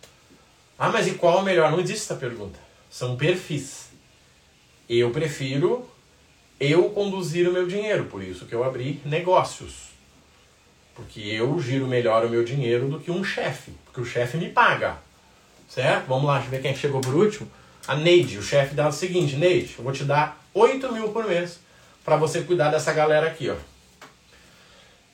Ah, 0.79 0.91
mas 0.91 1.07
e 1.07 1.13
qual 1.13 1.39
é 1.39 1.41
o 1.41 1.45
melhor? 1.45 1.71
Não 1.71 1.81
existe 1.81 2.05
essa 2.05 2.17
pergunta. 2.17 2.59
São 2.91 3.17
perfis. 3.17 3.89
Eu 4.89 5.11
prefiro 5.11 5.89
eu 6.59 6.91
conduzir 6.91 7.49
o 7.49 7.53
meu 7.53 7.67
dinheiro, 7.67 8.07
por 8.07 8.23
isso 8.23 8.47
que 8.47 8.55
eu 8.55 8.65
abri 8.65 9.01
negócios. 9.05 9.91
Porque 10.95 11.21
eu 11.21 11.61
giro 11.61 11.87
melhor 11.87 12.25
o 12.25 12.31
meu 12.31 12.43
dinheiro 12.43 12.89
do 12.89 12.99
que 12.99 13.11
um 13.11 13.23
chefe, 13.23 13.73
porque 13.85 14.01
o 14.01 14.05
chefe 14.05 14.39
me 14.39 14.49
paga. 14.49 14.97
Certo? 15.69 16.07
Vamos 16.07 16.25
lá, 16.25 16.39
deixa 16.39 16.47
eu 16.47 16.51
ver 16.53 16.63
quem 16.63 16.77
chegou 16.77 17.01
por 17.01 17.15
último. 17.15 17.51
A 17.87 17.95
Neide, 17.95 18.39
o 18.39 18.43
chefe 18.43 18.75
dela 18.75 18.89
é 18.89 18.91
o 18.91 18.95
seguinte, 18.95 19.37
Neide, 19.37 19.75
eu 19.77 19.85
vou 19.85 19.93
te 19.93 20.05
dar 20.05 20.43
8 20.55 20.93
mil 20.93 21.11
por 21.11 21.27
mês 21.27 21.61
para 22.05 22.17
você 22.17 22.43
cuidar 22.43 22.71
dessa 22.71 22.93
galera 22.93 23.27
aqui, 23.27 23.51
ó. 23.51 23.57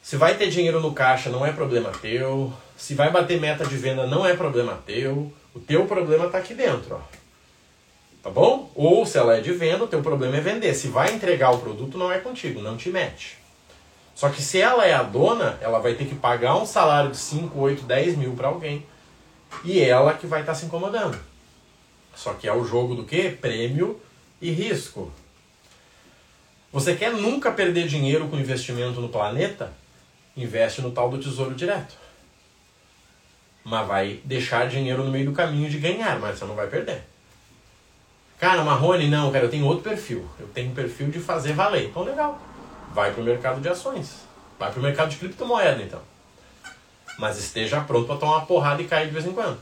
Se 0.03 0.17
vai 0.17 0.37
ter 0.37 0.51
dinheiro 0.51 0.81
no 0.81 0.93
caixa, 0.93 1.31
não 1.31 1.47
é 1.47 1.53
problema 1.53 1.91
teu. 1.91 2.53
Se 2.77 2.95
vai 2.95 3.11
bater 3.11 3.41
meta 3.41 3.65
de 3.65 3.77
venda, 3.77 4.07
não 4.07 4.27
é 4.27 4.35
problema 4.35 4.83
teu. 4.85 5.33
O 5.55 5.61
teu 5.61 5.87
problema 5.87 6.27
está 6.27 6.39
aqui 6.39 6.55
dentro, 6.55 6.97
ó. 6.97 7.23
Tá 8.23 8.31
bom? 8.31 8.71
Ou 8.75 9.07
se 9.07 9.17
ela 9.17 9.37
é 9.37 9.41
de 9.41 9.53
venda, 9.53 9.85
o 9.85 9.89
teu 9.89 10.03
problema 10.03 10.37
é 10.37 10.41
vender. 10.41 10.75
Se 10.75 10.89
vai 10.89 11.13
entregar 11.13 11.51
o 11.51 11.59
produto, 11.59 11.97
não 11.97 12.11
é 12.11 12.19
contigo, 12.19 12.61
não 12.61 12.77
te 12.77 12.89
mete. 12.89 13.39
Só 14.15 14.29
que 14.29 14.43
se 14.43 14.61
ela 14.61 14.87
é 14.87 14.93
a 14.93 15.03
dona, 15.03 15.59
ela 15.61 15.79
vai 15.79 15.95
ter 15.95 16.05
que 16.05 16.15
pagar 16.15 16.57
um 16.57 16.67
salário 16.67 17.11
de 17.11 17.17
5, 17.17 17.59
8, 17.59 17.85
10 17.85 18.17
mil 18.17 18.33
para 18.33 18.49
alguém 18.49 18.85
e 19.65 19.81
ela 19.81 20.15
que 20.15 20.27
vai 20.27 20.41
estar 20.41 20.53
tá 20.53 20.59
se 20.59 20.67
incomodando. 20.67 21.19
Só 22.15 22.35
que 22.35 22.47
é 22.47 22.53
o 22.53 22.65
jogo 22.65 22.95
do 22.95 23.05
que? 23.05 23.31
Prêmio 23.31 24.01
e 24.41 24.51
risco. 24.51 25.11
Você 26.73 26.95
quer 26.95 27.13
nunca 27.13 27.51
perder 27.51 27.87
dinheiro 27.87 28.29
com 28.29 28.37
investimento 28.37 29.01
no 29.01 29.09
planeta? 29.09 29.73
Investe 30.37 30.81
no 30.81 30.91
tal 30.91 31.11
do 31.11 31.19
tesouro 31.19 31.55
direto. 31.55 31.95
Mas 33.65 33.87
vai 33.87 34.21
deixar 34.25 34.69
dinheiro 34.69 35.05
no 35.05 35.11
meio 35.11 35.27
do 35.27 35.33
caminho 35.33 35.71
de 35.71 35.79
ganhar, 35.79 36.19
mas 36.19 36.39
você 36.39 36.45
não 36.45 36.55
vai 36.55 36.67
perder. 36.67 37.03
Cara, 38.39 38.65
Marrone, 38.65 39.09
não, 39.09 39.31
cara, 39.31 39.45
eu 39.45 39.51
tenho 39.51 39.67
outro 39.67 39.85
perfil. 39.85 40.29
Eu 40.41 40.49
tenho 40.49 40.71
um 40.71 40.75
perfil 40.75 41.11
de 41.11 41.21
fazer 41.21 41.53
valer. 41.53 41.85
Então, 41.85 42.03
legal. 42.03 42.41
Vai 42.93 43.13
para 43.13 43.21
o 43.21 43.25
mercado 43.25 43.61
de 43.61 43.69
ações. 43.69 44.17
Vai 44.59 44.71
para 44.71 44.81
o 44.81 44.83
mercado 44.83 45.11
de 45.11 45.17
criptomoeda, 45.17 45.81
então. 45.81 46.03
Mas 47.19 47.39
esteja 47.39 47.81
pronto 47.83 48.07
para 48.07 48.17
tomar 48.17 48.39
uma 48.39 48.47
porrada 48.47 48.83
e 48.83 48.89
cair 48.89 49.07
de 49.07 49.13
vez 49.13 49.27
em 49.27 49.33
quando. 49.33 49.61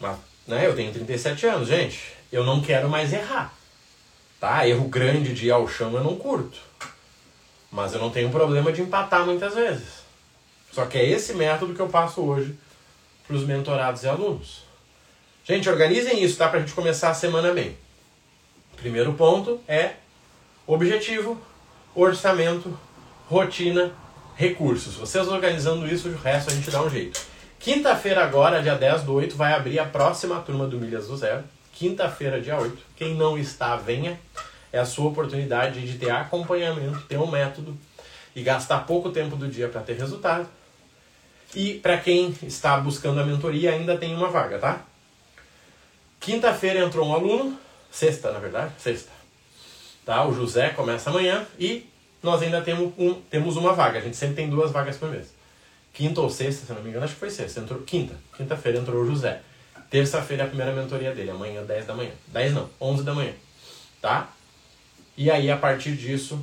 Mas, 0.00 0.16
né, 0.46 0.66
eu 0.66 0.74
tenho 0.74 0.92
37 0.92 1.46
anos, 1.46 1.68
gente. 1.68 2.14
Eu 2.32 2.44
não 2.44 2.62
quero 2.62 2.88
mais 2.88 3.12
errar. 3.12 3.52
Tá? 4.40 4.66
Erro 4.66 4.88
grande 4.88 5.34
de 5.34 5.46
ir 5.46 5.50
ao 5.50 5.68
chão 5.68 5.92
eu 5.92 6.02
não 6.02 6.16
curto. 6.16 6.58
Mas 7.74 7.92
eu 7.92 7.98
não 7.98 8.08
tenho 8.08 8.30
problema 8.30 8.72
de 8.72 8.80
empatar 8.80 9.26
muitas 9.26 9.52
vezes. 9.52 10.04
Só 10.70 10.86
que 10.86 10.96
é 10.96 11.04
esse 11.04 11.34
método 11.34 11.74
que 11.74 11.80
eu 11.80 11.88
passo 11.88 12.20
hoje 12.22 12.56
para 13.26 13.34
os 13.34 13.44
mentorados 13.44 14.04
e 14.04 14.08
alunos. 14.08 14.62
Gente, 15.44 15.68
organizem 15.68 16.22
isso, 16.22 16.36
tá? 16.36 16.48
Para 16.48 16.58
a 16.58 16.62
gente 16.62 16.72
começar 16.72 17.10
a 17.10 17.14
semana 17.14 17.52
bem. 17.52 17.76
Primeiro 18.76 19.12
ponto 19.14 19.60
é 19.66 19.94
objetivo, 20.68 21.36
orçamento, 21.96 22.78
rotina 23.28 23.92
recursos. 24.36 24.94
Vocês 24.94 25.26
organizando 25.26 25.84
isso, 25.88 26.08
o 26.08 26.16
resto 26.16 26.52
a 26.52 26.54
gente 26.54 26.70
dá 26.70 26.80
um 26.80 26.88
jeito. 26.88 27.20
Quinta-feira 27.58 28.22
agora, 28.22 28.62
dia 28.62 28.76
10 28.76 29.02
do 29.02 29.14
8, 29.14 29.34
vai 29.34 29.52
abrir 29.52 29.80
a 29.80 29.84
próxima 29.84 30.40
turma 30.40 30.68
do 30.68 30.78
Milhas 30.78 31.08
do 31.08 31.16
Zero. 31.16 31.42
Quinta-feira, 31.72 32.40
dia 32.40 32.56
8. 32.56 32.78
Quem 32.94 33.16
não 33.16 33.36
está, 33.36 33.74
venha. 33.74 34.16
É 34.74 34.80
a 34.80 34.84
sua 34.84 35.08
oportunidade 35.08 35.86
de 35.86 35.96
ter 35.96 36.10
acompanhamento, 36.10 37.00
ter 37.02 37.16
um 37.16 37.30
método 37.30 37.78
e 38.34 38.42
gastar 38.42 38.80
pouco 38.80 39.10
tempo 39.10 39.36
do 39.36 39.46
dia 39.46 39.68
para 39.68 39.80
ter 39.82 39.96
resultado. 39.96 40.48
E 41.54 41.74
para 41.74 41.96
quem 41.96 42.34
está 42.42 42.76
buscando 42.78 43.20
a 43.20 43.24
mentoria, 43.24 43.70
ainda 43.70 43.96
tem 43.96 44.12
uma 44.12 44.28
vaga, 44.28 44.58
tá? 44.58 44.84
Quinta-feira 46.18 46.80
entrou 46.80 47.06
um 47.06 47.14
aluno, 47.14 47.56
sexta, 47.88 48.32
na 48.32 48.40
verdade, 48.40 48.72
sexta. 48.76 49.12
Tá? 50.04 50.26
O 50.26 50.34
José 50.34 50.70
começa 50.70 51.08
amanhã 51.08 51.46
e 51.56 51.88
nós 52.20 52.42
ainda 52.42 52.60
temos, 52.60 52.92
um, 52.98 53.14
temos 53.30 53.56
uma 53.56 53.74
vaga. 53.74 54.00
A 54.00 54.02
gente 54.02 54.16
sempre 54.16 54.34
tem 54.34 54.50
duas 54.50 54.72
vagas 54.72 54.96
por 54.96 55.08
mês. 55.08 55.32
Quinta 55.92 56.20
ou 56.20 56.28
sexta, 56.28 56.66
se 56.66 56.72
não 56.72 56.82
me 56.82 56.90
engano, 56.90 57.04
acho 57.04 57.14
que 57.14 57.20
foi 57.20 57.30
sexta. 57.30 57.60
Entrou, 57.60 57.80
quinta. 57.82 58.16
Quinta-feira 58.36 58.80
entrou 58.80 59.04
o 59.04 59.06
José. 59.06 59.40
Terça-feira 59.88 60.42
é 60.42 60.46
a 60.46 60.48
primeira 60.48 60.72
mentoria 60.72 61.14
dele. 61.14 61.30
Amanhã, 61.30 61.62
10 61.62 61.86
da 61.86 61.94
manhã. 61.94 62.10
10 62.26 62.54
não, 62.54 62.68
11 62.80 63.04
da 63.04 63.14
manhã. 63.14 63.32
Tá? 64.02 64.33
E 65.16 65.30
aí, 65.30 65.50
a 65.50 65.56
partir 65.56 65.96
disso, 65.96 66.38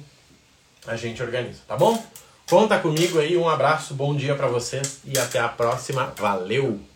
a 0.88 0.96
gente 0.96 1.22
organiza. 1.22 1.60
Tá 1.68 1.76
bom? 1.76 2.04
Conta 2.50 2.80
comigo 2.80 3.20
aí, 3.20 3.38
um 3.38 3.48
abraço, 3.48 3.94
bom 3.94 4.16
dia 4.16 4.36
para 4.36 4.48
vocês 4.48 5.00
e 5.06 5.18
até 5.18 5.40
a 5.40 5.48
próxima. 5.48 6.14
Valeu! 6.18 6.91